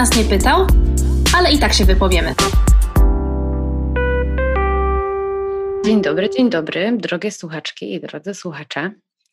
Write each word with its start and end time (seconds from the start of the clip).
nas 0.00 0.16
nie 0.16 0.24
pytał, 0.24 0.66
ale 1.36 1.52
i 1.52 1.58
tak 1.58 1.72
się 1.72 1.84
wypowiemy. 1.84 2.34
Dzień 5.84 6.02
dobry, 6.02 6.30
dzień 6.30 6.50
dobry, 6.50 6.96
drogie 6.96 7.30
słuchaczki 7.30 7.94
i 7.94 8.00
drodzy 8.00 8.34
słuchacze. 8.34 8.90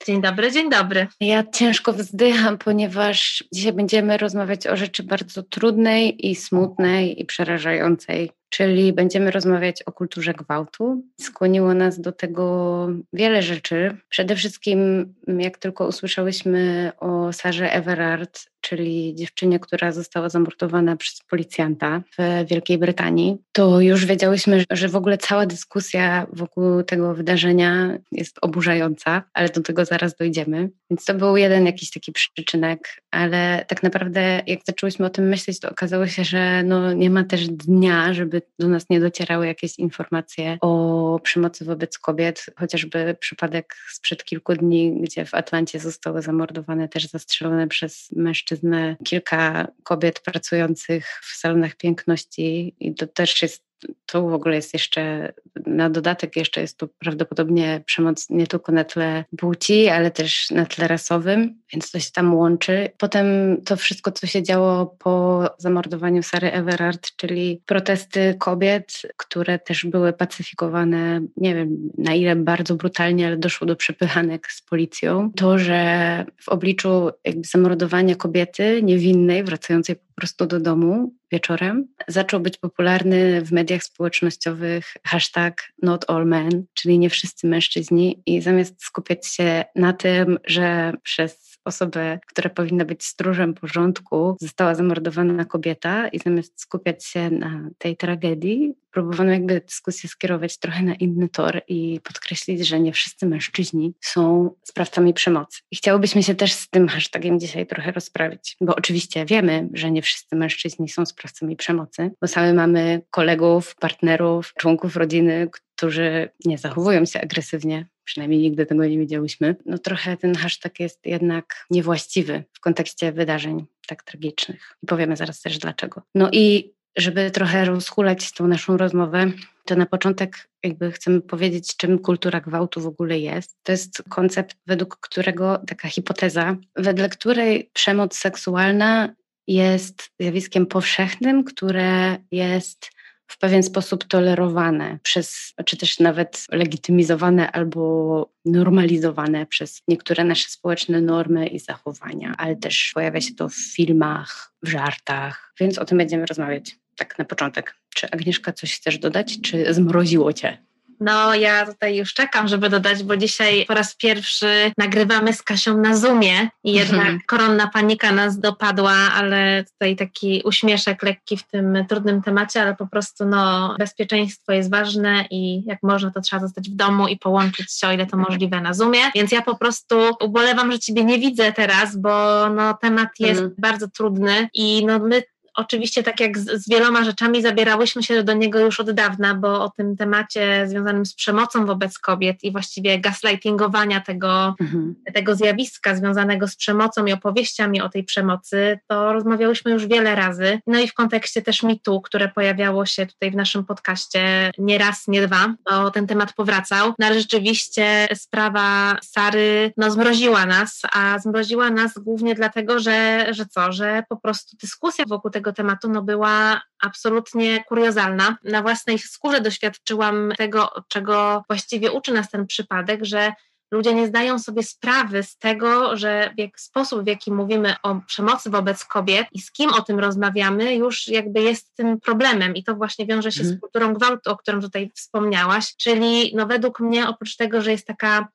Dzień 0.07 0.21
dobry, 0.21 0.51
dzień 0.51 0.69
dobry. 0.69 1.07
Ja 1.19 1.43
ciężko 1.53 1.93
wzdycham, 1.93 2.57
ponieważ 2.57 3.43
dzisiaj 3.53 3.73
będziemy 3.73 4.17
rozmawiać 4.17 4.67
o 4.67 4.77
rzeczy 4.77 5.03
bardzo 5.03 5.43
trudnej 5.43 6.27
i 6.29 6.35
smutnej 6.35 7.21
i 7.21 7.25
przerażającej 7.25 8.31
czyli 8.49 8.93
będziemy 8.93 9.31
rozmawiać 9.31 9.83
o 9.83 9.91
kulturze 9.91 10.33
gwałtu. 10.33 11.03
Skłoniło 11.21 11.73
nas 11.73 12.01
do 12.01 12.11
tego 12.11 12.87
wiele 13.13 13.41
rzeczy. 13.41 13.97
Przede 14.09 14.35
wszystkim, 14.35 15.13
jak 15.27 15.57
tylko 15.57 15.87
usłyszałyśmy 15.87 16.91
o 16.99 17.33
Sarze 17.33 17.73
Everard, 17.73 18.49
czyli 18.61 19.15
dziewczynie, 19.15 19.59
która 19.59 19.91
została 19.91 20.29
zamordowana 20.29 20.95
przez 20.95 21.21
policjanta 21.29 22.01
w 22.19 22.47
Wielkiej 22.49 22.77
Brytanii, 22.77 23.37
to 23.51 23.81
już 23.81 24.05
wiedziałyśmy, 24.05 24.63
że 24.71 24.87
w 24.87 24.95
ogóle 24.95 25.17
cała 25.17 25.45
dyskusja 25.45 26.27
wokół 26.33 26.83
tego 26.83 27.13
wydarzenia 27.13 27.97
jest 28.11 28.37
oburzająca, 28.41 29.23
ale 29.33 29.49
do 29.49 29.61
tego 29.61 29.85
zaraz 29.85 30.15
dojdziemy. 30.15 30.69
Więc 30.89 31.05
to 31.05 31.13
był 31.13 31.37
jeden 31.37 31.65
jakiś 31.65 31.91
taki 31.91 32.11
przyczynek, 32.11 33.01
ale 33.17 33.65
tak 33.67 33.83
naprawdę 33.83 34.41
jak 34.47 34.59
zaczęłyśmy 34.67 35.05
o 35.05 35.09
tym 35.09 35.27
myśleć, 35.27 35.59
to 35.59 35.69
okazało 35.69 36.07
się, 36.07 36.23
że 36.23 36.63
no 36.63 36.93
nie 36.93 37.09
ma 37.09 37.23
też 37.23 37.47
dnia, 37.47 38.13
żeby 38.13 38.41
do 38.59 38.67
nas 38.67 38.89
nie 38.89 38.99
docierały 38.99 39.47
jakieś 39.47 39.79
informacje 39.79 40.57
o 40.61 41.19
przemocy 41.23 41.65
wobec 41.65 41.99
kobiet, 41.99 42.45
chociażby 42.55 43.15
przypadek 43.19 43.75
sprzed 43.91 44.23
kilku 44.23 44.53
dni, 44.53 45.01
gdzie 45.01 45.25
w 45.25 45.33
Atlancie 45.33 45.79
zostały 45.79 46.21
zamordowane, 46.21 46.89
też 46.89 47.07
zastrzelone 47.07 47.67
przez 47.67 48.11
mężczyznę 48.11 48.95
kilka 49.03 49.67
kobiet 49.83 50.19
pracujących 50.19 51.05
w 51.23 51.37
salonach 51.37 51.75
piękności. 51.75 52.75
I 52.79 52.95
to 52.95 53.07
też 53.07 53.41
jest 53.41 53.66
to 54.05 54.21
w 54.21 54.33
ogóle 54.33 54.55
jest 54.55 54.73
jeszcze, 54.73 55.33
na 55.65 55.89
dodatek 55.89 56.35
jeszcze 56.35 56.61
jest 56.61 56.77
to 56.77 56.87
prawdopodobnie 56.87 57.81
przemoc 57.85 58.29
nie 58.29 58.47
tylko 58.47 58.71
na 58.71 58.83
tle 58.83 59.25
płci, 59.37 59.87
ale 59.87 60.11
też 60.11 60.51
na 60.51 60.65
tle 60.65 60.87
rasowym, 60.87 61.61
więc 61.73 61.91
to 61.91 61.99
się 61.99 62.11
tam 62.11 62.35
łączy. 62.35 62.89
Potem 62.97 63.57
to 63.65 63.77
wszystko, 63.77 64.11
co 64.11 64.27
się 64.27 64.43
działo 64.43 64.85
po 64.85 65.45
zamordowaniu 65.57 66.23
Sary 66.23 66.51
Everard, 66.51 67.15
czyli 67.15 67.61
protesty 67.65 68.35
kobiet, 68.39 69.01
które 69.17 69.59
też 69.59 69.85
były 69.85 70.13
pacyfikowane, 70.13 71.21
nie 71.37 71.55
wiem 71.55 71.89
na 71.97 72.13
ile 72.13 72.35
bardzo 72.35 72.75
brutalnie, 72.75 73.27
ale 73.27 73.37
doszło 73.37 73.67
do 73.67 73.75
przepychanek 73.75 74.51
z 74.51 74.61
policją. 74.61 75.31
To, 75.35 75.59
że 75.59 76.25
w 76.41 76.49
obliczu 76.49 77.09
jakby 77.25 77.47
zamordowania 77.47 78.15
kobiety 78.15 78.83
niewinnej, 78.83 79.43
wracającej 79.43 79.95
po 79.95 80.06
prostu 80.17 80.45
do 80.45 80.59
domu, 80.59 81.13
wieczorem, 81.31 81.87
zaczął 82.07 82.39
być 82.39 82.57
popularny 82.57 83.41
w 83.41 83.51
mediach 83.51 83.83
społecznościowych 83.83 84.93
hashtag 85.03 85.73
not 85.81 86.05
all 86.09 86.25
men, 86.25 86.65
czyli 86.73 86.99
nie 86.99 87.09
wszyscy 87.09 87.47
mężczyźni. 87.47 88.23
I 88.25 88.41
zamiast 88.41 88.83
skupiać 88.83 89.27
się 89.27 89.65
na 89.75 89.93
tym, 89.93 90.39
że 90.45 90.93
przez 91.03 91.56
osobę, 91.67 92.19
która 92.27 92.49
powinna 92.49 92.85
być 92.85 93.05
stróżem 93.05 93.53
porządku, 93.53 94.37
została 94.41 94.75
zamordowana 94.75 95.45
kobieta 95.45 96.07
i 96.07 96.19
zamiast 96.19 96.61
skupiać 96.61 97.05
się 97.05 97.29
na 97.29 97.69
tej 97.77 97.97
tragedii, 97.97 98.73
próbowano 98.91 99.31
jakby 99.31 99.61
dyskusję 99.61 100.09
skierować 100.09 100.57
trochę 100.57 100.83
na 100.83 100.95
inny 100.95 101.29
tor 101.29 101.61
i 101.67 101.99
podkreślić, 102.03 102.67
że 102.67 102.79
nie 102.79 102.93
wszyscy 102.93 103.25
mężczyźni 103.25 103.93
są 104.01 104.49
sprawcami 104.63 105.13
przemocy. 105.13 105.59
I 105.71 105.75
chciałobyśmy 105.75 106.23
się 106.23 106.35
też 106.35 106.53
z 106.53 106.69
tym 106.69 106.87
hashtagiem 106.87 107.39
dzisiaj 107.39 107.67
trochę 107.67 107.91
rozprawić, 107.91 108.57
bo 108.61 108.75
oczywiście 108.75 109.25
wiemy, 109.25 109.69
że 109.73 109.91
nie 109.91 110.01
wszyscy 110.01 110.35
mężczyźni 110.35 110.89
są 110.89 111.05
sprawcami 111.05 111.55
przemocy, 111.55 112.11
bo 112.21 112.27
same 112.27 112.53
mamy 112.53 113.01
kolegów, 113.09 113.75
partnerów, 113.75 114.53
członków 114.59 114.95
rodziny, 114.95 115.49
którzy 115.51 116.29
nie 116.45 116.57
zachowują 116.57 117.05
się 117.05 117.21
agresywnie, 117.21 117.85
przynajmniej 118.07 118.41
nigdy 118.41 118.65
tego 118.65 118.85
nie 118.85 118.99
widziałyśmy, 118.99 119.55
no 119.65 119.77
trochę 119.77 120.17
ten 120.17 120.35
hashtag 120.35 120.79
jest 120.79 121.05
jednak 121.05 121.65
niewłaściwy 121.69 122.43
w 122.53 122.59
kontekście 122.59 123.11
wydarzeń 123.11 123.65
tak 123.87 124.03
tragicznych. 124.03 124.77
I 124.83 124.87
powiemy 124.87 125.15
zaraz 125.15 125.41
też 125.41 125.57
dlaczego. 125.57 126.01
No 126.15 126.29
i 126.31 126.73
żeby 126.97 127.31
trochę 127.31 127.65
rozhulać 127.65 128.31
tą 128.31 128.47
naszą 128.47 128.77
rozmowę, 128.77 129.31
to 129.65 129.75
na 129.75 129.85
początek 129.85 130.49
jakby 130.63 130.91
chcemy 130.91 131.21
powiedzieć, 131.21 131.77
czym 131.77 131.99
kultura 131.99 132.41
gwałtu 132.41 132.81
w 132.81 132.87
ogóle 132.87 133.19
jest. 133.19 133.57
To 133.63 133.71
jest 133.71 134.03
koncept, 134.09 134.57
według 134.67 134.97
którego 134.97 135.61
taka 135.67 135.87
hipoteza, 135.87 136.55
wedle 136.75 137.09
której 137.09 137.69
przemoc 137.73 138.17
seksualna 138.17 139.15
jest 139.47 140.09
zjawiskiem 140.19 140.65
powszechnym, 140.65 141.43
które 141.43 142.17
jest 142.31 142.96
w 143.27 143.37
pewien 143.37 143.63
sposób 143.63 144.03
tolerowane 144.03 144.99
przez, 145.03 145.53
czy 145.65 145.77
też 145.77 145.99
nawet 145.99 146.45
legitymizowane 146.51 147.51
albo 147.51 148.29
normalizowane 148.45 149.45
przez 149.45 149.81
niektóre 149.87 150.23
nasze 150.23 150.49
społeczne 150.49 151.01
normy 151.01 151.47
i 151.47 151.59
zachowania, 151.59 152.35
ale 152.37 152.55
też 152.55 152.91
pojawia 152.93 153.21
się 153.21 153.35
to 153.35 153.49
w 153.49 153.55
filmach, 153.55 154.53
w 154.63 154.69
żartach, 154.69 155.53
więc 155.59 155.77
o 155.77 155.85
tym 155.85 155.97
będziemy 155.97 156.25
rozmawiać 156.25 156.75
tak 156.97 157.19
na 157.19 157.25
początek. 157.25 157.75
Czy 157.95 158.11
Agnieszka 158.11 158.53
coś 158.53 158.75
chcesz 158.75 158.99
dodać, 158.99 159.41
czy 159.41 159.73
zmroziło 159.73 160.33
cię? 160.33 160.66
No, 160.99 161.35
ja 161.35 161.65
tutaj 161.65 161.97
już 161.97 162.13
czekam, 162.13 162.47
żeby 162.47 162.69
dodać, 162.69 163.03
bo 163.03 163.17
dzisiaj 163.17 163.65
po 163.65 163.73
raz 163.73 163.95
pierwszy 163.95 164.71
nagrywamy 164.77 165.33
z 165.33 165.43
Kasią 165.43 165.77
na 165.77 165.97
Zoomie 165.97 166.49
i 166.63 166.73
jednak 166.73 166.99
mhm. 166.99 167.19
koronna 167.27 167.67
panika 167.67 168.11
nas 168.11 168.39
dopadła, 168.39 168.93
ale 168.93 169.63
tutaj 169.63 169.95
taki 169.95 170.41
uśmieszek 170.45 171.03
lekki 171.03 171.37
w 171.37 171.43
tym 171.43 171.85
trudnym 171.89 172.21
temacie, 172.21 172.61
ale 172.61 172.75
po 172.75 172.87
prostu 172.87 173.25
no, 173.25 173.75
bezpieczeństwo 173.79 174.51
jest 174.51 174.71
ważne 174.71 175.25
i 175.31 175.63
jak 175.65 175.83
można, 175.83 176.11
to 176.11 176.21
trzeba 176.21 176.41
zostać 176.41 176.69
w 176.69 176.75
domu 176.75 177.07
i 177.07 177.17
połączyć 177.17 177.73
się, 177.73 177.87
o 177.87 177.91
ile 177.91 178.05
to 178.05 178.17
możliwe, 178.17 178.61
na 178.61 178.73
Zoomie. 178.73 179.11
Więc 179.15 179.31
ja 179.31 179.41
po 179.41 179.57
prostu 179.57 179.95
ubolewam, 180.21 180.71
że 180.71 180.79
Ciebie 180.79 181.03
nie 181.03 181.19
widzę 181.19 181.53
teraz, 181.53 181.97
bo 181.97 182.09
no, 182.49 182.73
temat 182.73 183.09
jest 183.19 183.41
mhm. 183.41 183.55
bardzo 183.57 183.87
trudny 183.87 184.49
i 184.53 184.85
no, 184.85 184.99
my 184.99 185.23
Oczywiście, 185.57 186.03
tak 186.03 186.19
jak 186.19 186.37
z, 186.37 186.63
z, 186.63 186.69
wieloma 186.69 187.03
rzeczami, 187.03 187.41
zabierałyśmy 187.41 188.03
się 188.03 188.23
do 188.23 188.33
niego 188.33 188.59
już 188.59 188.79
od 188.79 188.91
dawna, 188.91 189.35
bo 189.35 189.63
o 189.63 189.69
tym 189.69 189.97
temacie 189.97 190.67
związanym 190.67 191.05
z 191.05 191.15
przemocą 191.15 191.65
wobec 191.65 191.99
kobiet 191.99 192.43
i 192.43 192.51
właściwie 192.51 192.99
gaslightingowania 192.99 194.01
tego, 194.01 194.55
mhm. 194.61 194.95
tego 195.13 195.35
zjawiska 195.35 195.95
związanego 195.95 196.47
z 196.47 196.55
przemocą 196.55 197.05
i 197.05 197.13
opowieściami 197.13 197.81
o 197.81 197.89
tej 197.89 198.03
przemocy, 198.03 198.79
to 198.87 199.13
rozmawiałyśmy 199.13 199.71
już 199.71 199.87
wiele 199.87 200.15
razy. 200.15 200.59
No 200.67 200.79
i 200.79 200.87
w 200.87 200.93
kontekście 200.93 201.41
też 201.41 201.63
mitu, 201.63 202.01
które 202.01 202.27
pojawiało 202.27 202.85
się 202.85 203.05
tutaj 203.05 203.31
w 203.31 203.35
naszym 203.35 203.65
podcaście 203.65 204.51
nie 204.57 204.77
raz, 204.77 205.07
nie 205.07 205.27
dwa, 205.27 205.55
bo 205.69 205.91
ten 205.91 206.07
temat 206.07 206.33
powracał. 206.33 206.93
No 206.99 207.05
ale 207.05 207.19
rzeczywiście 207.19 208.07
sprawa 208.13 208.97
Sary 209.03 209.73
no, 209.77 209.91
zmroziła 209.91 210.45
nas, 210.45 210.81
a 210.93 211.19
zmroziła 211.19 211.69
nas 211.69 211.93
głównie 211.97 212.35
dlatego, 212.35 212.79
że, 212.79 213.27
że 213.31 213.45
co, 213.45 213.71
że 213.71 214.03
po 214.09 214.17
prostu 214.17 214.57
dyskusja 214.61 215.05
wokół 215.07 215.31
tego 215.31 215.46
tego 215.47 215.55
tematu 215.55 215.89
no, 215.89 216.01
była 216.03 216.61
absolutnie 216.81 217.63
kuriozalna. 217.63 218.37
Na 218.43 218.61
własnej 218.61 218.99
skórze 218.99 219.41
doświadczyłam 219.41 220.33
tego, 220.37 220.71
czego 220.87 221.43
właściwie 221.49 221.91
uczy 221.91 222.13
nas 222.13 222.29
ten 222.29 222.47
przypadek, 222.47 223.05
że 223.05 223.33
ludzie 223.71 223.93
nie 223.93 224.07
zdają 224.07 224.39
sobie 224.39 224.63
sprawy 224.63 225.23
z 225.23 225.37
tego, 225.37 225.97
że 225.97 226.33
w 226.57 226.61
sposób, 226.61 227.03
w 227.03 227.07
jaki 227.07 227.31
mówimy 227.31 227.75
o 227.83 227.95
przemocy 228.07 228.49
wobec 228.49 228.85
kobiet 228.85 229.27
i 229.31 229.41
z 229.41 229.51
kim 229.51 229.73
o 229.73 229.81
tym 229.81 229.99
rozmawiamy, 229.99 230.75
już 230.75 231.07
jakby 231.07 231.41
jest 231.41 231.75
tym 231.75 231.99
problemem. 231.99 232.55
I 232.55 232.63
to 232.63 232.75
właśnie 232.75 233.05
wiąże 233.05 233.31
się 233.31 233.43
z 233.43 233.59
kulturą 233.59 233.93
gwałtu, 233.93 234.31
o 234.31 234.37
którym 234.37 234.61
tutaj 234.61 234.91
wspomniałaś. 234.95 235.75
Czyli 235.77 236.33
no, 236.35 236.47
według 236.47 236.79
mnie, 236.79 237.07
oprócz 237.07 237.35
tego, 237.35 237.61
że 237.61 237.71
jest 237.71 237.87
taka 237.87 238.27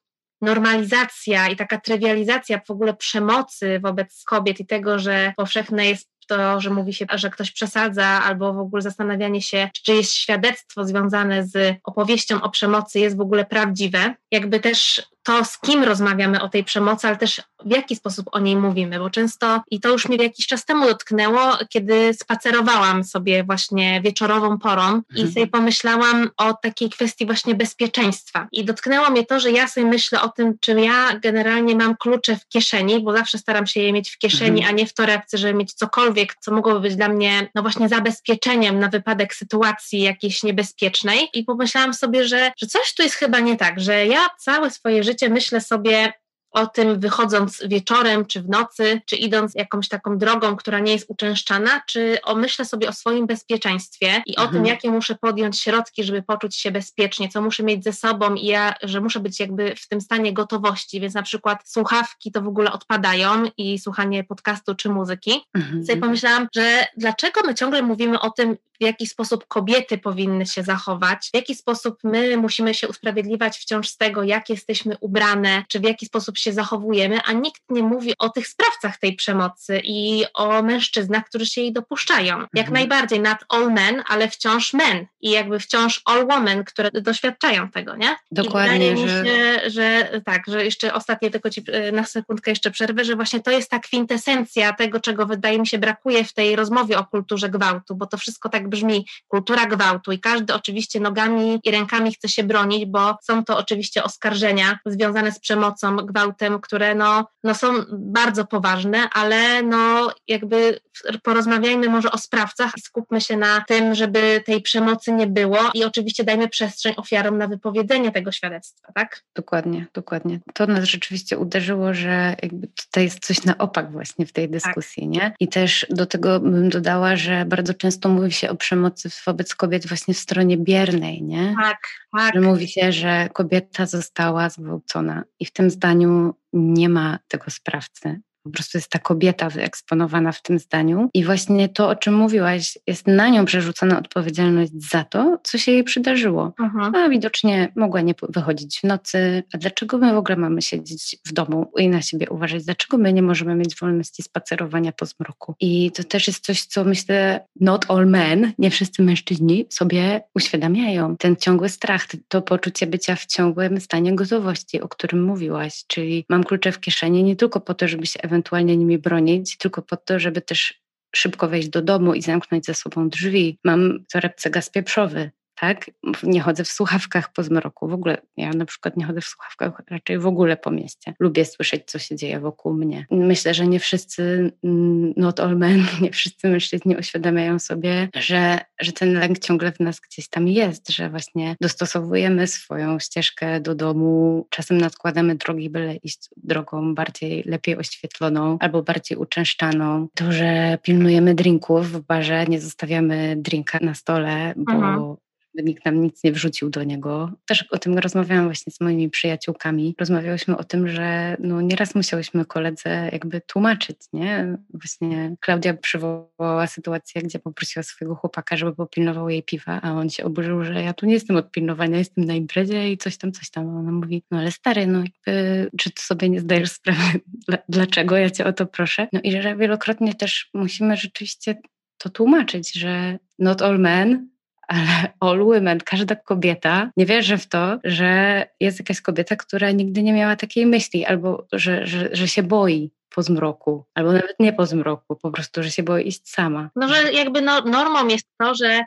normalizacja 0.42 1.48
i 1.48 1.56
taka 1.56 1.80
trywializacja 1.80 2.60
w 2.66 2.70
ogóle 2.70 2.94
przemocy 2.94 3.80
wobec 3.80 4.24
kobiet 4.24 4.60
i 4.60 4.66
tego, 4.66 4.98
że 4.98 5.32
powszechne 5.36 5.86
jest 5.86 6.11
to, 6.26 6.60
że 6.60 6.70
mówi 6.70 6.94
się, 6.94 7.06
że 7.14 7.30
ktoś 7.30 7.50
przesadza, 7.50 8.06
albo 8.06 8.52
w 8.52 8.58
ogóle 8.58 8.82
zastanawianie 8.82 9.42
się, 9.42 9.70
czy 9.84 9.94
jest 9.94 10.14
świadectwo 10.14 10.84
związane 10.84 11.46
z 11.46 11.76
opowieścią 11.84 12.42
o 12.42 12.50
przemocy 12.50 13.00
jest 13.00 13.16
w 13.16 13.20
ogóle 13.20 13.44
prawdziwe. 13.44 14.14
Jakby 14.30 14.60
też 14.60 15.02
to, 15.22 15.44
z 15.44 15.58
kim 15.58 15.84
rozmawiamy 15.84 16.42
o 16.42 16.48
tej 16.48 16.64
przemocy, 16.64 17.06
ale 17.06 17.16
też 17.16 17.42
w 17.64 17.70
jaki 17.70 17.96
sposób 17.96 18.26
o 18.32 18.38
niej 18.38 18.56
mówimy, 18.56 18.98
bo 18.98 19.10
często, 19.10 19.62
i 19.70 19.80
to 19.80 19.88
już 19.88 20.08
mnie 20.08 20.16
jakiś 20.16 20.46
czas 20.46 20.64
temu 20.64 20.86
dotknęło, 20.86 21.58
kiedy 21.68 22.14
spacerowałam 22.14 23.04
sobie 23.04 23.44
właśnie 23.44 24.00
wieczorową 24.00 24.58
porą 24.58 24.82
mhm. 24.82 25.04
i 25.14 25.32
sobie 25.32 25.46
pomyślałam 25.46 26.30
o 26.36 26.54
takiej 26.54 26.90
kwestii 26.90 27.26
właśnie 27.26 27.54
bezpieczeństwa. 27.54 28.48
I 28.52 28.64
dotknęło 28.64 29.10
mnie 29.10 29.26
to, 29.26 29.40
że 29.40 29.50
ja 29.50 29.68
sobie 29.68 29.86
myślę 29.86 30.20
o 30.22 30.28
tym, 30.28 30.54
czy 30.60 30.80
ja 30.80 31.18
generalnie 31.20 31.76
mam 31.76 31.96
klucze 31.96 32.36
w 32.36 32.48
kieszeni, 32.48 33.00
bo 33.00 33.16
zawsze 33.16 33.38
staram 33.38 33.66
się 33.66 33.80
je 33.80 33.92
mieć 33.92 34.10
w 34.10 34.18
kieszeni, 34.18 34.58
mhm. 34.60 34.74
a 34.74 34.78
nie 34.78 34.86
w 34.86 34.94
torebce, 34.94 35.38
żeby 35.38 35.54
mieć 35.54 35.72
cokolwiek, 35.72 36.34
co 36.40 36.52
mogłoby 36.52 36.80
być 36.80 36.96
dla 36.96 37.08
mnie, 37.08 37.48
no 37.54 37.62
właśnie 37.62 37.88
zabezpieczeniem 37.88 38.78
na 38.78 38.88
wypadek 38.88 39.34
sytuacji 39.34 40.00
jakiejś 40.00 40.42
niebezpiecznej. 40.42 41.28
I 41.32 41.44
pomyślałam 41.44 41.94
sobie, 41.94 42.24
że, 42.24 42.52
że 42.56 42.66
coś 42.66 42.94
tu 42.94 43.02
jest 43.02 43.14
chyba 43.14 43.40
nie 43.40 43.56
tak, 43.56 43.80
że 43.80 44.06
ja 44.06 44.28
całe 44.38 44.70
swoje 44.70 45.04
życie 45.04 45.11
życie 45.12 45.28
myślę 45.28 45.60
sobie 45.60 46.12
o 46.52 46.66
tym 46.66 47.00
wychodząc 47.00 47.62
wieczorem, 47.66 48.26
czy 48.26 48.42
w 48.42 48.48
nocy, 48.48 49.00
czy 49.06 49.16
idąc 49.16 49.54
jakąś 49.54 49.88
taką 49.88 50.18
drogą, 50.18 50.56
która 50.56 50.78
nie 50.78 50.92
jest 50.92 51.04
uczęszczana, 51.08 51.82
czy 51.86 52.18
o, 52.22 52.34
myślę 52.34 52.64
sobie 52.64 52.88
o 52.88 52.92
swoim 52.92 53.26
bezpieczeństwie 53.26 54.22
i 54.26 54.36
o 54.36 54.42
mhm. 54.42 54.52
tym, 54.52 54.66
jakie 54.66 54.90
muszę 54.90 55.14
podjąć 55.14 55.60
środki, 55.60 56.04
żeby 56.04 56.22
poczuć 56.22 56.56
się 56.56 56.70
bezpiecznie, 56.70 57.28
co 57.28 57.42
muszę 57.42 57.62
mieć 57.62 57.84
ze 57.84 57.92
sobą 57.92 58.34
i 58.34 58.46
ja, 58.46 58.74
że 58.82 59.00
muszę 59.00 59.20
być 59.20 59.40
jakby 59.40 59.74
w 59.76 59.88
tym 59.88 60.00
stanie 60.00 60.32
gotowości, 60.32 61.00
więc 61.00 61.14
na 61.14 61.22
przykład 61.22 61.68
słuchawki 61.68 62.32
to 62.32 62.42
w 62.42 62.48
ogóle 62.48 62.72
odpadają 62.72 63.44
i 63.56 63.78
słuchanie 63.78 64.24
podcastu 64.24 64.74
czy 64.74 64.88
muzyki. 64.88 65.44
Mhm. 65.54 65.86
Sobie 65.86 66.00
pomyślałam, 66.00 66.48
że 66.54 66.86
dlaczego 66.96 67.40
my 67.44 67.54
ciągle 67.54 67.82
mówimy 67.82 68.20
o 68.20 68.30
tym, 68.30 68.56
w 68.82 68.84
jaki 68.84 69.06
sposób 69.06 69.46
kobiety 69.46 69.98
powinny 69.98 70.46
się 70.46 70.62
zachować, 70.62 71.28
w 71.32 71.36
jaki 71.36 71.54
sposób 71.54 71.98
my 72.04 72.36
musimy 72.36 72.74
się 72.74 72.88
usprawiedliwiać 72.88 73.58
wciąż 73.58 73.88
z 73.88 73.96
tego, 73.96 74.22
jak 74.22 74.50
jesteśmy 74.50 74.96
ubrane, 75.00 75.64
czy 75.68 75.80
w 75.80 75.84
jaki 75.84 76.06
sposób 76.06 76.38
się 76.38 76.52
zachowujemy, 76.52 77.20
a 77.24 77.32
nikt 77.32 77.62
nie 77.70 77.82
mówi 77.82 78.14
o 78.18 78.28
tych 78.28 78.46
sprawcach 78.46 78.98
tej 78.98 79.16
przemocy 79.16 79.80
i 79.84 80.24
o 80.34 80.62
mężczyznach, 80.62 81.24
którzy 81.24 81.46
się 81.46 81.60
jej 81.60 81.72
dopuszczają. 81.72 82.38
Jak 82.38 82.68
mhm. 82.68 82.72
najbardziej 82.72 83.20
not 83.20 83.38
all 83.48 83.72
men, 83.72 84.02
ale 84.08 84.28
wciąż 84.28 84.72
men 84.72 85.06
i 85.20 85.30
jakby 85.30 85.60
wciąż 85.60 86.02
all 86.04 86.26
women, 86.26 86.64
które 86.64 86.90
doświadczają 86.90 87.70
tego, 87.70 87.96
nie? 87.96 88.16
Dokładnie. 88.30 88.76
I 88.76 88.94
wydaje 88.94 89.08
że... 89.08 89.22
mi 89.22 89.28
się, 89.28 89.70
że 89.70 90.10
tak, 90.24 90.42
że 90.46 90.64
jeszcze 90.64 90.94
ostatnie 90.94 91.30
tylko 91.30 91.50
ci 91.50 91.62
e, 91.72 91.92
na 91.92 92.04
sekundkę 92.04 92.50
jeszcze 92.50 92.70
przerwę, 92.70 93.04
że 93.04 93.16
właśnie 93.16 93.40
to 93.40 93.50
jest 93.50 93.70
ta 93.70 93.78
kwintesencja 93.78 94.72
tego, 94.72 95.00
czego 95.00 95.26
wydaje 95.26 95.58
mi 95.58 95.66
się 95.66 95.78
brakuje 95.78 96.24
w 96.24 96.32
tej 96.32 96.56
rozmowie 96.56 96.98
o 96.98 97.04
kulturze 97.04 97.48
gwałtu, 97.48 97.94
bo 97.94 98.06
to 98.06 98.16
wszystko 98.16 98.48
tak 98.48 98.68
brzmi 98.72 99.06
kultura 99.28 99.66
gwałtu 99.66 100.12
i 100.12 100.20
każdy 100.20 100.54
oczywiście 100.54 101.00
nogami 101.00 101.60
i 101.64 101.70
rękami 101.70 102.14
chce 102.14 102.28
się 102.28 102.44
bronić, 102.44 102.86
bo 102.86 103.16
są 103.22 103.44
to 103.44 103.58
oczywiście 103.58 104.04
oskarżenia 104.04 104.78
związane 104.86 105.32
z 105.32 105.40
przemocą, 105.40 105.96
gwałtem, 105.96 106.60
które 106.60 106.94
no, 106.94 107.26
no 107.44 107.54
są 107.54 107.68
bardzo 107.92 108.44
poważne, 108.44 109.08
ale 109.12 109.62
no 109.62 110.12
jakby 110.28 110.80
porozmawiajmy 111.22 111.88
może 111.88 112.10
o 112.10 112.18
sprawcach 112.18 112.72
i 112.78 112.80
skupmy 112.80 113.20
się 113.20 113.36
na 113.36 113.64
tym, 113.68 113.94
żeby 113.94 114.42
tej 114.46 114.62
przemocy 114.62 115.12
nie 115.12 115.26
było 115.26 115.58
i 115.74 115.84
oczywiście 115.84 116.24
dajmy 116.24 116.48
przestrzeń 116.48 116.94
ofiarom 116.96 117.38
na 117.38 117.48
wypowiedzenie 117.48 118.12
tego 118.12 118.32
świadectwa, 118.32 118.92
tak? 118.94 119.22
Dokładnie, 119.34 119.86
dokładnie. 119.94 120.40
To 120.54 120.66
nas 120.66 120.84
rzeczywiście 120.84 121.38
uderzyło, 121.38 121.94
że 121.94 122.36
jakby 122.42 122.68
tutaj 122.68 123.04
jest 123.04 123.26
coś 123.26 123.44
na 123.44 123.58
opak 123.58 123.92
właśnie 123.92 124.26
w 124.26 124.32
tej 124.32 124.44
tak. 124.44 124.52
dyskusji, 124.52 125.02
tak. 125.02 125.12
nie? 125.12 125.34
I 125.40 125.48
też 125.48 125.86
do 125.90 126.06
tego 126.06 126.40
bym 126.40 126.68
dodała, 126.68 127.16
że 127.16 127.44
bardzo 127.44 127.74
często 127.74 128.08
mówi 128.08 128.32
się 128.32 128.50
o 128.50 128.56
przemocy 128.62 129.08
wobec 129.26 129.54
kobiet 129.54 129.88
właśnie 129.88 130.14
w 130.14 130.18
stronie 130.18 130.58
biernej, 130.58 131.22
nie? 131.22 131.54
Tak, 131.62 131.78
tak. 132.16 132.34
Że 132.34 132.40
mówi 132.40 132.68
się, 132.68 132.92
że 132.92 133.28
kobieta 133.32 133.86
została 133.86 134.50
zgwałcona 134.50 135.24
i 135.40 135.46
w 135.46 135.52
tym 135.52 135.70
zdaniu 135.70 136.34
nie 136.52 136.88
ma 136.88 137.18
tego 137.28 137.50
sprawcy 137.50 138.20
po 138.42 138.50
prostu 138.50 138.78
jest 138.78 138.90
ta 138.90 138.98
kobieta 138.98 139.50
wyeksponowana 139.50 140.32
w 140.32 140.42
tym 140.42 140.58
zdaniu. 140.58 141.10
I 141.14 141.24
właśnie 141.24 141.68
to, 141.68 141.88
o 141.88 141.96
czym 141.96 142.14
mówiłaś, 142.14 142.78
jest 142.86 143.06
na 143.06 143.28
nią 143.28 143.44
przerzucona 143.44 143.98
odpowiedzialność 143.98 144.72
za 144.90 145.04
to, 145.04 145.38
co 145.42 145.58
się 145.58 145.72
jej 145.72 145.84
przydarzyło. 145.84 146.52
Mhm. 146.60 146.94
A 146.94 147.08
widocznie 147.08 147.72
mogła 147.76 148.00
nie 148.00 148.14
wychodzić 148.28 148.80
w 148.80 148.84
nocy. 148.84 149.42
A 149.54 149.58
dlaczego 149.58 149.98
my 149.98 150.14
w 150.14 150.16
ogóle 150.16 150.36
mamy 150.36 150.62
siedzieć 150.62 151.16
w 151.26 151.32
domu 151.32 151.72
i 151.78 151.88
na 151.88 152.02
siebie 152.02 152.26
uważać? 152.30 152.64
Dlaczego 152.64 152.98
my 152.98 153.12
nie 153.12 153.22
możemy 153.22 153.54
mieć 153.54 153.76
wolności 153.80 154.22
spacerowania 154.22 154.92
po 154.92 155.06
zmroku? 155.06 155.54
I 155.60 155.90
to 155.90 156.04
też 156.04 156.26
jest 156.26 156.44
coś, 156.44 156.62
co 156.62 156.84
myślę, 156.84 157.46
not 157.60 157.90
all 157.90 158.06
men, 158.06 158.52
nie 158.58 158.70
wszyscy 158.70 159.02
mężczyźni 159.02 159.66
sobie 159.70 160.20
uświadamiają. 160.34 161.16
Ten 161.16 161.36
ciągły 161.36 161.68
strach, 161.68 162.06
to 162.28 162.42
poczucie 162.42 162.86
bycia 162.86 163.16
w 163.16 163.26
ciągłym 163.26 163.80
stanie 163.80 164.14
gotowości, 164.14 164.80
o 164.80 164.88
którym 164.88 165.24
mówiłaś. 165.24 165.84
Czyli 165.86 166.24
mam 166.28 166.44
klucze 166.44 166.72
w 166.72 166.80
kieszeni 166.80 167.24
nie 167.24 167.36
tylko 167.36 167.60
po 167.60 167.74
to, 167.74 167.88
żeby 167.88 168.06
się 168.06 168.20
ewentualnie 168.20 168.31
nimi 168.76 168.98
bronić, 168.98 169.56
tylko 169.56 169.82
po 169.82 169.96
to, 169.96 170.18
żeby 170.18 170.42
też 170.42 170.82
szybko 171.14 171.48
wejść 171.48 171.68
do 171.68 171.82
domu 171.82 172.14
i 172.14 172.22
zamknąć 172.22 172.66
za 172.66 172.74
sobą 172.74 173.08
drzwi. 173.08 173.58
Mam 173.64 174.04
w 174.08 174.12
torebce 174.12 174.50
gaz 174.50 174.70
pieprzowy, 174.70 175.30
tak? 175.62 175.90
Nie 176.22 176.40
chodzę 176.40 176.64
w 176.64 176.68
słuchawkach 176.68 177.32
po 177.32 177.42
zmroku. 177.42 177.88
W 177.88 177.92
ogóle 177.92 178.18
ja 178.36 178.50
na 178.50 178.64
przykład 178.64 178.96
nie 178.96 179.04
chodzę 179.04 179.20
w 179.20 179.24
słuchawkach 179.24 179.82
raczej 179.90 180.18
w 180.18 180.26
ogóle 180.26 180.56
po 180.56 180.70
mieście. 180.70 181.14
Lubię 181.20 181.44
słyszeć, 181.44 181.82
co 181.86 181.98
się 181.98 182.16
dzieje 182.16 182.40
wokół 182.40 182.74
mnie. 182.74 183.06
Myślę, 183.10 183.54
że 183.54 183.66
nie 183.66 183.80
wszyscy, 183.80 184.52
mm, 184.64 185.12
not 185.16 185.40
all 185.40 185.56
men, 185.56 185.84
nie 186.02 186.10
wszyscy 186.10 186.48
mężczyźni 186.48 186.96
uświadamiają 186.96 187.58
sobie, 187.58 188.08
że, 188.16 188.58
że 188.80 188.92
ten 188.92 189.14
lęk 189.14 189.38
ciągle 189.38 189.72
w 189.72 189.80
nas 189.80 190.00
gdzieś 190.00 190.28
tam 190.28 190.48
jest, 190.48 190.90
że 190.90 191.10
właśnie 191.10 191.56
dostosowujemy 191.60 192.46
swoją 192.46 192.98
ścieżkę 192.98 193.60
do 193.60 193.74
domu, 193.74 194.46
czasem 194.50 194.78
nadkładamy 194.78 195.34
drogi, 195.34 195.70
byle 195.70 195.94
iść 195.96 196.28
drogą 196.36 196.94
bardziej, 196.94 197.42
lepiej 197.46 197.76
oświetloną 197.76 198.56
albo 198.60 198.82
bardziej 198.82 199.18
uczęszczaną. 199.18 200.08
To, 200.14 200.32
że 200.32 200.78
pilnujemy 200.82 201.34
drinków 201.34 201.92
w 201.92 202.00
barze, 202.00 202.46
nie 202.46 202.60
zostawiamy 202.60 203.34
drinka 203.36 203.78
na 203.82 203.94
stole, 203.94 204.54
bo 204.56 204.72
mhm 204.72 205.16
nikt 205.54 205.84
nam 205.84 206.00
nic 206.00 206.24
nie 206.24 206.32
wrzucił 206.32 206.70
do 206.70 206.84
niego. 206.84 207.32
Też 207.46 207.62
o 207.62 207.78
tym 207.78 207.98
rozmawiałam 207.98 208.44
właśnie 208.44 208.72
z 208.72 208.80
moimi 208.80 209.10
przyjaciółkami. 209.10 209.94
Rozmawiałyśmy 209.98 210.56
o 210.56 210.64
tym, 210.64 210.88
że 210.88 211.36
no 211.40 211.60
nieraz 211.60 211.94
musiałyśmy 211.94 212.44
koledze 212.44 213.08
jakby 213.12 213.40
tłumaczyć, 213.40 213.96
nie? 214.12 214.58
Właśnie 214.70 215.36
Klaudia 215.40 215.74
przywołała 215.74 216.66
sytuację, 216.66 217.22
gdzie 217.22 217.38
poprosiła 217.38 217.82
swojego 217.82 218.14
chłopaka, 218.14 218.56
żeby 218.56 218.74
popilnował 218.74 219.28
jej 219.28 219.42
piwa, 219.42 219.80
a 219.82 219.92
on 219.92 220.10
się 220.10 220.24
oburzył, 220.24 220.64
że 220.64 220.82
ja 220.82 220.92
tu 220.92 221.06
nie 221.06 221.14
jestem 221.14 221.36
od 221.36 221.50
pilnowania, 221.50 221.98
jestem 221.98 222.24
na 222.24 222.34
imprezie 222.34 222.92
i 222.92 222.98
coś 222.98 223.16
tam, 223.16 223.32
coś 223.32 223.50
tam. 223.50 223.68
A 223.68 223.78
ona 223.78 223.92
mówi, 223.92 224.22
no 224.30 224.38
ale 224.38 224.50
stary, 224.50 224.86
no 224.86 224.98
jakby, 224.98 225.70
czy 225.78 225.90
ty 225.90 226.02
sobie 226.02 226.28
nie 226.28 226.40
zdajesz 226.40 226.70
sprawy, 226.70 227.20
dlaczego 227.68 228.16
ja 228.16 228.30
cię 228.30 228.44
o 228.44 228.52
to 228.52 228.66
proszę? 228.66 229.08
No 229.12 229.20
i 229.22 229.42
że 229.42 229.56
wielokrotnie 229.56 230.14
też 230.14 230.50
musimy 230.54 230.96
rzeczywiście 230.96 231.54
to 231.98 232.10
tłumaczyć, 232.10 232.72
że 232.72 233.18
not 233.38 233.62
all 233.62 233.78
men 233.78 234.31
ale 234.72 235.12
all 235.20 235.44
women, 235.44 235.78
każda 235.78 236.16
kobieta 236.16 236.90
nie 236.96 237.06
wierzy 237.06 237.38
w 237.38 237.46
to, 237.46 237.78
że 237.84 238.44
jest 238.60 238.78
jakaś 238.78 239.00
kobieta, 239.00 239.36
która 239.36 239.70
nigdy 239.70 240.02
nie 240.02 240.12
miała 240.12 240.36
takiej 240.36 240.66
myśli, 240.66 241.04
albo 241.04 241.46
że, 241.52 241.86
że, 241.86 242.08
że 242.12 242.28
się 242.28 242.42
boi 242.42 242.90
po 243.14 243.22
zmroku, 243.22 243.84
albo 243.94 244.12
nawet 244.12 244.36
nie 244.40 244.52
po 244.52 244.66
zmroku, 244.66 245.16
po 245.16 245.30
prostu, 245.30 245.62
że 245.62 245.70
się 245.70 245.82
boi 245.82 246.08
iść 246.08 246.28
sama. 246.28 246.70
No, 246.76 246.88
że 246.88 247.12
jakby 247.12 247.42
no, 247.42 247.60
normą 247.60 248.08
jest 248.08 248.26
to, 248.38 248.54
że 248.54 248.80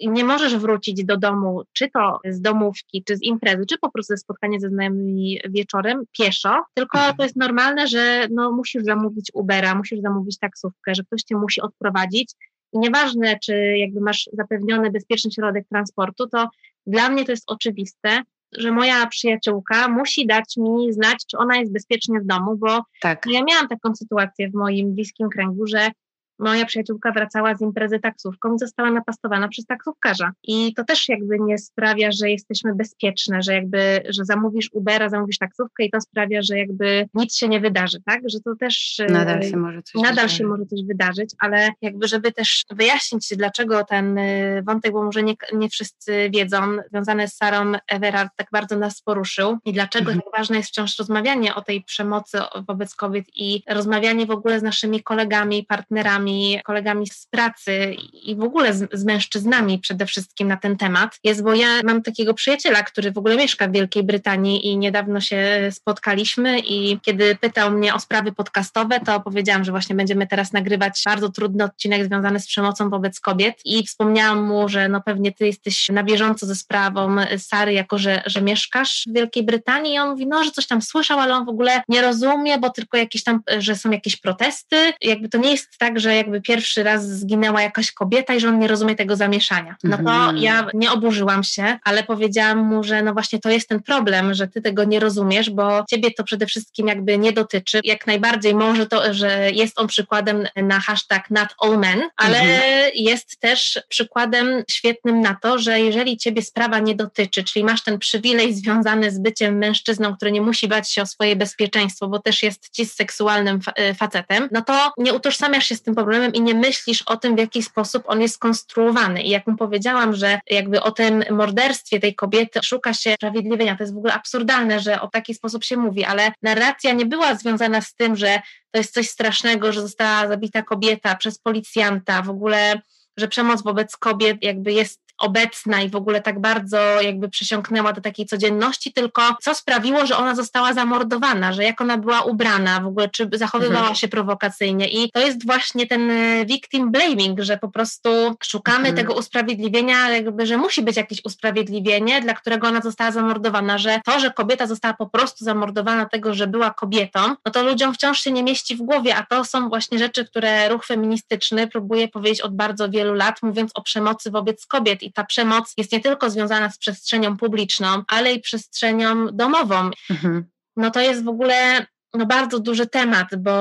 nie 0.00 0.24
możesz 0.24 0.56
wrócić 0.56 1.04
do 1.04 1.16
domu, 1.16 1.62
czy 1.72 1.90
to 1.90 2.20
z 2.24 2.40
domówki, 2.40 3.04
czy 3.04 3.16
z 3.16 3.22
imprezy, 3.22 3.66
czy 3.66 3.78
po 3.78 3.90
prostu 3.90 4.12
ze 4.12 4.16
spotkania 4.16 4.60
ze 4.60 4.68
znajomymi 4.68 5.40
wieczorem 5.48 6.04
pieszo, 6.18 6.64
tylko 6.74 6.98
mhm. 6.98 7.16
to 7.16 7.22
jest 7.22 7.36
normalne, 7.36 7.86
że 7.86 8.26
no, 8.30 8.52
musisz 8.52 8.82
zamówić 8.82 9.30
Ubera, 9.34 9.74
musisz 9.74 10.00
zamówić 10.00 10.38
taksówkę, 10.38 10.94
że 10.94 11.02
ktoś 11.04 11.22
cię 11.22 11.36
musi 11.36 11.60
odprowadzić 11.60 12.34
i 12.72 12.78
nieważne, 12.78 13.38
czy 13.44 13.76
jakby 13.76 14.00
masz 14.00 14.28
zapewniony 14.32 14.90
bezpieczny 14.90 15.30
środek 15.30 15.68
transportu, 15.68 16.26
to 16.26 16.48
dla 16.86 17.08
mnie 17.08 17.24
to 17.24 17.32
jest 17.32 17.44
oczywiste, 17.46 18.22
że 18.52 18.72
moja 18.72 19.06
przyjaciółka 19.06 19.88
musi 19.88 20.26
dać 20.26 20.56
mi 20.56 20.92
znać, 20.92 21.26
czy 21.30 21.38
ona 21.38 21.56
jest 21.56 21.72
bezpiecznie 21.72 22.20
w 22.20 22.26
domu, 22.26 22.56
bo 22.56 22.82
tak. 23.00 23.26
ja 23.26 23.40
miałam 23.44 23.68
taką 23.68 23.94
sytuację 23.94 24.50
w 24.50 24.54
moim 24.54 24.94
bliskim 24.94 25.28
kręgu, 25.28 25.66
że 25.66 25.90
moja 26.38 26.66
przyjaciółka 26.66 27.12
wracała 27.12 27.56
z 27.56 27.60
imprezy 27.60 27.98
taksówką 27.98 28.54
i 28.54 28.58
została 28.58 28.90
napastowana 28.90 29.48
przez 29.48 29.66
taksówkarza. 29.66 30.32
I 30.42 30.74
to 30.74 30.84
też 30.84 31.08
jakby 31.08 31.38
nie 31.40 31.58
sprawia, 31.58 32.12
że 32.12 32.30
jesteśmy 32.30 32.74
bezpieczne, 32.74 33.42
że 33.42 33.54
jakby, 33.54 34.02
że 34.08 34.24
zamówisz 34.24 34.70
Ubera, 34.72 35.08
zamówisz 35.08 35.38
taksówkę 35.38 35.84
i 35.84 35.90
to 35.90 36.00
sprawia, 36.00 36.42
że 36.42 36.58
jakby 36.58 37.08
nic 37.14 37.36
się 37.36 37.48
nie 37.48 37.60
wydarzy, 37.60 37.98
tak? 38.06 38.20
Że 38.26 38.40
to 38.40 38.56
też 38.56 39.00
nadal 39.08 39.42
się 39.42 39.56
może 39.56 39.82
coś, 39.82 40.02
nadal 40.02 40.28
się 40.28 40.46
może 40.46 40.66
coś 40.66 40.84
wydarzyć, 40.84 41.30
ale 41.38 41.70
jakby 41.82 42.08
żeby 42.08 42.32
też 42.32 42.64
wyjaśnić, 42.70 43.28
dlaczego 43.36 43.84
ten 43.84 44.18
y, 44.18 44.62
wątek, 44.66 44.92
bo 44.92 45.02
może 45.02 45.22
nie, 45.22 45.34
nie 45.52 45.68
wszyscy 45.68 46.30
wiedzą, 46.34 46.76
związany 46.90 47.28
z 47.28 47.36
Sarą 47.36 47.72
Everard 47.88 48.30
tak 48.36 48.48
bardzo 48.52 48.76
nas 48.76 49.02
poruszył 49.02 49.58
i 49.64 49.72
dlaczego 49.72 50.10
mhm. 50.10 50.20
tak 50.20 50.40
ważne 50.40 50.56
jest 50.56 50.68
wciąż 50.68 50.98
rozmawianie 50.98 51.54
o 51.54 51.62
tej 51.62 51.82
przemocy 51.82 52.38
wobec 52.68 52.94
kobiet 52.94 53.24
i 53.34 53.62
rozmawianie 53.68 54.26
w 54.26 54.30
ogóle 54.30 54.60
z 54.60 54.62
naszymi 54.62 55.02
kolegami, 55.02 55.66
partnerami, 55.68 56.27
kolegami, 56.28 56.60
kolegami 56.64 57.06
z 57.06 57.26
pracy 57.26 57.96
i 58.12 58.36
w 58.36 58.42
ogóle 58.42 58.74
z, 58.74 58.88
z, 58.92 59.04
mężczyznami 59.04 59.78
przede 59.78 60.06
wszystkim 60.06 60.48
na 60.48 60.56
ten 60.56 60.76
temat 60.76 61.18
jest, 61.24 61.42
bo 61.42 61.54
ja 61.54 61.68
mam 61.84 62.02
takiego 62.02 62.34
przyjaciela, 62.34 62.82
który 62.82 63.12
w 63.12 63.18
ogóle 63.18 63.36
mieszka 63.36 63.68
w 63.68 63.72
Wielkiej 63.72 64.02
Brytanii 64.02 64.66
i 64.66 64.78
niedawno 64.78 65.20
się 65.20 65.70
spotkaliśmy 65.72 66.58
i 66.58 66.98
kiedy 67.02 67.36
pytał 67.36 67.70
mnie 67.70 67.94
o 67.94 68.00
sprawy 68.00 68.32
podcastowe, 68.32 69.00
to 69.00 69.20
powiedziałam, 69.20 69.64
że 69.64 69.72
właśnie 69.72 69.96
będziemy 69.96 70.26
teraz 70.26 70.52
nagrywać 70.52 71.02
bardzo 71.04 71.28
trudny 71.28 71.64
odcinek 71.64 72.04
związany 72.04 72.40
z 72.40 72.46
przemocą 72.46 72.90
wobec 72.90 73.20
kobiet 73.20 73.60
i 73.64 73.86
wspomniałam 73.86 74.42
mu, 74.42 74.68
że 74.68 74.88
no 74.88 75.00
pewnie 75.00 75.32
ty 75.32 75.46
jesteś 75.46 75.88
na 75.88 76.02
bieżąco 76.02 76.46
ze 76.46 76.54
sprawą 76.54 77.16
Sary, 77.38 77.72
jako 77.72 77.98
że, 77.98 78.22
że 78.26 78.42
mieszkasz 78.42 79.04
w 79.08 79.14
Wielkiej 79.14 79.42
Brytanii 79.42 79.94
i 79.94 79.98
on 79.98 80.10
mówi, 80.10 80.26
no, 80.26 80.44
że 80.44 80.50
coś 80.50 80.66
tam 80.66 80.82
słyszał, 80.82 81.18
ale 81.18 81.34
on 81.34 81.44
w 81.44 81.48
ogóle 81.48 81.82
nie 81.88 82.02
rozumie, 82.02 82.58
bo 82.58 82.70
tylko 82.70 82.96
jakieś 82.96 83.22
tam, 83.22 83.40
że 83.58 83.76
są 83.76 83.90
jakieś 83.90 84.16
protesty. 84.16 84.92
Jakby 85.00 85.28
to 85.28 85.38
nie 85.38 85.50
jest 85.50 85.78
tak, 85.78 86.00
że 86.00 86.14
jakby 86.18 86.40
pierwszy 86.40 86.82
raz 86.82 87.08
zginęła 87.08 87.62
jakaś 87.62 87.92
kobieta 87.92 88.34
i 88.34 88.40
że 88.40 88.48
on 88.48 88.58
nie 88.58 88.68
rozumie 88.68 88.96
tego 88.96 89.16
zamieszania. 89.16 89.76
No 89.84 89.96
to 89.96 90.02
mhm. 90.02 90.36
ja 90.36 90.66
nie 90.74 90.92
oburzyłam 90.92 91.44
się, 91.44 91.78
ale 91.84 92.02
powiedziałam 92.02 92.58
mu, 92.58 92.84
że 92.84 93.02
no 93.02 93.12
właśnie 93.12 93.38
to 93.38 93.50
jest 93.50 93.68
ten 93.68 93.82
problem, 93.82 94.34
że 94.34 94.48
ty 94.48 94.62
tego 94.62 94.84
nie 94.84 95.00
rozumiesz, 95.00 95.50
bo 95.50 95.84
ciebie 95.90 96.10
to 96.10 96.24
przede 96.24 96.46
wszystkim 96.46 96.88
jakby 96.88 97.18
nie 97.18 97.32
dotyczy. 97.32 97.80
Jak 97.84 98.06
najbardziej 98.06 98.54
może 98.54 98.86
to, 98.86 99.14
że 99.14 99.50
jest 99.52 99.78
on 99.78 99.86
przykładem 99.86 100.46
na 100.56 100.80
hashtag 100.80 101.30
not 101.30 101.48
all 101.58 101.78
men, 101.78 102.02
ale 102.16 102.40
mhm. 102.40 102.90
jest 102.94 103.40
też 103.40 103.80
przykładem 103.88 104.64
świetnym 104.70 105.20
na 105.20 105.36
to, 105.42 105.58
że 105.58 105.80
jeżeli 105.80 106.16
ciebie 106.16 106.42
sprawa 106.42 106.78
nie 106.78 106.94
dotyczy, 106.94 107.44
czyli 107.44 107.64
masz 107.64 107.82
ten 107.82 107.98
przywilej 107.98 108.54
związany 108.54 109.10
z 109.10 109.18
byciem 109.18 109.58
mężczyzną, 109.58 110.16
który 110.16 110.32
nie 110.32 110.40
musi 110.40 110.68
bać 110.68 110.92
się 110.92 111.02
o 111.02 111.06
swoje 111.06 111.36
bezpieczeństwo, 111.36 112.08
bo 112.08 112.18
też 112.18 112.42
jest 112.42 112.70
ci 112.70 112.86
seksualnym 112.86 113.60
e, 113.76 113.94
facetem, 113.94 114.48
no 114.52 114.62
to 114.62 114.92
nie 114.98 115.14
utożsamiasz 115.14 115.66
się 115.66 115.76
z 115.76 115.82
tym 115.82 115.94
problemem 116.08 116.32
i 116.34 116.40
nie 116.40 116.54
myślisz 116.54 117.02
o 117.02 117.16
tym, 117.16 117.36
w 117.36 117.38
jaki 117.38 117.62
sposób 117.62 118.02
on 118.06 118.20
jest 118.20 118.34
skonstruowany. 118.34 119.22
I 119.22 119.30
jak 119.30 119.46
mu 119.46 119.56
powiedziałam, 119.56 120.14
że 120.14 120.40
jakby 120.50 120.82
o 120.82 120.90
tym 120.90 121.24
morderstwie 121.30 122.00
tej 122.00 122.14
kobiety 122.14 122.60
szuka 122.62 122.94
się 122.94 123.14
sprawiedliwienia, 123.14 123.76
to 123.76 123.82
jest 123.82 123.94
w 123.94 123.98
ogóle 123.98 124.14
absurdalne, 124.14 124.80
że 124.80 125.00
o 125.00 125.08
taki 125.08 125.34
sposób 125.34 125.64
się 125.64 125.76
mówi, 125.76 126.04
ale 126.04 126.32
narracja 126.42 126.92
nie 126.92 127.06
była 127.06 127.34
związana 127.34 127.80
z 127.80 127.94
tym, 127.94 128.16
że 128.16 128.40
to 128.70 128.78
jest 128.78 128.94
coś 128.94 129.08
strasznego, 129.08 129.72
że 129.72 129.80
została 129.80 130.28
zabita 130.28 130.62
kobieta 130.62 131.16
przez 131.16 131.38
policjanta, 131.38 132.22
w 132.22 132.30
ogóle 132.30 132.80
że 133.16 133.28
przemoc 133.28 133.62
wobec 133.62 133.96
kobiet 133.96 134.36
jakby 134.42 134.72
jest 134.72 135.00
obecna 135.18 135.82
i 135.82 135.88
w 135.88 135.96
ogóle 135.96 136.20
tak 136.20 136.40
bardzo 136.40 136.78
jakby 137.00 137.28
przesiąknęła 137.28 137.92
do 137.92 138.00
takiej 138.00 138.26
codzienności, 138.26 138.92
tylko 138.92 139.22
co 139.40 139.54
sprawiło, 139.54 140.06
że 140.06 140.16
ona 140.16 140.34
została 140.34 140.72
zamordowana, 140.72 141.52
że 141.52 141.64
jak 141.64 141.80
ona 141.80 141.98
była 141.98 142.22
ubrana, 142.22 142.80
w 142.80 142.86
ogóle 142.86 143.08
czy 143.08 143.28
zachowywała 143.32 143.78
mhm. 143.78 143.94
się 143.96 144.08
prowokacyjnie 144.08 144.88
i 144.88 145.10
to 145.10 145.20
jest 145.20 145.46
właśnie 145.46 145.86
ten 145.86 146.10
e, 146.10 146.46
victim 146.46 146.90
blaming, 146.90 147.40
że 147.40 147.58
po 147.58 147.68
prostu 147.68 148.10
szukamy 148.42 148.78
mhm. 148.78 148.96
tego 148.96 149.14
usprawiedliwienia, 149.14 150.10
jakby, 150.10 150.46
że 150.46 150.56
musi 150.56 150.82
być 150.82 150.96
jakieś 150.96 151.24
usprawiedliwienie, 151.24 152.20
dla 152.20 152.34
którego 152.34 152.68
ona 152.68 152.80
została 152.80 153.10
zamordowana, 153.10 153.78
że 153.78 154.00
to, 154.04 154.20
że 154.20 154.30
kobieta 154.30 154.66
została 154.66 154.94
po 154.94 155.06
prostu 155.06 155.44
zamordowana 155.44 156.06
tego, 156.06 156.34
że 156.34 156.46
była 156.46 156.70
kobietą, 156.70 157.20
no 157.46 157.52
to 157.52 157.62
ludziom 157.62 157.94
wciąż 157.94 158.20
się 158.20 158.32
nie 158.32 158.42
mieści 158.42 158.76
w 158.76 158.82
głowie, 158.82 159.16
a 159.16 159.26
to 159.26 159.44
są 159.44 159.68
właśnie 159.68 159.98
rzeczy, 159.98 160.24
które 160.24 160.68
ruch 160.68 160.86
feministyczny 160.86 161.66
próbuje 161.66 162.08
powiedzieć 162.08 162.40
od 162.40 162.56
bardzo 162.56 162.88
wielu 162.88 163.14
lat, 163.14 163.42
mówiąc 163.42 163.70
o 163.74 163.82
przemocy 163.82 164.30
wobec 164.30 164.66
kobiet 164.66 165.02
i 165.08 165.12
ta 165.12 165.24
przemoc 165.24 165.74
jest 165.76 165.92
nie 165.92 166.00
tylko 166.00 166.30
związana 166.30 166.70
z 166.70 166.78
przestrzenią 166.78 167.36
publiczną, 167.36 168.02
ale 168.08 168.32
i 168.32 168.40
przestrzenią 168.40 169.26
domową. 169.26 169.90
Mhm. 170.10 170.44
No 170.76 170.90
to 170.90 171.00
jest 171.00 171.24
w 171.24 171.28
ogóle 171.28 171.86
no 172.14 172.26
bardzo 172.26 172.58
duży 172.58 172.86
temat, 172.86 173.28
bo, 173.38 173.52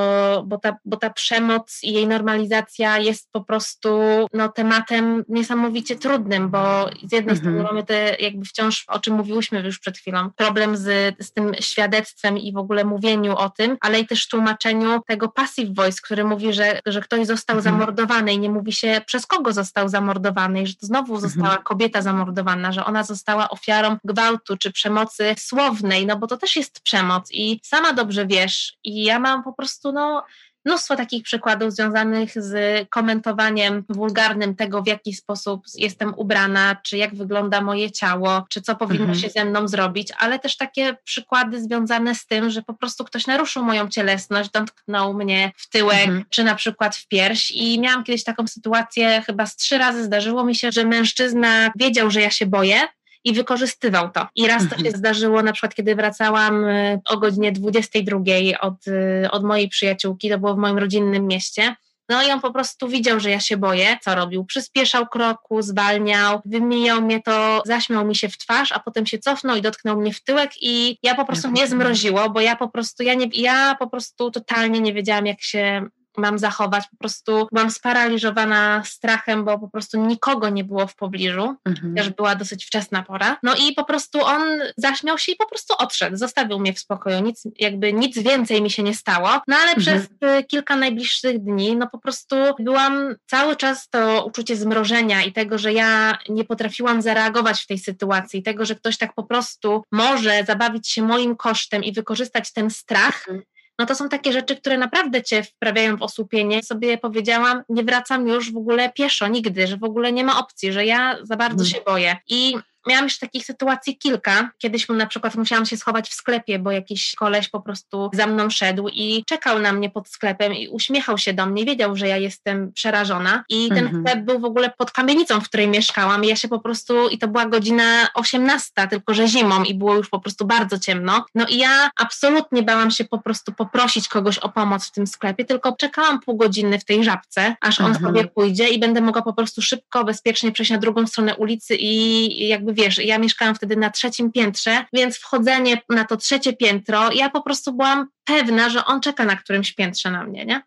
bo, 0.45 0.57
ta, 0.57 0.77
bo 0.85 0.97
ta 0.97 1.09
przemoc 1.09 1.79
i 1.83 1.93
jej 1.93 2.07
normalizacja 2.07 2.97
jest 2.97 3.31
po 3.31 3.43
prostu 3.43 3.89
no, 4.33 4.49
tematem 4.49 5.23
niesamowicie 5.29 5.95
trudnym, 5.95 6.49
bo 6.49 6.89
z 7.03 7.11
jednej 7.11 7.35
mhm. 7.35 7.37
strony 7.37 7.63
mamy 7.63 7.83
te 7.83 8.15
jakby 8.19 8.45
wciąż, 8.45 8.85
o 8.87 8.99
czym 8.99 9.15
mówiłyśmy 9.15 9.59
już 9.59 9.79
przed 9.79 9.97
chwilą, 9.97 10.29
problem 10.35 10.77
z, 10.77 11.15
z 11.19 11.33
tym 11.33 11.51
świadectwem 11.59 12.37
i 12.37 12.53
w 12.53 12.57
ogóle 12.57 12.85
mówieniu 12.85 13.35
o 13.35 13.49
tym, 13.49 13.77
ale 13.81 13.99
i 13.99 14.07
też 14.07 14.27
tłumaczeniu 14.27 15.01
tego 15.07 15.27
passive 15.29 15.75
voice, 15.75 15.99
który 16.03 16.23
mówi, 16.23 16.53
że, 16.53 16.79
że 16.85 17.01
ktoś 17.01 17.27
został 17.27 17.57
mhm. 17.57 17.75
zamordowany 17.75 18.33
i 18.33 18.39
nie 18.39 18.49
mówi 18.49 18.73
się 18.73 19.01
przez 19.05 19.25
kogo 19.25 19.53
został 19.53 19.89
zamordowany 19.89 20.61
i 20.61 20.67
że 20.67 20.75
to 20.75 20.85
znowu 20.85 21.15
mhm. 21.15 21.31
została 21.31 21.57
kobieta 21.57 22.01
zamordowana, 22.01 22.71
że 22.71 22.85
ona 22.85 23.03
została 23.03 23.49
ofiarą 23.49 23.97
gwałtu 24.03 24.57
czy 24.57 24.71
przemocy 24.71 25.35
słownej, 25.37 26.05
no 26.05 26.17
bo 26.17 26.27
to 26.27 26.37
też 26.37 26.55
jest 26.55 26.81
przemoc 26.81 27.31
i 27.31 27.59
sama 27.63 27.93
dobrze 27.93 28.25
wie, 28.27 28.36
wiesz, 28.41 28.77
i 28.83 29.03
ja 29.03 29.19
mam 29.19 29.43
po 29.43 29.53
prostu 29.53 29.91
no, 29.91 30.23
mnóstwo 30.65 30.95
takich 30.95 31.23
przykładów 31.23 31.73
związanych 31.73 32.31
z 32.35 32.87
komentowaniem 32.89 33.83
wulgarnym 33.89 34.55
tego, 34.55 34.83
w 34.83 34.87
jaki 34.87 35.13
sposób 35.13 35.65
jestem 35.75 36.13
ubrana, 36.17 36.75
czy 36.83 36.97
jak 36.97 37.15
wygląda 37.15 37.61
moje 37.61 37.91
ciało, 37.91 38.45
czy 38.49 38.61
co 38.61 38.75
powinno 38.75 39.05
mhm. 39.05 39.19
się 39.19 39.29
ze 39.29 39.45
mną 39.45 39.67
zrobić, 39.67 40.07
ale 40.17 40.39
też 40.39 40.57
takie 40.57 40.97
przykłady 41.03 41.61
związane 41.61 42.15
z 42.15 42.25
tym, 42.25 42.49
że 42.49 42.61
po 42.61 42.73
prostu 42.73 43.03
ktoś 43.03 43.27
naruszył 43.27 43.63
moją 43.63 43.89
cielesność, 43.89 44.49
dotknął 44.49 45.13
mnie 45.13 45.51
w 45.57 45.69
tyłek, 45.69 46.07
mhm. 46.07 46.23
czy 46.29 46.43
na 46.43 46.55
przykład 46.55 46.95
w 46.95 47.07
pierś 47.07 47.51
i 47.51 47.79
miałam 47.79 48.03
kiedyś 48.03 48.23
taką 48.23 48.47
sytuację, 48.47 49.23
chyba 49.25 49.45
z 49.45 49.55
trzy 49.55 49.77
razy 49.77 50.03
zdarzyło 50.03 50.43
mi 50.43 50.55
się, 50.55 50.71
że 50.71 50.85
mężczyzna 50.85 51.71
wiedział, 51.75 52.11
że 52.11 52.21
ja 52.21 52.31
się 52.31 52.45
boję, 52.45 52.87
i 53.27 53.33
wykorzystywał 53.33 54.11
to. 54.11 54.27
I 54.35 54.47
raz 54.47 54.63
to 54.63 54.69
się 54.69 54.75
mhm. 54.75 54.97
zdarzyło, 54.97 55.41
na 55.41 55.53
przykład, 55.53 55.75
kiedy 55.75 55.95
wracałam 55.95 56.65
y, 56.65 56.99
o 57.05 57.17
godzinie 57.17 57.51
22 57.51 58.19
od, 58.61 58.87
y, 58.87 59.31
od 59.31 59.43
mojej 59.43 59.69
przyjaciółki, 59.69 60.29
to 60.29 60.39
było 60.39 60.55
w 60.55 60.57
moim 60.57 60.77
rodzinnym 60.77 61.27
mieście. 61.27 61.75
No 62.09 62.23
i 62.23 62.31
on 62.31 62.41
po 62.41 62.51
prostu 62.51 62.87
widział, 62.87 63.19
że 63.19 63.29
ja 63.29 63.39
się 63.39 63.57
boję. 63.57 63.97
Co 64.01 64.15
robił? 64.15 64.45
Przyspieszał 64.45 65.07
kroku, 65.07 65.61
zwalniał, 65.61 66.41
wymijał 66.45 67.01
mnie 67.01 67.21
to, 67.21 67.61
zaśmiał 67.65 68.05
mi 68.05 68.15
się 68.15 68.29
w 68.29 68.37
twarz, 68.37 68.71
a 68.71 68.79
potem 68.79 69.05
się 69.05 69.19
cofnął 69.19 69.55
i 69.57 69.61
dotknął 69.61 69.97
mnie 69.97 70.13
w 70.13 70.23
tyłek 70.23 70.51
i 70.61 70.97
ja 71.03 71.15
po 71.15 71.25
prostu 71.25 71.51
mnie 71.51 71.67
zmroziło, 71.67 72.29
bo 72.29 72.41
ja 72.41 72.55
po 72.55 72.69
prostu, 72.69 73.03
ja, 73.03 73.13
nie, 73.13 73.27
ja 73.33 73.75
po 73.79 73.87
prostu 73.89 74.31
totalnie 74.31 74.79
nie 74.79 74.93
wiedziałam, 74.93 75.25
jak 75.25 75.41
się 75.41 75.87
mam 76.17 76.39
zachować. 76.39 76.83
Po 76.91 76.97
prostu 76.97 77.47
byłam 77.51 77.71
sparaliżowana 77.71 78.83
strachem, 78.85 79.45
bo 79.45 79.59
po 79.59 79.69
prostu 79.69 80.05
nikogo 80.05 80.49
nie 80.49 80.63
było 80.63 80.87
w 80.87 80.95
pobliżu, 80.95 81.55
mhm. 81.65 81.95
też 81.95 82.09
była 82.09 82.35
dosyć 82.35 82.65
wczesna 82.65 83.03
pora. 83.03 83.37
No 83.43 83.55
i 83.55 83.73
po 83.73 83.83
prostu 83.83 84.25
on 84.25 84.41
zaśmiał 84.77 85.17
się 85.17 85.31
i 85.31 85.35
po 85.35 85.49
prostu 85.49 85.73
odszedł, 85.77 86.17
zostawił 86.17 86.59
mnie 86.59 86.73
w 86.73 86.79
spokoju, 86.79 87.19
nic, 87.19 87.43
jakby 87.59 87.93
nic 87.93 88.19
więcej 88.19 88.61
mi 88.61 88.71
się 88.71 88.83
nie 88.83 88.95
stało. 88.95 89.29
No 89.47 89.55
ale 89.55 89.71
mhm. 89.71 89.81
przez 89.81 90.03
y, 90.39 90.43
kilka 90.43 90.75
najbliższych 90.75 91.43
dni, 91.43 91.75
no 91.75 91.87
po 91.87 91.97
prostu 91.97 92.35
byłam 92.59 93.15
cały 93.25 93.55
czas 93.55 93.89
to 93.89 94.25
uczucie 94.25 94.55
zmrożenia 94.55 95.23
i 95.23 95.33
tego, 95.33 95.57
że 95.57 95.73
ja 95.73 96.17
nie 96.29 96.43
potrafiłam 96.43 97.01
zareagować 97.01 97.61
w 97.61 97.67
tej 97.67 97.79
sytuacji, 97.79 98.43
tego, 98.43 98.65
że 98.65 98.75
ktoś 98.75 98.97
tak 98.97 99.13
po 99.13 99.23
prostu 99.23 99.83
może 99.91 100.43
zabawić 100.47 100.89
się 100.89 101.01
moim 101.01 101.35
kosztem 101.35 101.83
i 101.83 101.93
wykorzystać 101.93 102.53
ten 102.53 102.69
strach. 102.69 103.25
Mhm 103.27 103.43
no 103.79 103.85
to 103.85 103.95
są 103.95 104.09
takie 104.09 104.33
rzeczy, 104.33 104.55
które 104.55 104.77
naprawdę 104.77 105.23
cię 105.23 105.43
wprawiają 105.43 105.97
w 105.97 106.01
osłupienie. 106.01 106.63
Sobie 106.63 106.97
powiedziałam, 106.97 107.63
nie 107.69 107.83
wracam 107.83 108.27
już 108.27 108.53
w 108.53 108.57
ogóle 108.57 108.91
pieszo 108.91 109.27
nigdy, 109.27 109.67
że 109.67 109.77
w 109.77 109.83
ogóle 109.83 110.13
nie 110.13 110.23
ma 110.23 110.39
opcji, 110.39 110.73
że 110.73 110.85
ja 110.85 111.17
za 111.23 111.35
bardzo 111.35 111.63
hmm. 111.63 111.71
się 111.71 111.81
boję. 111.85 112.17
I 112.29 112.55
miałam 112.87 113.03
już 113.03 113.19
takich 113.19 113.45
sytuacji 113.45 113.97
kilka. 113.97 114.49
Kiedyś 114.57 114.89
na 114.89 115.05
przykład 115.05 115.35
musiałam 115.35 115.65
się 115.65 115.77
schować 115.77 116.09
w 116.09 116.13
sklepie, 116.13 116.59
bo 116.59 116.71
jakiś 116.71 117.15
koleś 117.15 117.49
po 117.49 117.61
prostu 117.61 118.09
za 118.13 118.27
mną 118.27 118.49
szedł 118.49 118.87
i 118.93 119.23
czekał 119.25 119.59
na 119.59 119.73
mnie 119.73 119.89
pod 119.89 120.09
sklepem 120.09 120.53
i 120.53 120.67
uśmiechał 120.67 121.17
się 121.17 121.33
do 121.33 121.45
mnie, 121.45 121.65
wiedział, 121.65 121.95
że 121.95 122.07
ja 122.07 122.17
jestem 122.17 122.71
przerażona 122.73 123.43
i 123.49 123.69
ten 123.69 123.85
mhm. 123.85 124.03
sklep 124.03 124.25
był 124.25 124.39
w 124.39 124.45
ogóle 124.45 124.73
pod 124.77 124.91
kamienicą, 124.91 125.41
w 125.41 125.49
której 125.49 125.67
mieszkałam 125.67 126.23
i 126.23 126.27
ja 126.27 126.35
się 126.35 126.47
po 126.47 126.59
prostu, 126.59 127.09
i 127.09 127.17
to 127.17 127.27
była 127.27 127.45
godzina 127.45 128.07
18, 128.13 128.71
tylko 128.89 129.13
że 129.13 129.27
zimą 129.27 129.63
i 129.63 129.73
było 129.73 129.95
już 129.95 130.09
po 130.09 130.19
prostu 130.19 130.45
bardzo 130.45 130.79
ciemno. 130.79 131.25
No 131.35 131.45
i 131.47 131.57
ja 131.57 131.89
absolutnie 131.99 132.63
bałam 132.63 132.91
się 132.91 133.05
po 133.05 133.19
prostu 133.19 133.53
poprosić 133.53 134.07
kogoś 134.07 134.37
o 134.37 134.49
pomoc 134.49 134.87
w 134.87 134.91
tym 134.91 135.07
sklepie, 135.07 135.45
tylko 135.45 135.75
czekałam 135.75 136.19
pół 136.19 136.37
godziny 136.37 136.79
w 136.79 136.85
tej 136.85 137.03
żabce, 137.03 137.55
aż 137.61 137.79
on 137.79 137.85
mhm. 137.85 138.05
sobie 138.05 138.27
pójdzie 138.27 138.69
i 138.69 138.79
będę 138.79 139.01
mogła 139.01 139.21
po 139.21 139.33
prostu 139.33 139.61
szybko, 139.61 140.03
bezpiecznie 140.03 140.51
przejść 140.51 140.71
na 140.71 140.77
drugą 140.77 141.07
stronę 141.07 141.35
ulicy 141.35 141.75
i 141.75 142.47
jakby 142.47 142.73
wiesz, 142.77 142.97
ja 142.97 143.17
mieszkałam 143.17 143.55
wtedy 143.55 143.75
na 143.75 143.89
trzecim 143.89 144.31
piętrze, 144.31 144.85
więc 144.93 145.17
wchodzenie 145.17 145.81
na 145.89 146.05
to 146.05 146.17
trzecie 146.17 146.53
piętro, 146.53 147.11
ja 147.11 147.29
po 147.29 147.41
prostu 147.41 147.73
byłam 147.73 148.07
pewna, 148.25 148.69
że 148.69 148.85
on 148.85 149.01
czeka 149.01 149.25
na 149.25 149.35
którymś 149.35 149.73
piętrze 149.73 150.11
na 150.11 150.23
mnie, 150.23 150.45
nie? 150.45 150.61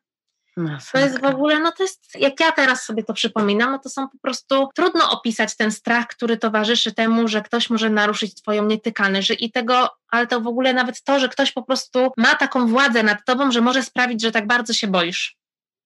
No, 0.56 0.78
to 0.92 0.98
jest 0.98 1.20
w 1.20 1.24
ogóle, 1.24 1.60
no 1.60 1.72
to 1.72 1.82
jest, 1.82 2.00
jak 2.18 2.40
ja 2.40 2.52
teraz 2.52 2.84
sobie 2.84 3.04
to 3.04 3.14
przypominam, 3.14 3.70
no 3.70 3.78
to 3.78 3.88
są 3.88 4.08
po 4.08 4.18
prostu, 4.18 4.68
trudno 4.74 5.10
opisać 5.10 5.56
ten 5.56 5.72
strach, 5.72 6.06
który 6.06 6.36
towarzyszy 6.36 6.94
temu, 6.94 7.28
że 7.28 7.42
ktoś 7.42 7.70
może 7.70 7.90
naruszyć 7.90 8.34
twoją 8.34 8.66
nietykalność, 8.66 9.28
że 9.28 9.34
i 9.34 9.52
tego, 9.52 9.90
ale 10.08 10.26
to 10.26 10.40
w 10.40 10.46
ogóle 10.46 10.72
nawet 10.72 11.02
to, 11.02 11.20
że 11.20 11.28
ktoś 11.28 11.52
po 11.52 11.62
prostu 11.62 12.12
ma 12.16 12.34
taką 12.34 12.66
władzę 12.66 13.02
nad 13.02 13.24
tobą, 13.24 13.52
że 13.52 13.60
może 13.60 13.82
sprawić, 13.82 14.22
że 14.22 14.32
tak 14.32 14.46
bardzo 14.46 14.72
się 14.72 14.88
boisz. 14.88 15.39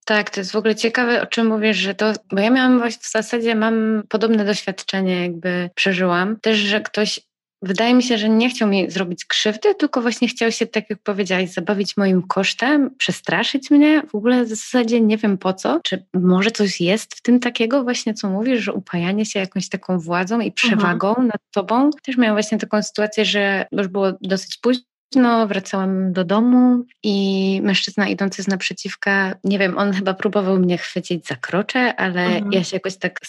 Tak, 0.05 0.31
to 0.31 0.41
jest 0.41 0.53
w 0.53 0.57
ogóle 0.57 0.75
ciekawe, 0.75 1.23
o 1.23 1.27
czym 1.27 1.47
mówisz, 1.47 1.77
że 1.77 1.95
to, 1.95 2.13
bo 2.33 2.41
ja 2.41 2.51
miałam 2.51 2.79
właśnie 2.79 3.03
w 3.03 3.11
zasadzie, 3.11 3.55
mam 3.55 4.03
podobne 4.09 4.45
doświadczenie, 4.45 5.23
jakby 5.23 5.71
przeżyłam. 5.75 6.41
Też, 6.41 6.59
że 6.59 6.81
ktoś 6.81 7.21
Wydaje 7.65 7.95
mi 7.95 8.03
się, 8.03 8.19
że 8.19 8.29
nie 8.29 8.51
chciał 8.51 8.69
mi 8.69 8.91
zrobić 8.91 9.25
krzywdy, 9.25 9.75
tylko 9.75 10.03
właśnie 10.03 10.29
chciał 10.29 10.53
się, 10.53 10.67
tak 10.67 10.91
jak 10.91 10.99
powiedziałaś, 11.03 11.51
zabawić 11.51 11.97
moim 11.97 12.23
kosztem, 12.23 12.91
przestraszyć 12.99 13.71
mnie. 13.71 14.03
W 14.13 14.15
ogóle 14.15 14.45
w 14.45 14.49
zasadzie 14.49 15.01
nie 15.01 15.17
wiem 15.17 15.39
po 15.39 15.53
co. 15.53 15.81
Czy 15.85 16.07
może 16.15 16.51
coś 16.51 16.81
jest 16.81 17.15
w 17.15 17.23
tym 17.23 17.41
takiego 17.41 17.83
właśnie, 17.83 18.15
co 18.15 18.31
mówisz, 18.31 18.61
że 18.61 18.73
upajanie 18.73 19.27
się 19.27 19.39
jakąś 19.39 19.69
taką 19.69 19.99
władzą 19.99 20.41
i 20.41 20.53
przewagą 20.53 21.09
mhm. 21.09 21.27
nad 21.27 21.41
tobą. 21.51 21.91
Też 22.03 22.17
miałam 22.17 22.35
właśnie 22.35 22.59
taką 22.59 22.83
sytuację, 22.83 23.25
że 23.25 23.67
już 23.73 23.89
było 23.89 24.13
dosyć 24.21 24.57
późno, 24.57 24.85
no, 25.17 25.47
wracałam 25.47 26.13
do 26.13 26.25
domu 26.25 26.85
i 27.03 27.61
mężczyzna 27.63 28.09
idący 28.09 28.43
z 28.43 28.49
naprzeciwka, 28.49 29.35
nie 29.45 29.59
wiem, 29.59 29.79
on 29.79 29.93
chyba 29.93 30.15
próbował 30.15 30.59
mnie 30.59 30.79
chwycić 30.79 31.27
za 31.27 31.35
krocze, 31.35 31.97
ale 31.97 32.27
mhm. 32.27 32.53
ja 32.53 32.65
się 32.65 32.77
jakoś 32.77 32.97
tak 32.97 33.21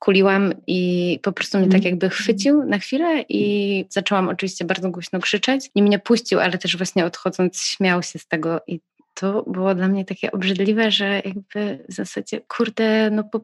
skuliłam 0.00 0.52
i 0.66 1.18
po 1.22 1.32
prostu 1.32 1.58
mnie 1.58 1.66
tak 1.66 1.76
mhm. 1.76 1.92
jakby 1.92 2.10
chwycił 2.10 2.64
na 2.64 2.78
chwilę 2.78 3.24
i 3.28 3.84
zaczęłam 3.90 4.28
oczywiście 4.28 4.64
bardzo 4.64 4.90
głośno 4.90 5.20
krzyczeć 5.20 5.70
i 5.74 5.82
mnie 5.82 5.98
puścił, 5.98 6.40
ale 6.40 6.58
też 6.58 6.76
właśnie 6.76 7.04
odchodząc 7.04 7.60
śmiał 7.60 8.02
się 8.02 8.18
z 8.18 8.26
tego 8.26 8.60
i 8.66 8.80
to 9.14 9.42
było 9.42 9.74
dla 9.74 9.88
mnie 9.88 10.04
takie 10.04 10.32
obrzydliwe, 10.32 10.90
że 10.90 11.22
jakby 11.24 11.84
w 11.88 11.92
zasadzie, 11.92 12.40
kurde, 12.40 13.10
no 13.10 13.24
po, 13.24 13.40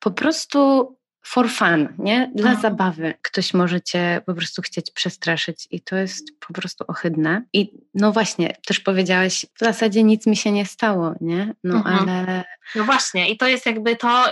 po 0.00 0.10
prostu 0.10 0.88
for 1.26 1.50
fun, 1.50 1.88
nie? 1.98 2.30
Dla 2.34 2.50
Aha. 2.50 2.60
zabawy. 2.60 3.14
Ktoś 3.22 3.54
może 3.54 3.80
cię 3.80 4.20
po 4.26 4.34
prostu 4.34 4.62
chcieć 4.62 4.90
przestraszyć 4.90 5.68
i 5.70 5.80
to 5.80 5.96
jest 5.96 6.40
po 6.46 6.52
prostu 6.52 6.84
ohydne. 6.88 7.42
I 7.52 7.72
no 7.94 8.12
właśnie, 8.12 8.56
też 8.66 8.80
powiedziałaś, 8.80 9.46
w 9.54 9.58
zasadzie 9.58 10.02
nic 10.02 10.26
mi 10.26 10.36
się 10.36 10.52
nie 10.52 10.66
stało, 10.66 11.14
nie? 11.20 11.54
No 11.64 11.76
mhm. 11.76 12.08
ale... 12.08 12.44
No 12.74 12.84
właśnie 12.84 13.30
i 13.30 13.36
to 13.36 13.46
jest 13.46 13.66
jakby 13.66 13.96
to, 13.96 14.24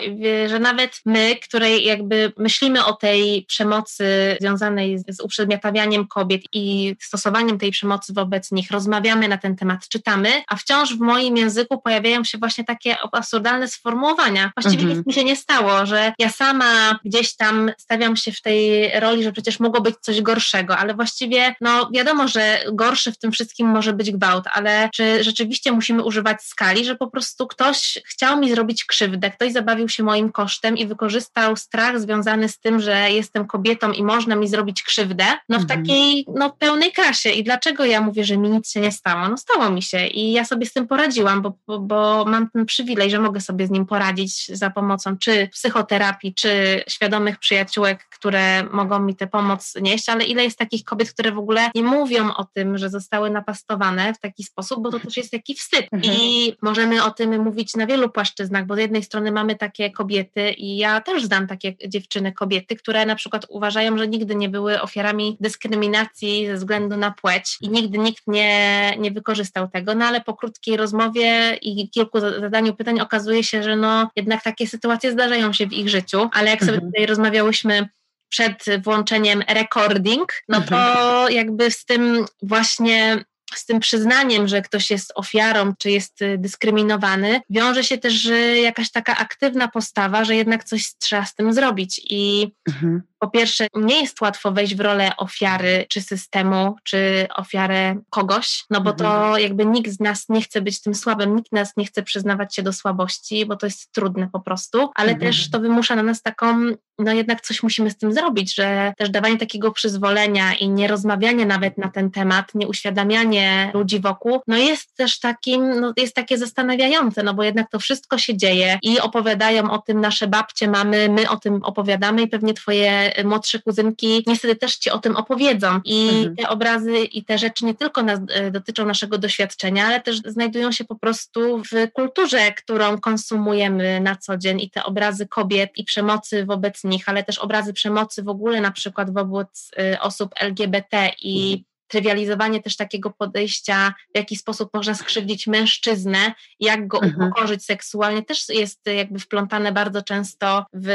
że 0.46 0.58
nawet 0.58 1.00
my, 1.04 1.36
które 1.36 1.78
jakby 1.78 2.32
myślimy 2.36 2.84
o 2.84 2.92
tej 2.92 3.44
przemocy 3.48 4.36
związanej 4.40 4.98
z 5.08 5.20
uprzedmiotawianiem 5.20 6.06
kobiet 6.06 6.42
i 6.52 6.96
stosowaniem 7.00 7.58
tej 7.58 7.70
przemocy 7.70 8.12
wobec 8.12 8.52
nich, 8.52 8.70
rozmawiamy 8.70 9.28
na 9.28 9.38
ten 9.38 9.56
temat, 9.56 9.88
czytamy, 9.88 10.42
a 10.48 10.56
wciąż 10.56 10.96
w 10.96 11.00
moim 11.00 11.36
języku 11.36 11.80
pojawiają 11.80 12.24
się 12.24 12.38
właśnie 12.38 12.64
takie 12.64 12.96
absurdalne 13.12 13.68
sformułowania. 13.68 14.52
Właściwie 14.56 14.82
mhm. 14.82 14.98
nic 14.98 15.06
mi 15.06 15.12
się 15.12 15.24
nie 15.24 15.36
stało, 15.36 15.86
że 15.86 16.12
ja 16.18 16.30
sama 16.30 16.98
gdzieś 17.04 17.36
tam 17.36 17.70
stawiam 17.78 18.16
się 18.16 18.32
w 18.32 18.40
tej 18.40 18.90
roli, 19.00 19.24
że 19.24 19.32
przecież 19.32 19.60
mogło 19.60 19.80
być 19.80 19.94
coś 20.00 20.22
gorszego, 20.22 20.78
ale 20.78 20.94
właściwie, 20.94 21.54
no 21.60 21.90
wiadomo, 21.94 22.28
że 22.28 22.60
gorszy 22.72 23.12
w 23.12 23.18
tym 23.18 23.32
wszystkim 23.32 23.68
może 23.68 23.92
być 23.92 24.10
gwałt, 24.10 24.44
ale 24.52 24.88
czy 24.94 25.24
rzeczywiście 25.24 25.72
musimy 25.72 26.04
używać 26.04 26.42
skali, 26.42 26.84
że 26.84 26.96
po 26.96 27.10
prostu 27.10 27.46
ktoś 27.46 27.98
chciał 28.06 28.23
mi 28.32 28.50
zrobić 28.50 28.84
krzywdę, 28.84 29.30
ktoś 29.30 29.52
zabawił 29.52 29.88
się 29.88 30.02
moim 30.02 30.32
kosztem 30.32 30.76
i 30.76 30.86
wykorzystał 30.86 31.56
strach 31.56 32.00
związany 32.00 32.48
z 32.48 32.58
tym, 32.58 32.80
że 32.80 33.10
jestem 33.10 33.46
kobietą 33.46 33.92
i 33.92 34.02
można 34.02 34.36
mi 34.36 34.48
zrobić 34.48 34.82
krzywdę, 34.82 35.24
no 35.48 35.58
w 35.58 35.62
mhm. 35.62 35.80
takiej, 35.80 36.26
no 36.34 36.50
pełnej 36.50 36.92
krasie. 36.92 37.30
I 37.30 37.44
dlaczego 37.44 37.84
ja 37.84 38.00
mówię, 38.00 38.24
że 38.24 38.36
mi 38.36 38.50
nic 38.50 38.70
się 38.70 38.80
nie 38.80 38.92
stało? 38.92 39.28
No 39.28 39.36
stało 39.36 39.70
mi 39.70 39.82
się 39.82 40.06
i 40.06 40.32
ja 40.32 40.44
sobie 40.44 40.66
z 40.66 40.72
tym 40.72 40.88
poradziłam, 40.88 41.42
bo, 41.42 41.58
bo, 41.66 41.78
bo 41.78 42.24
mam 42.24 42.50
ten 42.50 42.66
przywilej, 42.66 43.10
że 43.10 43.18
mogę 43.18 43.40
sobie 43.40 43.66
z 43.66 43.70
nim 43.70 43.86
poradzić 43.86 44.46
za 44.46 44.70
pomocą 44.70 45.18
czy 45.18 45.48
psychoterapii, 45.52 46.34
czy 46.34 46.84
świadomych 46.88 47.38
przyjaciółek, 47.38 48.06
które 48.10 48.64
mogą 48.64 48.98
mi 48.98 49.16
tę 49.16 49.26
pomoc 49.26 49.74
nieść, 49.80 50.08
ale 50.08 50.24
ile 50.24 50.44
jest 50.44 50.58
takich 50.58 50.84
kobiet, 50.84 51.12
które 51.12 51.32
w 51.32 51.38
ogóle 51.38 51.70
nie 51.74 51.82
mówią 51.82 52.34
o 52.34 52.44
tym, 52.44 52.78
że 52.78 52.90
zostały 52.90 53.30
napastowane 53.30 54.14
w 54.14 54.18
taki 54.18 54.44
sposób, 54.44 54.82
bo 54.82 54.90
to 54.90 55.00
też 55.00 55.16
jest 55.16 55.30
taki 55.30 55.54
wstyd. 55.54 55.86
Mhm. 55.92 56.14
I 56.14 56.56
możemy 56.62 57.04
o 57.04 57.10
tym 57.10 57.42
mówić 57.42 57.74
na 57.74 57.86
wielu 57.86 58.08
płaszczyznach, 58.14 58.66
bo 58.66 58.74
z 58.74 58.78
jednej 58.78 59.02
strony 59.02 59.32
mamy 59.32 59.56
takie 59.56 59.90
kobiety 59.90 60.50
i 60.50 60.76
ja 60.76 61.00
też 61.00 61.24
znam 61.24 61.46
takie 61.46 61.74
dziewczyny, 61.88 62.32
kobiety, 62.32 62.76
które 62.76 63.06
na 63.06 63.14
przykład 63.14 63.46
uważają, 63.48 63.98
że 63.98 64.08
nigdy 64.08 64.34
nie 64.34 64.48
były 64.48 64.80
ofiarami 64.80 65.36
dyskryminacji 65.40 66.46
ze 66.46 66.54
względu 66.54 66.96
na 66.96 67.10
płeć 67.10 67.56
i 67.60 67.68
nigdy 67.68 67.98
nikt 67.98 68.22
nie, 68.26 68.94
nie 68.98 69.10
wykorzystał 69.10 69.68
tego, 69.68 69.94
no 69.94 70.04
ale 70.04 70.20
po 70.20 70.34
krótkiej 70.34 70.76
rozmowie 70.76 71.58
i 71.62 71.90
kilku 71.90 72.20
zadaniu 72.20 72.74
pytań 72.74 73.00
okazuje 73.00 73.44
się, 73.44 73.62
że 73.62 73.76
no 73.76 74.10
jednak 74.16 74.42
takie 74.42 74.66
sytuacje 74.66 75.12
zdarzają 75.12 75.52
się 75.52 75.66
w 75.66 75.72
ich 75.72 75.88
życiu, 75.88 76.28
ale 76.32 76.50
jak 76.50 76.60
sobie 76.60 76.72
mhm. 76.72 76.92
tutaj 76.92 77.06
rozmawiałyśmy 77.06 77.88
przed 78.28 78.64
włączeniem 78.84 79.42
recording, 79.48 80.32
no 80.48 80.60
to 80.60 80.76
mhm. 80.76 81.32
jakby 81.32 81.70
z 81.70 81.84
tym 81.84 82.24
właśnie 82.42 83.24
z 83.54 83.66
tym 83.66 83.80
przyznaniem, 83.80 84.48
że 84.48 84.62
ktoś 84.62 84.90
jest 84.90 85.12
ofiarą, 85.14 85.72
czy 85.78 85.90
jest 85.90 86.22
y, 86.22 86.38
dyskryminowany, 86.38 87.40
wiąże 87.50 87.84
się 87.84 87.98
też 87.98 88.28
jakaś 88.62 88.90
taka 88.90 89.16
aktywna 89.16 89.68
postawa, 89.68 90.24
że 90.24 90.36
jednak 90.36 90.64
coś 90.64 90.94
trzeba 90.98 91.24
z 91.24 91.34
tym 91.34 91.52
zrobić. 91.52 92.00
I 92.10 92.52
mhm 92.68 93.02
po 93.24 93.30
pierwsze, 93.30 93.66
nie 93.74 94.00
jest 94.00 94.20
łatwo 94.20 94.52
wejść 94.52 94.74
w 94.74 94.80
rolę 94.80 95.10
ofiary 95.16 95.86
czy 95.88 96.00
systemu, 96.02 96.76
czy 96.82 97.26
ofiarę 97.36 97.96
kogoś, 98.10 98.64
no 98.70 98.80
bo 98.80 98.92
to 98.92 99.04
mhm. 99.04 99.42
jakby 99.42 99.66
nikt 99.66 99.90
z 99.90 100.00
nas 100.00 100.28
nie 100.28 100.42
chce 100.42 100.60
być 100.60 100.82
tym 100.82 100.94
słabym, 100.94 101.36
nikt 101.36 101.52
nas 101.52 101.76
nie 101.76 101.86
chce 101.86 102.02
przyznawać 102.02 102.56
się 102.56 102.62
do 102.62 102.72
słabości, 102.72 103.46
bo 103.46 103.56
to 103.56 103.66
jest 103.66 103.92
trudne 103.92 104.28
po 104.32 104.40
prostu, 104.40 104.90
ale 104.94 105.12
mhm. 105.12 105.32
też 105.32 105.50
to 105.50 105.60
wymusza 105.60 105.96
na 105.96 106.02
nas 106.02 106.22
taką, 106.22 106.60
no 106.98 107.12
jednak 107.12 107.40
coś 107.40 107.62
musimy 107.62 107.90
z 107.90 107.96
tym 107.96 108.12
zrobić, 108.12 108.54
że 108.54 108.92
też 108.98 109.10
dawanie 109.10 109.38
takiego 109.38 109.72
przyzwolenia 109.72 110.54
i 110.54 110.68
nie 110.68 110.88
rozmawianie 110.88 111.46
nawet 111.46 111.78
na 111.78 111.88
ten 111.88 112.10
temat, 112.10 112.54
nie 112.54 112.68
uświadamianie 112.68 113.70
ludzi 113.74 114.00
wokół, 114.00 114.40
no 114.46 114.56
jest 114.56 114.96
też 114.96 115.20
takim, 115.20 115.80
no 115.80 115.92
jest 115.96 116.14
takie 116.14 116.38
zastanawiające, 116.38 117.22
no 117.22 117.34
bo 117.34 117.42
jednak 117.42 117.70
to 117.70 117.78
wszystko 117.78 118.18
się 118.18 118.36
dzieje 118.36 118.78
i 118.82 119.00
opowiadają 119.00 119.70
o 119.70 119.78
tym 119.78 120.00
nasze 120.00 120.26
babcie, 120.28 120.68
mamy, 120.68 121.08
my 121.08 121.30
o 121.30 121.36
tym 121.36 121.62
opowiadamy 121.62 122.22
i 122.22 122.28
pewnie 122.28 122.54
twoje 122.54 123.13
młodsze 123.24 123.58
kuzynki 123.58 124.24
niestety 124.26 124.56
też 124.56 124.76
ci 124.76 124.90
o 124.90 124.98
tym 124.98 125.16
opowiedzą. 125.16 125.80
I 125.84 126.08
mhm. 126.08 126.36
te 126.36 126.48
obrazy 126.48 126.98
i 126.98 127.24
te 127.24 127.38
rzeczy 127.38 127.64
nie 127.64 127.74
tylko 127.74 128.02
nas, 128.02 128.20
e, 128.30 128.50
dotyczą 128.50 128.86
naszego 128.86 129.18
doświadczenia, 129.18 129.86
ale 129.86 130.00
też 130.00 130.20
znajdują 130.24 130.72
się 130.72 130.84
po 130.84 130.94
prostu 130.94 131.62
w 131.62 131.92
kulturze, 131.92 132.52
którą 132.52 133.00
konsumujemy 133.00 134.00
na 134.00 134.16
co 134.16 134.36
dzień 134.36 134.60
i 134.60 134.70
te 134.70 134.84
obrazy 134.84 135.26
kobiet 135.26 135.70
i 135.76 135.84
przemocy 135.84 136.44
wobec 136.44 136.84
nich, 136.84 137.08
ale 137.08 137.24
też 137.24 137.38
obrazy 137.38 137.72
przemocy 137.72 138.22
w 138.22 138.28
ogóle 138.28 138.60
na 138.60 138.70
przykład 138.70 139.14
wobec 139.14 139.70
e, 139.78 140.00
osób 140.00 140.30
LGBT 140.40 141.10
i 141.22 141.52
mhm 141.52 141.73
trywializowanie 141.88 142.62
też 142.62 142.76
takiego 142.76 143.10
podejścia, 143.10 143.94
w 144.14 144.18
jaki 144.18 144.36
sposób 144.36 144.70
można 144.74 144.94
skrzywdzić 144.94 145.46
mężczyznę, 145.46 146.32
jak 146.60 146.86
go 146.86 147.02
mhm. 147.02 147.14
upokorzyć 147.30 147.64
seksualnie, 147.64 148.22
też 148.22 148.48
jest 148.48 148.80
jakby 148.96 149.18
wplątane 149.18 149.72
bardzo 149.72 150.02
często 150.02 150.66
w 150.72 150.88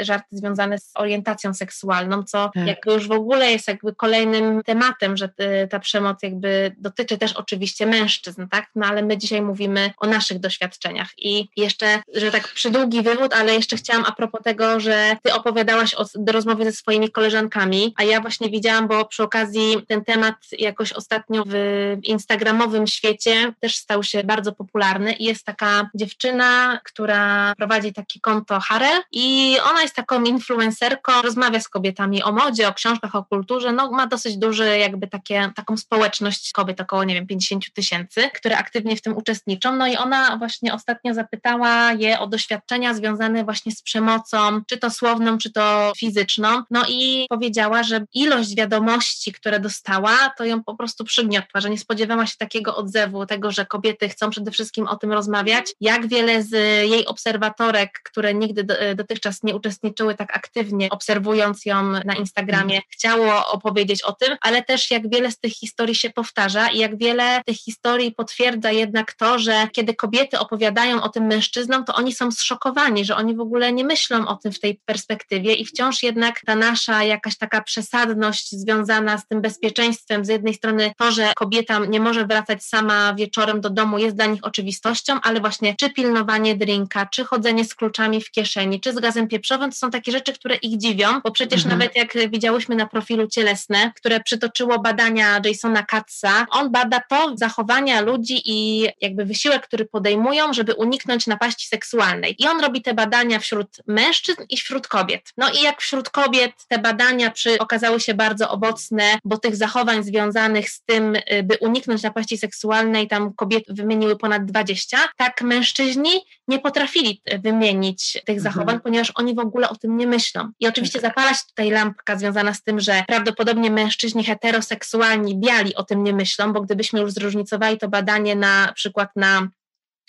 żarty 0.00 0.36
związane 0.36 0.78
z 0.78 0.90
orientacją 0.94 1.54
seksualną, 1.54 2.22
co 2.22 2.50
tak. 2.54 2.66
jakby 2.66 2.92
już 2.92 3.08
w 3.08 3.12
ogóle 3.12 3.50
jest 3.52 3.68
jakby 3.68 3.94
kolejnym 3.94 4.62
tematem, 4.62 5.16
że 5.16 5.28
ta 5.70 5.78
przemoc 5.78 6.22
jakby 6.22 6.74
dotyczy 6.78 7.18
też 7.18 7.32
oczywiście 7.32 7.86
mężczyzn, 7.86 8.48
tak? 8.48 8.70
No 8.74 8.86
ale 8.86 9.02
my 9.02 9.18
dzisiaj 9.18 9.42
mówimy 9.42 9.92
o 9.98 10.06
naszych 10.06 10.38
doświadczeniach 10.38 11.08
i 11.18 11.48
jeszcze, 11.56 12.02
że 12.14 12.30
tak 12.30 12.48
przydługi 12.48 13.02
wywód, 13.02 13.34
ale 13.34 13.54
jeszcze 13.54 13.76
chciałam 13.76 14.04
a 14.06 14.12
propos 14.12 14.42
tego, 14.42 14.80
że 14.80 15.16
ty 15.22 15.34
opowiadałaś 15.34 15.94
o, 15.94 16.04
do 16.14 16.32
rozmowy 16.32 16.64
ze 16.64 16.72
swoimi 16.72 17.10
koleżankami, 17.10 17.94
a 17.96 18.04
ja 18.04 18.20
właśnie 18.20 18.50
widziałam, 18.50 18.88
bo 18.88 19.04
przy 19.04 19.22
okazji 19.22 19.76
ten 19.88 20.04
temat 20.04 20.35
jakoś 20.58 20.92
ostatnio 20.92 21.44
w 21.46 21.98
instagramowym 22.02 22.86
świecie 22.86 23.52
też 23.60 23.76
stał 23.76 24.02
się 24.02 24.24
bardzo 24.24 24.52
popularny 24.52 25.12
i 25.12 25.24
jest 25.24 25.44
taka 25.44 25.90
dziewczyna, 25.94 26.80
która 26.84 27.52
prowadzi 27.56 27.92
takie 27.92 28.20
konto 28.20 28.60
Harel 28.60 29.00
i 29.12 29.56
ona 29.70 29.82
jest 29.82 29.94
taką 29.94 30.24
influencerką, 30.24 31.22
rozmawia 31.22 31.60
z 31.60 31.68
kobietami 31.68 32.22
o 32.22 32.32
modzie, 32.32 32.68
o 32.68 32.74
książkach, 32.74 33.14
o 33.14 33.24
kulturze, 33.24 33.72
no 33.72 33.90
ma 33.90 34.06
dosyć 34.06 34.36
duży 34.36 34.78
jakby 34.78 35.06
takie, 35.06 35.50
taką 35.56 35.76
społeczność 35.76 36.52
kobiet, 36.52 36.80
około 36.80 37.04
nie 37.04 37.14
wiem 37.14 37.26
50 37.26 37.72
tysięcy, 37.72 38.30
które 38.34 38.58
aktywnie 38.58 38.96
w 38.96 39.02
tym 39.02 39.16
uczestniczą, 39.16 39.76
no 39.76 39.86
i 39.86 39.96
ona 39.96 40.36
właśnie 40.36 40.74
ostatnio 40.74 41.14
zapytała 41.14 41.92
je 41.92 42.18
o 42.18 42.26
doświadczenia 42.26 42.94
związane 42.94 43.44
właśnie 43.44 43.72
z 43.72 43.82
przemocą, 43.82 44.60
czy 44.66 44.78
to 44.78 44.90
słowną, 44.90 45.38
czy 45.38 45.52
to 45.52 45.92
fizyczną, 45.96 46.62
no 46.70 46.82
i 46.88 47.26
powiedziała, 47.28 47.82
że 47.82 48.04
ilość 48.14 48.54
wiadomości, 48.54 49.32
które 49.32 49.60
dostała, 49.60 50.25
to 50.30 50.44
ją 50.44 50.64
po 50.64 50.76
prostu 50.76 51.04
przygniotła, 51.04 51.60
że 51.60 51.70
nie 51.70 51.78
spodziewała 51.78 52.26
się 52.26 52.36
takiego 52.38 52.76
odzewu, 52.76 53.26
tego, 53.26 53.50
że 53.50 53.66
kobiety 53.66 54.08
chcą 54.08 54.30
przede 54.30 54.50
wszystkim 54.50 54.86
o 54.86 54.96
tym 54.96 55.12
rozmawiać. 55.12 55.74
Jak 55.80 56.06
wiele 56.06 56.42
z 56.42 56.52
jej 56.90 57.06
obserwatorek, 57.06 58.00
które 58.04 58.34
nigdy 58.34 58.64
do, 58.64 58.74
dotychczas 58.94 59.42
nie 59.42 59.54
uczestniczyły 59.54 60.14
tak 60.14 60.36
aktywnie, 60.36 60.90
obserwując 60.90 61.66
ją 61.66 61.82
na 61.82 62.14
Instagramie, 62.18 62.80
chciało 62.90 63.50
opowiedzieć 63.50 64.02
o 64.02 64.12
tym, 64.12 64.36
ale 64.40 64.62
też 64.62 64.90
jak 64.90 65.10
wiele 65.10 65.30
z 65.30 65.38
tych 65.38 65.52
historii 65.52 65.94
się 65.94 66.10
powtarza 66.10 66.68
i 66.68 66.78
jak 66.78 66.98
wiele 66.98 67.42
tych 67.46 67.56
historii 67.56 68.12
potwierdza 68.12 68.72
jednak 68.72 69.12
to, 69.12 69.38
że 69.38 69.68
kiedy 69.72 69.94
kobiety 69.94 70.38
opowiadają 70.38 71.02
o 71.02 71.08
tym 71.08 71.26
mężczyznom, 71.26 71.84
to 71.84 71.94
oni 71.94 72.14
są 72.14 72.30
zszokowani, 72.32 73.04
że 73.04 73.16
oni 73.16 73.36
w 73.36 73.40
ogóle 73.40 73.72
nie 73.72 73.84
myślą 73.84 74.26
o 74.26 74.36
tym 74.36 74.52
w 74.52 74.60
tej 74.60 74.80
perspektywie 74.84 75.54
i 75.54 75.64
wciąż 75.64 76.02
jednak 76.02 76.40
ta 76.46 76.54
nasza 76.54 77.04
jakaś 77.04 77.38
taka 77.38 77.60
przesadność 77.60 78.50
związana 78.50 79.18
z 79.18 79.26
tym 79.26 79.40
bezpieczeństwem, 79.40 80.15
z 80.24 80.28
jednej 80.28 80.54
strony 80.54 80.92
to, 80.98 81.12
że 81.12 81.32
kobieta 81.36 81.78
nie 81.78 82.00
może 82.00 82.26
wracać 82.26 82.64
sama 82.64 83.14
wieczorem 83.14 83.60
do 83.60 83.70
domu 83.70 83.98
jest 83.98 84.16
dla 84.16 84.26
nich 84.26 84.44
oczywistością, 84.44 85.20
ale 85.22 85.40
właśnie 85.40 85.74
czy 85.74 85.90
pilnowanie 85.90 86.56
drinka, 86.56 87.06
czy 87.06 87.24
chodzenie 87.24 87.64
z 87.64 87.74
kluczami 87.74 88.22
w 88.22 88.30
kieszeni, 88.30 88.80
czy 88.80 88.92
z 88.92 88.98
gazem 88.98 89.28
pieprzowym, 89.28 89.70
to 89.70 89.76
są 89.76 89.90
takie 89.90 90.12
rzeczy, 90.12 90.32
które 90.32 90.54
ich 90.54 90.78
dziwią, 90.78 91.20
bo 91.24 91.30
przecież 91.30 91.64
mhm. 91.64 91.78
nawet 91.78 91.96
jak 91.96 92.30
widziałyśmy 92.30 92.76
na 92.76 92.86
profilu 92.86 93.26
cielesne, 93.26 93.92
które 93.96 94.20
przytoczyło 94.20 94.78
badania 94.78 95.40
Jasona 95.44 95.82
Katza, 95.82 96.46
on 96.50 96.72
bada 96.72 97.00
to 97.08 97.32
zachowania 97.34 98.00
ludzi 98.00 98.42
i 98.44 98.88
jakby 99.00 99.24
wysiłek, 99.24 99.62
który 99.62 99.84
podejmują, 99.84 100.52
żeby 100.52 100.74
uniknąć 100.74 101.26
napaści 101.26 101.68
seksualnej. 101.68 102.36
I 102.38 102.48
on 102.48 102.60
robi 102.60 102.82
te 102.82 102.94
badania 102.94 103.38
wśród 103.38 103.68
mężczyzn 103.86 104.42
i 104.50 104.56
wśród 104.56 104.88
kobiet. 104.88 105.32
No 105.36 105.50
i 105.50 105.62
jak 105.62 105.80
wśród 105.80 106.10
kobiet 106.10 106.52
te 106.68 106.78
badania 106.78 107.30
przy, 107.30 107.58
okazały 107.58 108.00
się 108.00 108.14
bardzo 108.14 108.50
owocne, 108.50 109.18
bo 109.24 109.38
tych 109.38 109.56
zachowań 109.56 110.04
związanych 110.06 110.70
z 110.70 110.82
tym, 110.82 111.16
y, 111.16 111.42
by 111.42 111.56
uniknąć 111.60 112.02
napaści 112.02 112.38
seksualnej, 112.38 113.08
tam 113.08 113.34
kobiety 113.34 113.74
wymieniły 113.74 114.16
ponad 114.16 114.44
20, 114.44 114.98
tak 115.16 115.42
mężczyźni 115.42 116.10
nie 116.48 116.58
potrafili 116.58 117.22
y, 117.32 117.38
wymienić 117.38 118.12
tych 118.12 118.36
mhm. 118.36 118.40
zachowań, 118.40 118.80
ponieważ 118.80 119.12
oni 119.14 119.34
w 119.34 119.38
ogóle 119.38 119.68
o 119.68 119.76
tym 119.76 119.96
nie 119.96 120.06
myślą. 120.06 120.50
I 120.60 120.66
oczywiście 120.66 121.00
tak. 121.00 121.10
zapala 121.10 121.34
się 121.34 121.42
tutaj 121.48 121.70
lampka 121.70 122.16
związana 122.16 122.54
z 122.54 122.62
tym, 122.62 122.80
że 122.80 123.04
prawdopodobnie 123.08 123.70
mężczyźni 123.70 124.24
heteroseksualni, 124.24 125.38
biali 125.38 125.74
o 125.74 125.84
tym 125.84 126.04
nie 126.04 126.12
myślą, 126.12 126.52
bo 126.52 126.60
gdybyśmy 126.60 127.00
już 127.00 127.12
zróżnicowali 127.12 127.78
to 127.78 127.88
badanie 127.88 128.36
na 128.36 128.72
przykład 128.74 129.10
na 129.16 129.48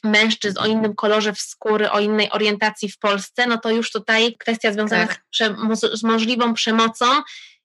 mężczyzn 0.03 0.59
o 0.59 0.65
innym 0.65 0.95
kolorze 0.95 1.33
w 1.33 1.39
skóry, 1.39 1.91
o 1.91 1.99
innej 1.99 2.31
orientacji 2.31 2.89
w 2.89 2.99
Polsce, 2.99 3.47
no 3.47 3.57
to 3.57 3.69
już 3.69 3.91
tutaj 3.91 4.35
kwestia 4.39 4.73
związana 4.73 5.07
tak. 5.07 5.21
z, 5.73 5.99
z 5.99 6.03
możliwą 6.03 6.53
przemocą 6.53 7.05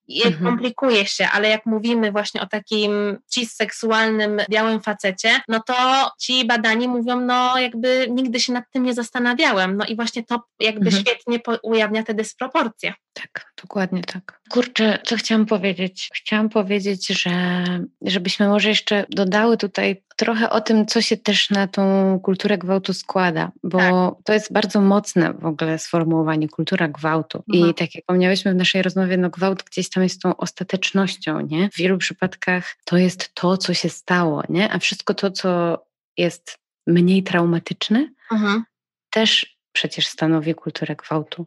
mhm. 0.08 0.44
komplikuje 0.44 1.06
się, 1.06 1.28
ale 1.32 1.48
jak 1.48 1.66
mówimy 1.66 2.12
właśnie 2.12 2.40
o 2.40 2.46
takim 2.46 3.18
cisseksualnym 3.30 4.40
białym 4.50 4.80
facecie, 4.80 5.40
no 5.48 5.60
to 5.66 6.10
ci 6.20 6.44
badani 6.44 6.88
mówią, 6.88 7.20
no 7.20 7.58
jakby 7.58 8.06
nigdy 8.10 8.40
się 8.40 8.52
nad 8.52 8.64
tym 8.72 8.84
nie 8.84 8.94
zastanawiałem. 8.94 9.76
No 9.76 9.86
i 9.86 9.96
właśnie 9.96 10.24
to 10.24 10.42
jakby 10.60 10.86
mhm. 10.86 11.02
świetnie 11.04 11.40
ujawnia 11.62 12.02
te 12.02 12.14
dysproporcje. 12.14 12.94
Tak, 13.12 13.52
dokładnie 13.62 14.02
tak. 14.02 14.40
Kurczę, 14.50 14.98
co 15.04 15.16
chciałam 15.16 15.46
powiedzieć? 15.46 16.08
Chciałam 16.14 16.48
powiedzieć, 16.48 17.06
że 17.06 17.64
żebyśmy 18.02 18.48
może 18.48 18.68
jeszcze 18.68 19.06
dodały 19.10 19.56
tutaj 19.56 20.02
trochę 20.24 20.50
o 20.50 20.60
tym, 20.60 20.86
co 20.86 21.02
się 21.02 21.16
też 21.16 21.50
na 21.50 21.68
tą 21.68 22.20
kulturę 22.22 22.58
gwałtu 22.58 22.94
składa, 22.94 23.52
bo 23.62 23.78
tak. 23.78 24.24
to 24.24 24.32
jest 24.32 24.52
bardzo 24.52 24.80
mocne 24.80 25.32
w 25.32 25.46
ogóle 25.46 25.78
sformułowanie 25.78 26.48
kultura 26.48 26.88
gwałtu. 26.88 27.44
Mhm. 27.48 27.70
I 27.70 27.74
tak 27.74 27.94
jak 27.94 28.02
wspomniałyśmy 28.02 28.52
w 28.52 28.56
naszej 28.56 28.82
rozmowie, 28.82 29.16
no 29.16 29.30
gwałt 29.30 29.62
gdzieś 29.62 29.90
tam 29.90 30.02
jest 30.02 30.22
tą 30.22 30.36
ostatecznością, 30.36 31.40
nie? 31.40 31.70
W 31.70 31.76
wielu 31.76 31.98
przypadkach 31.98 32.76
to 32.84 32.96
jest 32.96 33.34
to, 33.34 33.56
co 33.56 33.74
się 33.74 33.88
stało, 33.88 34.42
nie? 34.48 34.72
A 34.72 34.78
wszystko 34.78 35.14
to, 35.14 35.30
co 35.30 35.78
jest 36.16 36.58
mniej 36.86 37.22
traumatyczne, 37.22 38.08
mhm. 38.32 38.64
też 39.10 39.56
przecież 39.72 40.06
stanowi 40.06 40.54
kulturę 40.54 40.96
gwałtu. 40.96 41.46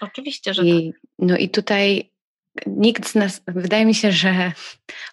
Oczywiście, 0.00 0.54
że 0.54 0.64
I, 0.64 0.92
tak. 0.92 1.00
No 1.18 1.36
i 1.36 1.48
tutaj 1.48 2.09
nikt 2.66 3.08
z 3.08 3.14
nas, 3.14 3.42
wydaje 3.46 3.86
mi 3.86 3.94
się, 3.94 4.12
że 4.12 4.52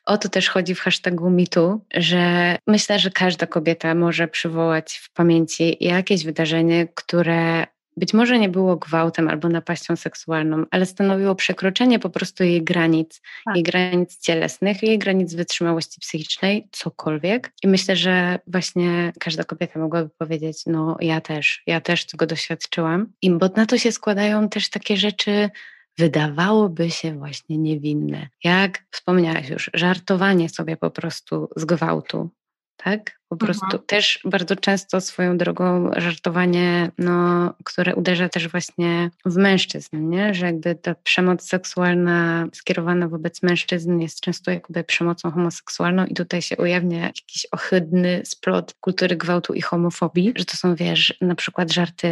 o 0.06 0.18
to 0.18 0.30
też 0.30 0.50
chodzi 0.50 0.76
w 0.76 0.80
hashtagu 0.80 1.30
mitu, 1.30 1.82
że 1.94 2.58
myślę, 2.68 3.00
że 3.00 3.12
każda 3.12 3.48
kobieta 3.48 3.96
może 3.96 4.28
przywołać 4.28 5.02
w 5.04 5.14
pamięci 5.14 5.78
jakieś 5.80 6.24
wydarzenie, 6.24 6.88
które 6.96 7.68
być 7.98 8.14
może 8.14 8.40
nie 8.40 8.50
było 8.50 8.76
gwałtem 8.76 9.28
albo 9.28 9.50
napaścią 9.50 9.96
seksualną, 9.96 10.66
ale 10.72 10.86
stanowiło 10.86 11.36
przekroczenie 11.36 12.00
po 12.00 12.10
prostu 12.10 12.44
jej 12.44 12.64
granic, 12.64 13.22
tak. 13.46 13.56
jej 13.56 13.64
granic 13.64 14.20
cielesnych, 14.20 14.84
jej 14.84 14.98
granic 14.98 15.34
wytrzymałości 15.34 16.02
psychicznej, 16.02 16.68
cokolwiek. 16.72 17.52
I 17.64 17.68
myślę, 17.68 17.96
że 17.96 18.40
właśnie 18.48 19.14
każda 19.20 19.44
kobieta 19.44 19.80
mogłaby 19.80 20.10
powiedzieć, 20.18 20.64
no 20.66 20.98
ja 21.00 21.22
też, 21.22 21.64
ja 21.68 21.82
też 21.82 22.06
tego 22.06 22.26
doświadczyłam. 22.26 23.08
I 23.22 23.32
bo 23.32 23.50
na 23.56 23.66
to 23.66 23.78
się 23.78 23.92
składają 23.92 24.50
też 24.50 24.70
takie 24.70 24.98
rzeczy, 24.98 25.50
wydawałoby 25.98 26.92
się 26.92 27.18
właśnie 27.18 27.58
niewinne. 27.58 28.28
Jak 28.44 28.84
wspomniałaś 28.92 29.50
już, 29.50 29.70
żartowanie 29.74 30.50
sobie 30.50 30.78
po 30.78 30.92
prostu 30.92 31.50
z 31.56 31.66
gwałtu, 31.66 32.30
tak? 32.78 33.18
Po 33.30 33.38
prostu 33.38 33.66
mhm. 33.66 33.84
też 33.88 34.20
bardzo 34.26 34.56
często 34.56 35.02
swoją 35.02 35.38
drogą 35.38 35.92
żartowanie, 35.98 36.92
no, 36.98 37.54
które 37.64 37.96
uderza 37.96 38.30
też 38.30 38.48
właśnie 38.48 39.10
w 39.26 39.38
mężczyzn, 39.38 40.10
nie? 40.10 40.34
że 40.34 40.46
jakby 40.46 40.76
ta 40.76 40.96
przemoc 40.96 41.44
seksualna 41.44 42.48
skierowana 42.54 43.08
wobec 43.08 43.44
mężczyzn 43.44 44.00
jest 44.00 44.22
często 44.22 44.52
jakby 44.52 44.84
przemocą 44.84 45.32
homoseksualną 45.32 46.06
i 46.06 46.14
tutaj 46.14 46.42
się 46.42 46.58
ujawnia 46.58 47.04
jakiś 47.04 47.48
ohydny 47.52 48.22
splot 48.26 48.74
kultury 48.80 49.16
gwałtu 49.16 49.54
i 49.54 49.62
homofobii, 49.62 50.34
że 50.36 50.46
to 50.46 50.58
są, 50.58 50.76
wiesz, 50.76 51.18
na 51.22 51.36
przykład 51.36 51.74
żarty, 51.74 52.10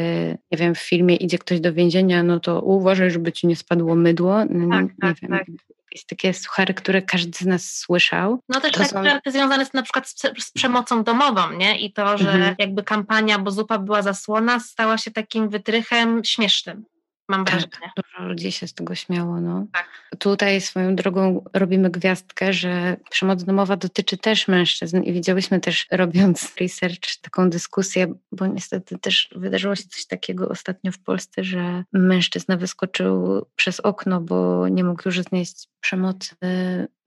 nie 0.52 0.58
wiem, 0.58 0.76
w 0.76 0.80
filmie 0.80 1.16
idzie 1.16 1.38
ktoś 1.38 1.60
do 1.60 1.74
więzienia, 1.74 2.24
no 2.24 2.40
to 2.40 2.62
uważaj, 2.62 3.12
żeby 3.12 3.32
ci 3.32 3.48
nie 3.48 3.56
spadło 3.56 3.96
mydło. 3.96 4.46
No, 4.50 4.70
tak, 4.70 4.86
nie, 4.86 4.96
tak, 5.02 5.18
wiem, 5.22 5.32
tak 5.32 5.46
jakieś 5.96 6.06
takie 6.06 6.34
suchary, 6.34 6.74
które 6.74 7.02
każdy 7.02 7.38
z 7.38 7.46
nas 7.46 7.72
słyszał. 7.72 8.40
No 8.50 8.62
też 8.62 8.72
takie 8.72 8.90
są... 8.90 9.04
żarty 9.04 9.32
związane 9.32 9.66
z, 9.66 9.74
na 9.74 9.84
przykład 9.84 10.10
z, 10.10 10.22
z, 10.38 10.52
przemocą 10.52 11.04
domową, 11.04 11.52
nie? 11.52 11.80
I 11.80 11.94
to, 11.94 12.18
że 12.18 12.32
mhm. 12.32 12.56
jakby 12.60 12.84
kampania, 12.84 13.40
bo 13.40 13.52
zupa 13.52 13.80
była 13.80 14.02
zasłona, 14.02 14.60
stała 14.60 14.98
się 14.98 15.12
takim 15.12 15.50
wytrychem 15.50 16.24
śmiesznym 16.24 16.86
mam 17.30 17.46
tak, 17.46 17.54
wrażenie. 17.54 17.92
Dużo 17.96 18.28
ludzi 18.28 18.52
się 18.52 18.68
z 18.68 18.74
tego 18.74 18.96
śmiało. 18.96 19.42
No. 19.42 19.66
Tak. 19.74 19.90
Tutaj 20.20 20.62
swoją 20.62 20.96
drogą 20.96 21.44
robimy 21.54 21.90
gwiazdkę, 21.90 22.54
że 22.54 22.98
przemoc 23.10 23.44
domowa 23.44 23.78
dotyczy 23.78 24.18
też 24.18 24.48
mężczyzn 24.48 25.02
i 25.02 25.14
widziałyśmy 25.14 25.60
też 25.60 25.88
robiąc 25.92 26.54
research 26.62 27.22
taką 27.22 27.50
dyskusję, 27.50 28.14
bo 28.32 28.48
niestety 28.48 28.98
też 29.00 29.30
wydarzyło 29.36 29.76
się 29.76 29.84
coś 29.84 30.06
takiego 30.06 30.50
ostatnio 30.50 30.92
w 30.92 31.00
Polsce, 31.00 31.44
że 31.44 31.84
mężczyzna 31.94 32.58
wyskoczył 32.58 33.46
przez 33.56 33.80
okno, 33.80 34.22
bo 34.22 34.68
nie 34.68 34.84
mógł 34.84 35.02
już 35.06 35.22
znieść 35.22 35.68
przemocy 35.80 36.36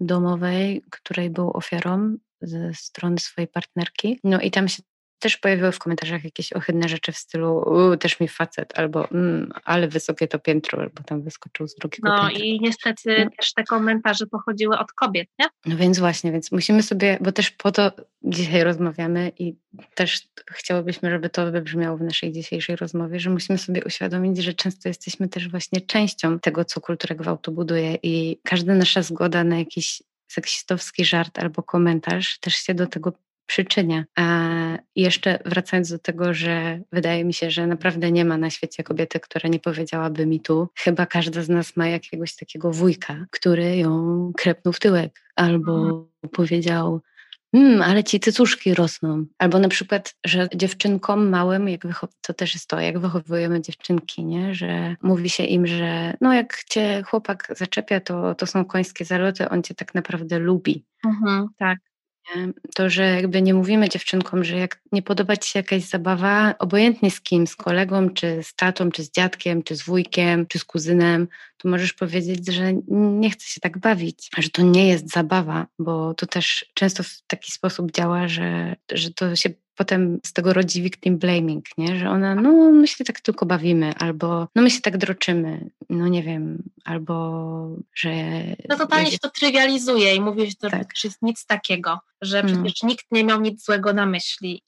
domowej, 0.01 0.83
której 0.91 1.31
był 1.31 1.51
ofiarą 1.51 2.17
ze 2.41 2.75
strony 2.75 3.19
swojej 3.19 3.49
partnerki. 3.49 4.21
No 4.25 4.41
i 4.41 4.51
tam 4.51 4.69
się 4.69 4.83
też 5.19 5.37
pojawiły 5.37 5.73
w 5.73 5.79
komentarzach 5.79 6.25
jakieś 6.25 6.53
ohydne 6.53 6.89
rzeczy 6.89 7.13
w 7.13 7.17
stylu 7.17 7.65
też 8.01 8.21
mi 8.21 8.29
facet, 8.29 8.79
albo 8.79 9.11
mm, 9.11 9.53
ale 9.65 9.89
wysokie 9.89 10.29
to 10.29 10.39
piętro, 10.39 10.81
albo 10.83 11.03
tam 11.03 11.23
wyskoczył 11.23 11.69
z 11.69 11.75
drugiego 11.75 12.09
No 12.09 12.29
piętra. 12.29 12.45
i 12.45 12.61
niestety 12.61 13.25
no. 13.25 13.31
też 13.41 13.53
te 13.55 13.65
komentarze 13.65 14.27
pochodziły 14.27 14.79
od 14.79 14.93
kobiet, 14.93 15.29
nie? 15.39 15.47
No 15.67 15.77
więc 15.77 15.99
właśnie, 15.99 16.33
więc 16.33 16.53
musimy 16.53 16.83
sobie, 16.83 17.19
bo 17.21 17.33
też 17.33 17.51
po 17.51 17.73
to 17.73 17.93
dzisiaj 18.23 18.65
rozmawiamy 18.65 19.33
i 19.39 19.55
też 19.95 20.29
chciałobyśmy, 20.51 21.11
żeby 21.11 21.31
to 21.31 21.53
wybrzmiało 21.53 21.97
w 21.97 22.03
naszej 22.03 22.33
dzisiejszej 22.33 22.77
rozmowie, 22.77 23.21
że 23.21 23.31
musimy 23.31 23.59
sobie 23.59 23.85
uświadomić, 23.85 24.39
że 24.39 24.55
często 24.55 24.89
jesteśmy 24.89 25.29
też 25.29 25.49
właśnie 25.49 25.81
częścią 25.81 26.39
tego, 26.39 26.65
co 26.65 26.81
kulturę 26.81 27.15
gwałtu 27.17 27.53
buduje 27.53 27.99
i 28.03 28.39
każda 28.45 28.75
nasza 28.75 29.03
zgoda 29.03 29.45
na 29.45 29.59
jakiś 29.59 30.03
seksistowski 30.29 31.05
żart 31.05 31.39
albo 31.39 31.63
komentarz 31.63 32.39
też 32.39 32.55
się 32.55 32.75
do 32.75 32.87
tego 32.87 33.13
przyczynia. 33.49 34.05
A 34.17 34.49
jeszcze 34.97 35.39
wracając 35.45 35.91
do 35.91 35.99
tego, 35.99 36.35
że 36.35 36.81
wydaje 36.93 37.25
mi 37.25 37.35
się, 37.35 37.51
że 37.51 37.67
naprawdę 37.67 38.13
nie 38.13 38.25
ma 38.25 38.37
na 38.37 38.51
świecie 38.51 38.85
kobiety, 38.85 39.21
która 39.21 39.49
nie 39.49 39.59
powiedziałaby 39.59 40.27
mi 40.27 40.41
tu, 40.41 40.69
chyba 40.75 41.07
każda 41.07 41.43
z 41.43 41.49
nas 41.49 41.77
ma 41.77 41.89
jakiegoś 41.89 42.37
takiego 42.37 42.71
wujka, 42.71 43.27
który 43.31 43.77
ją 43.77 44.33
krepnął 44.37 44.73
w 44.73 44.81
tyłek 44.81 45.21
albo 45.37 45.77
mhm. 45.81 46.07
powiedział, 46.33 47.01
mmm, 47.53 47.83
ale 47.83 48.05
ci 48.05 48.21
cycuszki 48.21 48.75
rosną. 48.75 49.25
Albo 49.39 49.59
na 49.59 49.69
przykład, 49.69 50.15
że 50.27 50.49
dziewczynkom 50.55 51.29
małym, 51.29 51.69
jak 51.69 51.83
to 52.21 52.35
też 52.35 52.55
jest 52.55 52.69
to, 52.69 52.81
jak 52.81 52.99
wychowujemy 52.99 53.61
dziewczynki, 53.61 54.25
nie? 54.25 54.55
że 54.55 54.97
mówi 55.03 55.31
się 55.31 55.45
im, 55.45 55.67
że 55.67 56.15
no 56.21 56.35
jak 56.35 56.65
cię 56.65 57.03
chłopak 57.07 57.53
zaczepia, 57.57 58.01
to, 58.01 58.35
to 58.35 58.47
są 58.47 58.65
końskie 58.65 59.05
zaloty, 59.05 59.49
on 59.49 59.63
cię 59.63 59.75
tak 59.75 59.95
naprawdę 59.95 60.39
lubi. 60.39 60.85
Mhm, 61.05 61.49
tak. 61.59 61.79
To, 62.75 62.91
że 62.91 63.03
jakby 63.03 63.43
nie 63.43 63.55
mówimy 63.55 63.89
dziewczynkom, 63.89 64.45
że 64.45 64.57
jak 64.57 64.81
nie 64.93 65.03
podoba 65.03 65.37
ci 65.37 65.51
się 65.51 65.59
jakaś 65.59 65.83
zabawa, 65.83 66.55
obojętnie 66.59 67.11
z 67.11 67.21
kim, 67.21 67.47
z 67.47 67.57
kolegą, 67.57 68.11
czy 68.11 68.43
z 68.43 68.55
tatą, 68.55 68.91
czy 68.91 69.03
z 69.03 69.11
dziadkiem, 69.11 69.63
czy 69.63 69.77
z 69.77 69.83
wujkiem, 69.83 70.47
czy 70.47 70.59
z 70.59 70.65
kuzynem, 70.65 71.29
to 71.59 71.69
możesz 71.69 71.93
powiedzieć, 71.93 72.53
że 72.53 72.73
nie 72.89 73.31
chce 73.31 73.47
się 73.47 73.61
tak 73.61 73.79
bawić, 73.79 74.31
że 74.39 74.51
to 74.51 74.63
nie 74.63 74.89
jest 74.89 75.13
zabawa, 75.13 75.67
bo 75.79 76.15
to 76.15 76.27
też 76.27 76.67
często 76.75 77.03
w 77.03 77.23
taki 77.27 77.53
sposób 77.53 77.93
działa, 77.93 78.29
że, 78.29 78.77
że 78.93 79.11
to 79.11 79.37
się 79.37 79.51
potem 79.79 80.21
z 80.27 80.33
tego 80.33 80.53
rodzi 80.53 80.83
victim 80.83 81.19
blaming, 81.19 81.65
nie? 81.79 81.97
że 81.97 82.11
ona, 82.11 82.35
no 82.35 82.53
my 82.73 82.87
się 82.87 83.05
tak 83.05 83.21
tylko 83.21 83.47
bawimy, 83.47 83.95
albo 83.99 84.49
no 84.55 84.63
my 84.63 84.71
się 84.71 84.81
tak 84.81 84.97
droczymy, 84.97 85.71
no 85.91 86.09
nie 86.09 86.23
wiem, 86.23 86.63
albo 86.85 87.69
że... 87.95 88.11
No 88.69 88.77
totalnie 88.77 89.11
się 89.11 89.19
to 89.19 89.31
trywializuje 89.31 90.15
i 90.15 90.21
mówi, 90.21 90.51
że 90.51 90.57
to 90.57 90.71
tak. 90.71 91.05
jest 91.05 91.23
nic 91.23 91.47
takiego, 91.47 91.99
że 92.23 92.43
no. 92.43 92.49
przecież 92.49 92.83
nikt 92.83 93.07
nie 93.11 93.25
miał 93.25 93.41
nic 93.41 93.65
złego 93.65 93.93
na 93.93 94.07
myśli. 94.07 94.63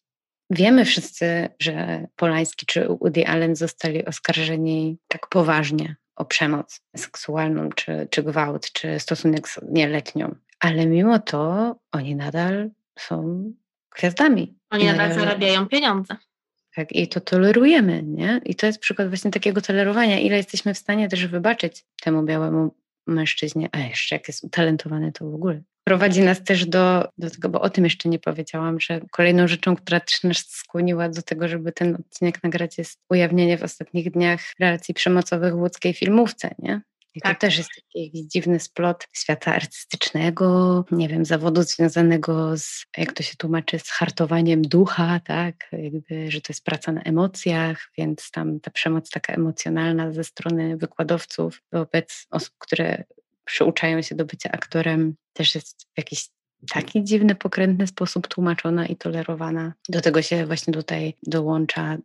Wiemy 0.51 0.85
wszyscy, 0.85 1.49
że 1.61 2.07
Polański 2.17 2.67
czy 2.67 2.89
Woody 2.89 3.27
Allen 3.27 3.57
zostali 3.57 4.05
oskarżeni 4.05 4.99
tak 5.09 5.29
poważnie 5.29 5.97
o 6.17 6.25
przemoc 6.25 6.81
seksualną, 6.97 7.69
czy, 7.69 8.09
czy 8.11 8.23
gwałt, 8.23 8.73
czy 8.73 9.01
stosunek 9.01 9.49
z 9.49 9.59
nieletnią, 9.69 10.35
ale 10.61 10.87
mimo 10.87 11.19
to 11.19 11.77
oni 11.93 12.17
nadal 12.17 12.71
są 12.99 13.45
gwiazdami. 13.99 14.55
Oni 14.71 14.85
nadal 14.85 15.15
zarabiają 15.15 15.67
pieniądze. 15.67 16.17
Tak, 16.75 16.93
i 16.93 17.09
to 17.09 17.21
tolerujemy, 17.21 18.03
nie? 18.03 18.41
I 18.45 18.55
to 18.55 18.67
jest 18.67 18.79
przykład 18.79 19.09
właśnie 19.09 19.31
takiego 19.31 19.61
tolerowania, 19.61 20.19
ile 20.19 20.37
jesteśmy 20.37 20.75
w 20.75 20.79
stanie 20.79 21.09
też 21.09 21.27
wybaczyć 21.27 21.85
temu 22.03 22.23
białemu 22.23 22.75
mężczyźnie, 23.07 23.69
a 23.73 23.79
jeszcze 23.79 24.15
jak 24.15 24.29
jest 24.29 24.45
utalentowany, 24.45 25.13
to 25.13 25.31
w 25.31 25.35
ogóle. 25.35 25.63
Prowadzi 25.85 26.21
nas 26.21 26.45
też 26.45 26.67
do, 26.67 27.09
do 27.19 27.31
tego, 27.31 27.49
bo 27.49 27.61
o 27.61 27.71
tym 27.71 27.85
jeszcze 27.85 28.09
nie 28.09 28.19
powiedziałam, 28.19 28.81
że 28.81 29.01
kolejną 29.11 29.49
rzeczą, 29.49 29.77
która 29.77 30.01
też 30.01 30.23
nas 30.23 30.39
skłoniła 30.39 31.09
do 31.09 31.23
tego, 31.23 31.49
żeby 31.49 31.73
ten 31.73 31.95
odcinek 31.95 32.43
nagrać, 32.43 32.79
jest 32.79 32.99
ujawnienie 33.11 33.59
w 33.59 33.63
ostatnich 33.63 34.11
dniach 34.11 34.41
relacji 34.61 34.95
przemocowych 34.95 35.55
w 35.55 35.59
łódzkiej 35.59 35.95
filmówce, 35.95 36.55
nie? 36.59 36.81
I 37.15 37.21
tak. 37.21 37.35
to 37.35 37.41
też 37.41 37.59
jest 37.59 37.71
taki 37.75 38.05
jakiś 38.05 38.21
dziwny 38.21 38.61
splot 38.61 39.09
świata 39.13 39.55
artystycznego, 39.55 40.85
nie 40.91 41.09
wiem, 41.09 41.25
zawodu 41.25 41.63
związanego 41.63 42.59
z, 42.59 42.85
jak 42.99 43.13
to 43.13 43.23
się 43.23 43.37
tłumaczy, 43.37 43.79
z 43.79 43.91
hartowaniem 43.91 44.63
ducha, 44.63 45.21
tak? 45.21 45.55
Jakby, 45.73 46.31
że 46.31 46.41
to 46.41 46.53
jest 46.53 46.65
praca 46.65 46.93
na 46.93 47.03
emocjach, 47.03 47.91
więc 47.99 48.31
tam 48.31 48.61
ta 48.61 48.71
przemoc 48.71 49.11
taka 49.11 49.33
emocjonalna 49.33 50.13
ze 50.13 50.25
strony 50.25 50.77
wykładowców 50.77 51.63
wobec 51.73 52.27
osób, 52.31 52.55
które 52.59 53.05
przyuczają 53.45 54.03
się 54.03 54.15
do 54.15 54.25
bycia 54.25 54.51
aktorem, 54.53 55.15
też 55.33 55.55
jest 55.55 55.83
w 55.83 55.99
jakiś 55.99 56.29
taki 56.69 57.05
dziwny, 57.05 57.35
pokrętny 57.35 57.87
sposób 57.87 58.29
tłumaczona 58.29 58.87
i 58.87 58.97
tolerowana. 58.97 59.73
Do 59.89 60.01
tego 60.01 60.23
się 60.23 60.47
właśnie 60.47 60.73
tutaj 60.73 61.15
dołącza 61.23 61.99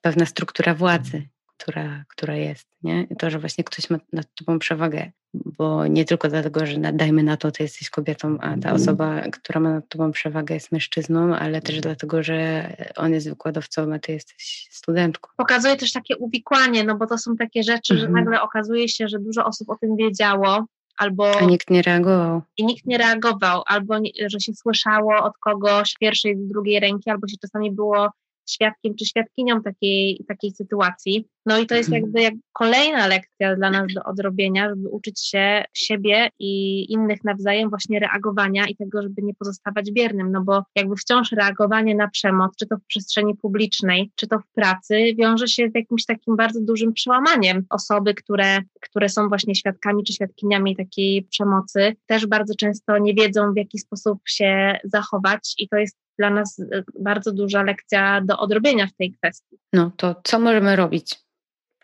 pewna 0.00 0.26
struktura 0.26 0.74
władzy, 0.74 1.28
która, 1.58 2.04
która 2.08 2.34
jest, 2.34 2.68
nie? 2.82 3.02
I 3.02 3.16
to, 3.16 3.30
że 3.30 3.38
właśnie 3.38 3.64
ktoś 3.64 3.90
ma 3.90 3.98
nad 4.12 4.26
tobą 4.34 4.58
przewagę, 4.58 5.10
bo 5.34 5.86
nie 5.86 6.04
tylko 6.04 6.28
dlatego, 6.28 6.66
że 6.66 6.78
dajmy 6.78 7.22
na 7.22 7.36
to, 7.36 7.50
ty 7.50 7.62
jesteś 7.62 7.90
kobietą, 7.90 8.38
a 8.40 8.48
ta 8.48 8.54
mhm. 8.54 8.76
osoba, 8.76 9.20
która 9.20 9.60
ma 9.60 9.70
nad 9.70 9.88
tobą 9.88 10.12
przewagę 10.12 10.54
jest 10.54 10.72
mężczyzną, 10.72 11.36
ale 11.36 11.60
też 11.60 11.80
dlatego, 11.80 12.22
że 12.22 12.70
on 12.96 13.12
jest 13.12 13.28
wykładowcą, 13.28 13.94
a 13.94 13.98
ty 13.98 14.12
jesteś 14.12 14.68
studentką. 14.70 15.30
Pokazuje 15.36 15.76
też 15.76 15.92
takie 15.92 16.16
uwikłanie, 16.16 16.84
no 16.84 16.96
bo 16.96 17.06
to 17.06 17.18
są 17.18 17.36
takie 17.36 17.62
rzeczy, 17.62 17.94
mhm. 17.94 18.08
że 18.08 18.20
nagle 18.20 18.42
okazuje 18.42 18.88
się, 18.88 19.08
że 19.08 19.18
dużo 19.18 19.44
osób 19.44 19.70
o 19.70 19.76
tym 19.76 19.96
wiedziało, 19.96 20.64
albo... 20.98 21.40
A 21.40 21.44
nikt 21.44 21.70
nie 21.70 21.82
reagował. 21.82 22.42
I 22.56 22.66
nikt 22.66 22.86
nie 22.86 22.98
reagował, 22.98 23.62
albo 23.66 23.94
że 24.26 24.40
się 24.40 24.54
słyszało 24.54 25.16
od 25.16 25.38
kogoś 25.38 25.94
pierwszej, 26.00 26.36
drugiej 26.36 26.80
ręki, 26.80 27.10
albo 27.10 27.28
się 27.28 27.36
czasami 27.40 27.72
było 27.72 28.10
świadkiem 28.52 28.94
czy 28.94 29.04
świadkinią 29.04 29.62
takiej, 29.62 30.24
takiej 30.28 30.50
sytuacji. 30.50 31.28
No 31.46 31.58
i 31.58 31.66
to 31.66 31.74
jest 31.74 31.88
mhm. 31.88 32.02
jakby 32.02 32.22
jak 32.22 32.34
kolejna 32.52 33.06
lekcja 33.06 33.56
dla 33.56 33.70
nas 33.70 33.86
do 33.94 34.02
odrobienia, 34.04 34.68
żeby 34.68 34.88
uczyć 34.88 35.28
się 35.28 35.64
siebie 35.74 36.30
i 36.38 36.84
innych 36.92 37.24
nawzajem 37.24 37.70
właśnie 37.70 38.00
reagowania 38.00 38.66
i 38.66 38.76
tego, 38.76 39.02
żeby 39.02 39.22
nie 39.22 39.34
pozostawać 39.34 39.92
biernym, 39.92 40.32
no 40.32 40.42
bo 40.44 40.62
jakby 40.76 40.96
wciąż 40.96 41.32
reagowanie 41.32 41.94
na 41.94 42.08
przemoc, 42.08 42.56
czy 42.56 42.66
to 42.66 42.76
w 42.76 42.86
przestrzeni 42.86 43.36
publicznej, 43.36 44.10
czy 44.14 44.26
to 44.26 44.38
w 44.38 44.46
pracy, 44.54 45.14
wiąże 45.18 45.48
się 45.48 45.68
z 45.68 45.74
jakimś 45.74 46.04
takim 46.04 46.36
bardzo 46.36 46.60
dużym 46.60 46.92
przełamaniem. 46.92 47.66
Osoby, 47.70 48.14
które, 48.14 48.58
które 48.80 49.08
są 49.08 49.28
właśnie 49.28 49.54
świadkami 49.54 50.04
czy 50.04 50.12
świadkiniami 50.12 50.76
takiej 50.76 51.22
przemocy, 51.22 51.96
też 52.06 52.26
bardzo 52.26 52.54
często 52.54 52.98
nie 52.98 53.14
wiedzą, 53.14 53.52
w 53.52 53.56
jaki 53.56 53.78
sposób 53.78 54.18
się 54.26 54.78
zachować 54.84 55.54
i 55.58 55.68
to 55.68 55.76
jest 55.76 55.96
dla 56.18 56.30
nas 56.30 56.58
y, 56.58 56.84
bardzo 57.00 57.32
duża 57.32 57.62
lekcja 57.62 58.20
do 58.20 58.38
odrobienia 58.38 58.86
w 58.86 58.92
tej 58.92 59.12
kwestii. 59.12 59.56
No 59.72 59.92
to 59.96 60.20
co 60.24 60.38
możemy 60.38 60.76
robić, 60.76 61.14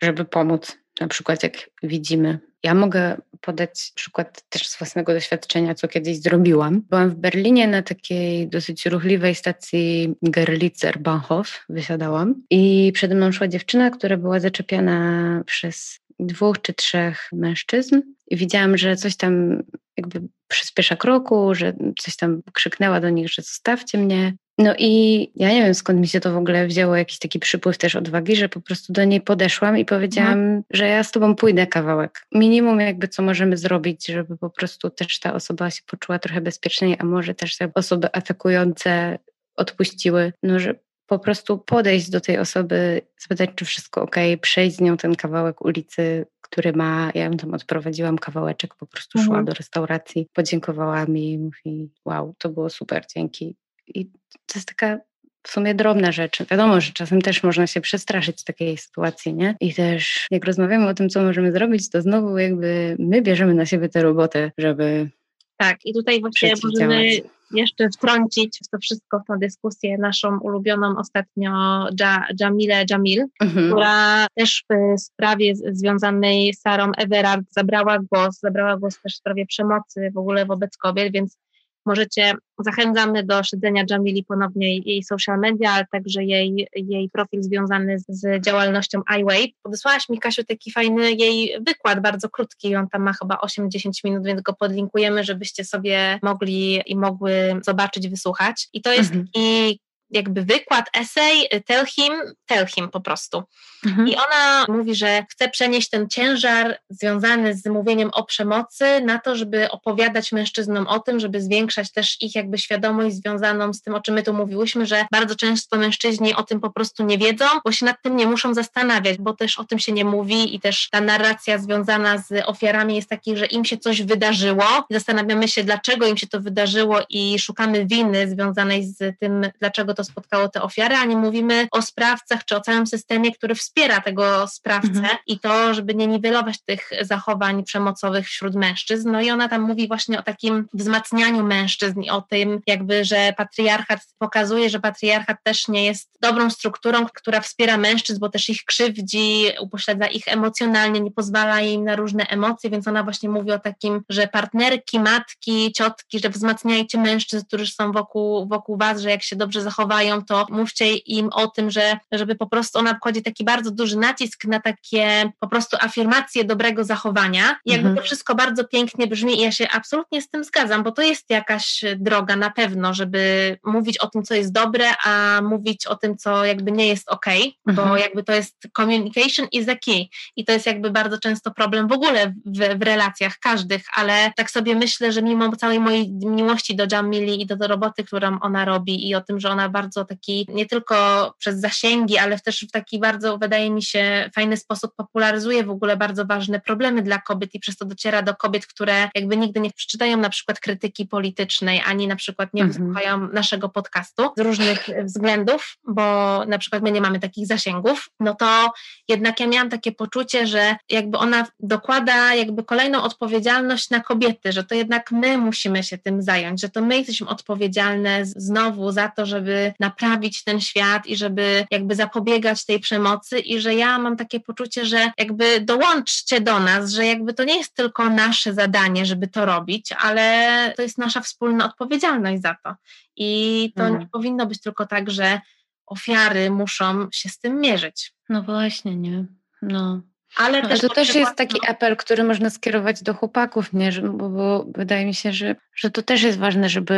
żeby 0.01 0.25
pomóc? 0.25 0.77
Na 1.01 1.07
przykład, 1.07 1.43
jak 1.43 1.69
widzimy, 1.83 2.39
ja 2.63 2.73
mogę 2.73 3.17
podać 3.41 3.91
przykład 3.95 4.49
też 4.49 4.67
z 4.67 4.77
własnego 4.77 5.13
doświadczenia, 5.13 5.75
co 5.75 5.87
kiedyś 5.87 6.17
zrobiłam. 6.17 6.81
Byłam 6.89 7.09
w 7.09 7.15
Berlinie 7.15 7.67
na 7.67 7.81
takiej 7.81 8.47
dosyć 8.47 8.85
ruchliwej 8.85 9.35
stacji 9.35 10.15
Gerlitzer 10.21 10.99
Bahnhof, 10.99 11.65
wysiadałam 11.69 12.35
i 12.49 12.91
przede 12.93 13.15
mną 13.15 13.31
szła 13.31 13.47
dziewczyna, 13.47 13.89
która 13.89 14.17
była 14.17 14.39
zaczepiana 14.39 15.41
przez 15.45 15.99
dwóch 16.19 16.61
czy 16.61 16.73
trzech 16.73 17.29
mężczyzn 17.33 18.01
i 18.27 18.37
widziałam, 18.37 18.77
że 18.77 18.95
coś 18.95 19.15
tam 19.15 19.63
jakby 19.97 20.21
przyspiesza 20.47 20.95
kroku, 20.95 21.55
że 21.55 21.73
coś 21.99 22.15
tam 22.15 22.41
krzyknęła 22.53 23.01
do 23.01 23.09
nich, 23.09 23.29
że 23.29 23.41
zostawcie 23.41 23.97
mnie. 23.97 24.33
No 24.57 24.73
i 24.77 25.31
ja 25.35 25.49
nie 25.49 25.63
wiem 25.63 25.73
skąd 25.73 25.99
mi 25.99 26.07
się 26.07 26.19
to 26.19 26.33
w 26.33 26.37
ogóle 26.37 26.67
wzięło, 26.67 26.95
jakiś 26.95 27.19
taki 27.19 27.39
przypływ 27.39 27.77
też 27.77 27.95
odwagi, 27.95 28.35
że 28.35 28.49
po 28.49 28.61
prostu 28.61 28.93
do 28.93 29.03
niej 29.03 29.21
podeszłam 29.21 29.77
i 29.77 29.85
powiedziałam, 29.85 30.55
no. 30.55 30.61
że 30.73 30.87
ja 30.87 31.03
z 31.03 31.11
tobą 31.11 31.35
pójdę 31.35 31.67
kawałek. 31.67 32.25
Minimum 32.31 32.79
jakby 32.79 33.07
co 33.07 33.23
możemy 33.23 33.57
zrobić, 33.57 34.05
żeby 34.05 34.37
po 34.37 34.49
prostu 34.49 34.89
też 34.89 35.19
ta 35.19 35.33
osoba 35.33 35.71
się 35.71 35.81
poczuła 35.87 36.19
trochę 36.19 36.41
bezpieczniej, 36.41 36.95
a 36.99 37.03
może 37.03 37.33
też 37.33 37.57
te 37.57 37.71
osoby 37.73 38.07
atakujące 38.13 39.19
odpuściły, 39.55 40.33
no 40.43 40.59
że 40.59 40.75
po 41.07 41.19
prostu 41.19 41.57
podejść 41.57 42.09
do 42.09 42.21
tej 42.21 42.37
osoby, 42.37 43.01
zapytać, 43.21 43.49
czy 43.55 43.65
wszystko 43.65 44.01
ok, 44.01 44.15
przejść 44.41 44.75
z 44.75 44.81
nią 44.81 44.97
ten 44.97 45.15
kawałek 45.15 45.65
ulicy, 45.65 46.25
który 46.41 46.73
ma, 46.73 47.11
ja 47.15 47.23
ją 47.23 47.37
tam 47.37 47.53
odprowadziłam 47.53 48.17
kawałeczek, 48.17 48.75
po 48.75 48.85
prostu 48.85 49.19
mhm. 49.19 49.35
szła 49.35 49.43
do 49.43 49.53
restauracji, 49.53 50.27
podziękowała 50.33 51.05
mi 51.05 51.31
i 51.31 51.37
mówi, 51.37 51.89
wow, 52.05 52.35
to 52.37 52.49
było 52.49 52.69
super, 52.69 53.03
dzięki. 53.15 53.55
I 53.87 54.05
to 54.45 54.53
jest 54.55 54.67
taka 54.67 54.99
w 55.43 55.51
sumie 55.51 55.75
drobna 55.75 56.11
rzecz. 56.11 56.43
Wiadomo, 56.51 56.81
że 56.81 56.91
czasem 56.91 57.21
też 57.21 57.43
można 57.43 57.67
się 57.67 57.81
przestraszyć 57.81 58.39
z 58.39 58.43
takiej 58.43 58.77
sytuacji, 58.77 59.33
nie? 59.33 59.55
I 59.59 59.73
też 59.73 60.27
jak 60.31 60.45
rozmawiamy 60.45 60.87
o 60.87 60.93
tym, 60.93 61.09
co 61.09 61.23
możemy 61.23 61.51
zrobić, 61.51 61.89
to 61.89 62.01
znowu 62.01 62.37
jakby 62.37 62.95
my 62.99 63.21
bierzemy 63.21 63.53
na 63.53 63.65
siebie 63.65 63.89
tę 63.89 64.01
robotę, 64.01 64.51
żeby 64.57 65.09
tak, 65.57 65.85
i 65.85 65.93
tutaj 65.93 66.21
właśnie 66.21 66.53
możemy 66.63 67.11
jeszcze 67.51 67.89
wtrącić 67.89 68.59
w 68.65 68.69
to 68.69 68.77
wszystko, 68.77 69.19
w 69.19 69.27
tę 69.27 69.33
dyskusję 69.39 69.97
naszą 69.97 70.39
ulubioną 70.39 70.97
ostatnio 70.97 71.51
ja, 71.99 72.27
Jamilę 72.39 72.85
Jamil, 72.89 73.25
mhm. 73.41 73.67
która 73.67 74.27
też 74.35 74.63
w 74.69 74.99
sprawie 75.01 75.55
związanej 75.55 76.53
z 76.53 76.61
Sarą 76.61 76.91
Everard 76.97 77.45
zabrała 77.49 77.99
głos, 77.99 78.39
zabrała 78.39 78.77
głos 78.77 79.01
też 79.01 79.13
w 79.13 79.17
sprawie 79.17 79.45
przemocy 79.45 80.11
w 80.13 80.17
ogóle 80.17 80.45
wobec 80.45 80.77
kobiet, 80.77 81.13
więc 81.13 81.37
Możecie, 81.85 82.33
zachęcamy 82.59 83.23
do 83.23 83.43
śledzenia 83.43 83.83
Jamili 83.89 84.23
ponownie 84.23 84.77
jej 84.77 85.03
social 85.03 85.39
media, 85.39 85.71
ale 85.71 85.85
także 85.91 86.23
jej, 86.23 86.67
jej 86.75 87.09
profil 87.09 87.43
związany 87.43 87.97
z, 88.07 88.45
działalnością 88.45 89.01
iWave. 89.07 89.47
Podesłałaś 89.61 90.09
mi, 90.09 90.19
Kasiu, 90.19 90.43
taki 90.43 90.71
fajny 90.71 91.11
jej 91.11 91.57
wykład, 91.67 92.01
bardzo 92.01 92.29
krótki, 92.29 92.75
on 92.75 92.89
tam 92.89 93.01
ma 93.01 93.13
chyba 93.13 93.35
8-10 93.35 93.89
minut, 94.03 94.25
więc 94.25 94.41
go 94.41 94.53
podlinkujemy, 94.53 95.23
żebyście 95.23 95.63
sobie 95.63 96.19
mogli 96.23 96.81
i 96.85 96.95
mogły 96.95 97.59
zobaczyć, 97.65 98.09
wysłuchać. 98.09 98.67
I 98.73 98.81
to 98.81 98.93
jest 98.93 99.11
mhm. 99.11 99.25
taki 99.25 99.79
jakby 100.09 100.41
wykład, 100.41 100.89
esej, 100.93 101.49
tell 101.65 101.85
him, 101.85 102.13
tell 102.45 102.67
him 102.67 102.89
po 102.89 103.01
prostu. 103.01 103.43
Mhm. 103.85 104.07
I 104.07 104.15
ona 104.15 104.65
mówi, 104.67 104.95
że 104.95 105.25
chce 105.29 105.49
przenieść 105.49 105.89
ten 105.89 106.09
ciężar 106.09 106.79
związany 106.89 107.55
z 107.55 107.65
mówieniem 107.65 108.09
o 108.13 108.23
przemocy 108.23 109.01
na 109.01 109.19
to, 109.19 109.35
żeby 109.35 109.71
opowiadać 109.71 110.31
mężczyznom 110.31 110.87
o 110.87 110.99
tym, 110.99 111.19
żeby 111.19 111.41
zwiększać 111.41 111.91
też 111.91 112.21
ich 112.21 112.35
jakby 112.35 112.57
świadomość 112.57 113.15
związaną 113.15 113.73
z 113.73 113.81
tym, 113.81 113.95
o 113.95 114.01
czym 114.01 114.15
my 114.15 114.23
tu 114.23 114.33
mówiłyśmy, 114.33 114.85
że 114.85 115.05
bardzo 115.11 115.35
często 115.35 115.77
mężczyźni 115.77 116.35
o 116.35 116.43
tym 116.43 116.59
po 116.59 116.69
prostu 116.69 117.03
nie 117.03 117.17
wiedzą, 117.17 117.45
bo 117.65 117.71
się 117.71 117.85
nad 117.85 118.01
tym 118.01 118.15
nie 118.15 118.27
muszą 118.27 118.53
zastanawiać, 118.53 119.17
bo 119.17 119.33
też 119.33 119.59
o 119.59 119.63
tym 119.63 119.79
się 119.79 119.91
nie 119.91 120.05
mówi 120.05 120.55
i 120.55 120.59
też 120.59 120.89
ta 120.91 121.01
narracja 121.01 121.57
związana 121.57 122.17
z 122.17 122.45
ofiarami 122.45 122.95
jest 122.95 123.09
taka, 123.09 123.21
że 123.33 123.45
im 123.45 123.65
się 123.65 123.77
coś 123.77 124.01
wydarzyło 124.01 124.63
zastanawiamy 124.89 125.47
się, 125.47 125.63
dlaczego 125.63 126.07
im 126.07 126.17
się 126.17 126.27
to 126.27 126.41
wydarzyło 126.41 126.99
i 127.09 127.39
szukamy 127.39 127.85
winy 127.85 128.29
związanej 128.29 128.83
z 128.83 129.19
tym, 129.19 129.49
dlaczego 129.59 129.93
to 129.95 130.03
spotkało 130.03 130.49
te 130.49 130.61
ofiary, 130.61 130.95
a 130.95 131.05
nie 131.05 131.17
mówimy 131.17 131.67
o 131.71 131.81
sprawcach 131.81 132.45
czy 132.45 132.55
o 132.55 132.61
całym 132.61 132.87
systemie, 132.87 133.31
który 133.31 133.55
wspiera 133.55 134.01
tego 134.01 134.47
sprawcę 134.47 134.87
mhm. 134.89 135.17
i 135.27 135.39
to, 135.39 135.73
żeby 135.73 135.95
nie 135.95 136.07
niwelować 136.07 136.61
tych 136.61 136.89
zachowań 137.01 137.63
przemocowych 137.63 138.27
wśród 138.27 138.55
mężczyzn. 138.55 139.11
No 139.11 139.21
i 139.21 139.31
ona 139.31 139.49
tam 139.49 139.61
mówi 139.61 139.87
właśnie 139.87 140.19
o 140.19 140.23
takim 140.23 140.67
wzmacnianiu 140.73 141.43
mężczyzn 141.43 142.01
i 142.01 142.09
o 142.09 142.21
tym 142.21 142.61
jakby, 142.67 143.05
że 143.05 143.33
patriarchat 143.37 143.99
pokazuje, 144.17 144.69
że 144.69 144.79
patriarchat 144.79 145.37
też 145.43 145.67
nie 145.67 145.85
jest 145.85 146.09
dobrą 146.21 146.49
strukturą, 146.49 147.05
która 147.13 147.41
wspiera 147.41 147.77
mężczyzn, 147.77 148.19
bo 148.19 148.29
też 148.29 148.49
ich 148.49 148.63
krzywdzi, 148.63 149.45
upośledza 149.59 150.07
ich 150.07 150.27
emocjonalnie, 150.27 150.99
nie 150.99 151.11
pozwala 151.11 151.61
im 151.61 151.83
na 151.83 151.95
różne 151.95 152.27
emocje, 152.27 152.69
więc 152.69 152.87
ona 152.87 153.03
właśnie 153.03 153.29
mówi 153.29 153.51
o 153.51 153.59
takim, 153.59 154.01
że 154.09 154.27
partnerki, 154.27 154.99
matki, 154.99 155.73
ciotki, 155.73 156.19
że 156.19 156.29
wzmacniajcie 156.29 156.97
mężczyzn, 156.97 157.45
którzy 157.45 157.67
są 157.67 157.91
wokół, 157.91 158.47
wokół 158.47 158.77
was, 158.77 159.01
że 159.01 159.09
jak 159.09 159.23
się 159.23 159.35
dobrze 159.35 159.61
zachowają, 159.85 160.25
to 160.25 160.45
mówcie 160.49 160.95
im 160.95 161.29
o 161.33 161.47
tym, 161.47 161.71
że 161.71 161.97
żeby 162.11 162.35
po 162.35 162.47
prostu 162.47 162.79
ona 162.79 162.93
kładzie 162.93 163.21
taki 163.21 163.43
bardzo 163.43 163.71
duży 163.71 163.97
nacisk 163.97 164.45
na 164.45 164.59
takie 164.59 165.31
po 165.39 165.47
prostu 165.47 165.77
afirmacje 165.81 166.43
dobrego 166.43 166.83
zachowania. 166.83 167.55
I 167.65 167.71
jakby 167.71 167.87
mhm. 167.87 167.95
to 167.95 168.03
wszystko 168.03 168.35
bardzo 168.35 168.63
pięknie 168.63 169.07
brzmi 169.07 169.39
i 169.39 169.41
ja 169.41 169.51
się 169.51 169.67
absolutnie 169.69 170.21
z 170.21 170.29
tym 170.29 170.43
zgadzam, 170.43 170.83
bo 170.83 170.91
to 170.91 171.01
jest 171.01 171.29
jakaś 171.29 171.81
droga 171.97 172.35
na 172.35 172.49
pewno, 172.49 172.93
żeby 172.93 173.57
mówić 173.63 173.97
o 173.97 174.07
tym, 174.07 174.23
co 174.23 174.33
jest 174.33 174.51
dobre, 174.51 174.85
a 175.05 175.41
mówić 175.41 175.87
o 175.87 175.95
tym, 175.95 176.17
co 176.17 176.45
jakby 176.45 176.71
nie 176.71 176.87
jest 176.87 177.09
ok, 177.09 177.25
mhm. 177.67 177.89
bo 177.89 177.97
jakby 177.97 178.23
to 178.23 178.33
jest 178.33 178.55
communication 178.77 179.47
is 179.51 179.65
the 179.65 179.75
key 179.75 180.05
i 180.35 180.45
to 180.45 180.51
jest 180.51 180.65
jakby 180.65 180.91
bardzo 180.91 181.17
często 181.19 181.51
problem 181.51 181.87
w 181.87 181.91
ogóle 181.91 182.33
w, 182.45 182.79
w 182.79 182.81
relacjach 182.81 183.39
każdych, 183.39 183.81
ale 183.95 184.31
tak 184.35 184.51
sobie 184.51 184.75
myślę, 184.75 185.11
że 185.11 185.21
mimo 185.21 185.55
całej 185.55 185.79
mojej 185.79 186.11
miłości 186.11 186.75
do 186.75 186.87
Jamili 186.91 187.41
i 187.41 187.45
do, 187.45 187.55
do 187.55 187.67
roboty, 187.67 188.03
którą 188.03 188.39
ona 188.39 188.65
robi 188.65 189.09
i 189.09 189.15
o 189.15 189.21
tym, 189.21 189.39
że 189.39 189.49
ona 189.49 189.69
bardzo 189.75 190.05
taki, 190.05 190.47
nie 190.49 190.65
tylko 190.65 190.95
przez 191.37 191.59
zasięgi, 191.59 192.17
ale 192.17 192.39
też 192.39 192.65
w 192.67 192.71
taki 192.71 192.99
bardzo, 192.99 193.37
wydaje 193.37 193.71
mi 193.71 193.83
się, 193.83 194.29
fajny 194.35 194.57
sposób 194.57 194.91
popularyzuje 194.95 195.63
w 195.63 195.69
ogóle 195.69 195.97
bardzo 195.97 196.25
ważne 196.25 196.59
problemy 196.59 197.01
dla 197.01 197.19
kobiet 197.21 197.55
i 197.55 197.59
przez 197.59 197.77
to 197.77 197.85
dociera 197.85 198.21
do 198.21 198.35
kobiet, 198.35 198.67
które 198.67 199.09
jakby 199.15 199.37
nigdy 199.37 199.59
nie 199.59 199.71
przeczytają 199.71 200.17
na 200.17 200.29
przykład 200.29 200.59
krytyki 200.59 201.05
politycznej, 201.05 201.81
ani 201.85 202.07
na 202.07 202.15
przykład 202.15 202.49
nie 202.53 202.63
mhm. 202.63 202.79
wysłuchają 202.79 203.27
naszego 203.33 203.69
podcastu 203.69 204.23
z 204.37 204.41
różnych 204.41 204.89
względów, 205.03 205.77
bo 205.87 206.03
na 206.47 206.57
przykład 206.57 206.83
my 206.83 206.91
nie 206.91 207.01
mamy 207.01 207.19
takich 207.19 207.47
zasięgów, 207.47 208.09
no 208.19 208.35
to 208.35 208.71
jednak 209.07 209.39
ja 209.39 209.47
miałam 209.47 209.69
takie 209.69 209.91
poczucie, 209.91 210.47
że 210.47 210.75
jakby 210.89 211.17
ona 211.17 211.47
dokłada 211.59 212.35
jakby 212.35 212.63
kolejną 212.63 213.03
odpowiedzialność 213.03 213.89
na 213.89 213.99
kobiety, 213.99 214.51
że 214.51 214.63
to 214.63 214.75
jednak 214.75 215.11
my 215.11 215.37
musimy 215.37 215.83
się 215.83 215.97
tym 215.97 216.21
zająć, 216.21 216.61
że 216.61 216.69
to 216.69 216.81
my 216.81 216.97
jesteśmy 216.97 217.27
odpowiedzialne 217.27 218.25
znowu 218.25 218.91
za 218.91 219.09
to, 219.09 219.25
żeby 219.25 219.64
naprawić 219.79 220.43
ten 220.43 220.61
świat 220.61 221.07
i 221.07 221.17
żeby 221.17 221.65
jakby 221.71 221.95
zapobiegać 221.95 222.65
tej 222.65 222.79
przemocy 222.79 223.39
i 223.39 223.59
że 223.59 223.75
ja 223.75 223.99
mam 223.99 224.17
takie 224.17 224.39
poczucie, 224.39 224.85
że 224.85 225.11
jakby 225.17 225.61
dołączcie 225.61 226.41
do 226.41 226.59
nas, 226.59 226.91
że 226.91 227.05
jakby 227.05 227.33
to 227.33 227.43
nie 227.43 227.57
jest 227.57 227.75
tylko 227.75 228.09
nasze 228.09 228.53
zadanie, 228.53 229.05
żeby 229.05 229.27
to 229.27 229.45
robić, 229.45 229.91
ale 229.91 230.73
to 230.75 230.81
jest 230.81 230.97
nasza 230.97 231.21
wspólna 231.21 231.65
odpowiedzialność 231.65 232.41
za 232.41 232.55
to. 232.63 232.75
I 233.15 233.71
to 233.75 233.81
hmm. 233.81 233.99
nie 233.99 234.07
powinno 234.07 234.45
być 234.45 234.61
tylko 234.61 234.85
tak, 234.85 235.11
że 235.11 235.41
ofiary 235.85 236.51
muszą 236.51 237.07
się 237.11 237.29
z 237.29 237.39
tym 237.39 237.59
mierzyć. 237.59 238.13
No 238.29 238.43
właśnie, 238.43 238.95
nie. 238.95 239.25
No. 239.61 240.01
Ale 240.35 240.61
no, 240.61 240.69
też 240.69 240.81
to 240.81 240.89
też 240.89 241.15
jest 241.15 241.35
taki 241.35 241.57
no 241.63 241.69
apel, 241.69 241.97
który 241.97 242.23
można 242.23 242.49
skierować 242.49 243.03
do 243.03 243.13
chłopaków, 243.13 243.73
nie? 243.73 243.91
Bo, 243.91 244.29
bo, 244.29 244.65
wydaje 244.75 245.05
mi 245.05 245.13
się, 245.13 245.33
że, 245.33 245.55
że 245.75 245.91
to 245.91 246.01
też 246.01 246.23
jest 246.23 246.37
ważne, 246.37 246.69
żeby 246.69 246.95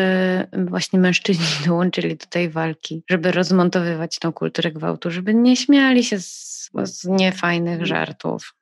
właśnie 0.54 1.00
mężczyźni 1.00 1.46
dołączyli 1.68 2.16
do 2.16 2.26
tej 2.26 2.50
walki, 2.50 3.04
żeby 3.10 3.32
rozmontowywać 3.32 4.20
tą 4.20 4.34
kulturę 4.34 4.72
gwałtu, 4.72 5.12
żeby 5.12 5.34
nie 5.34 5.56
śmiali 5.56 6.04
się 6.04 6.20
z, 6.20 6.70
z 6.84 7.06
niefajnych 7.06 7.76
mm. 7.76 7.86
żartów. 7.86 8.54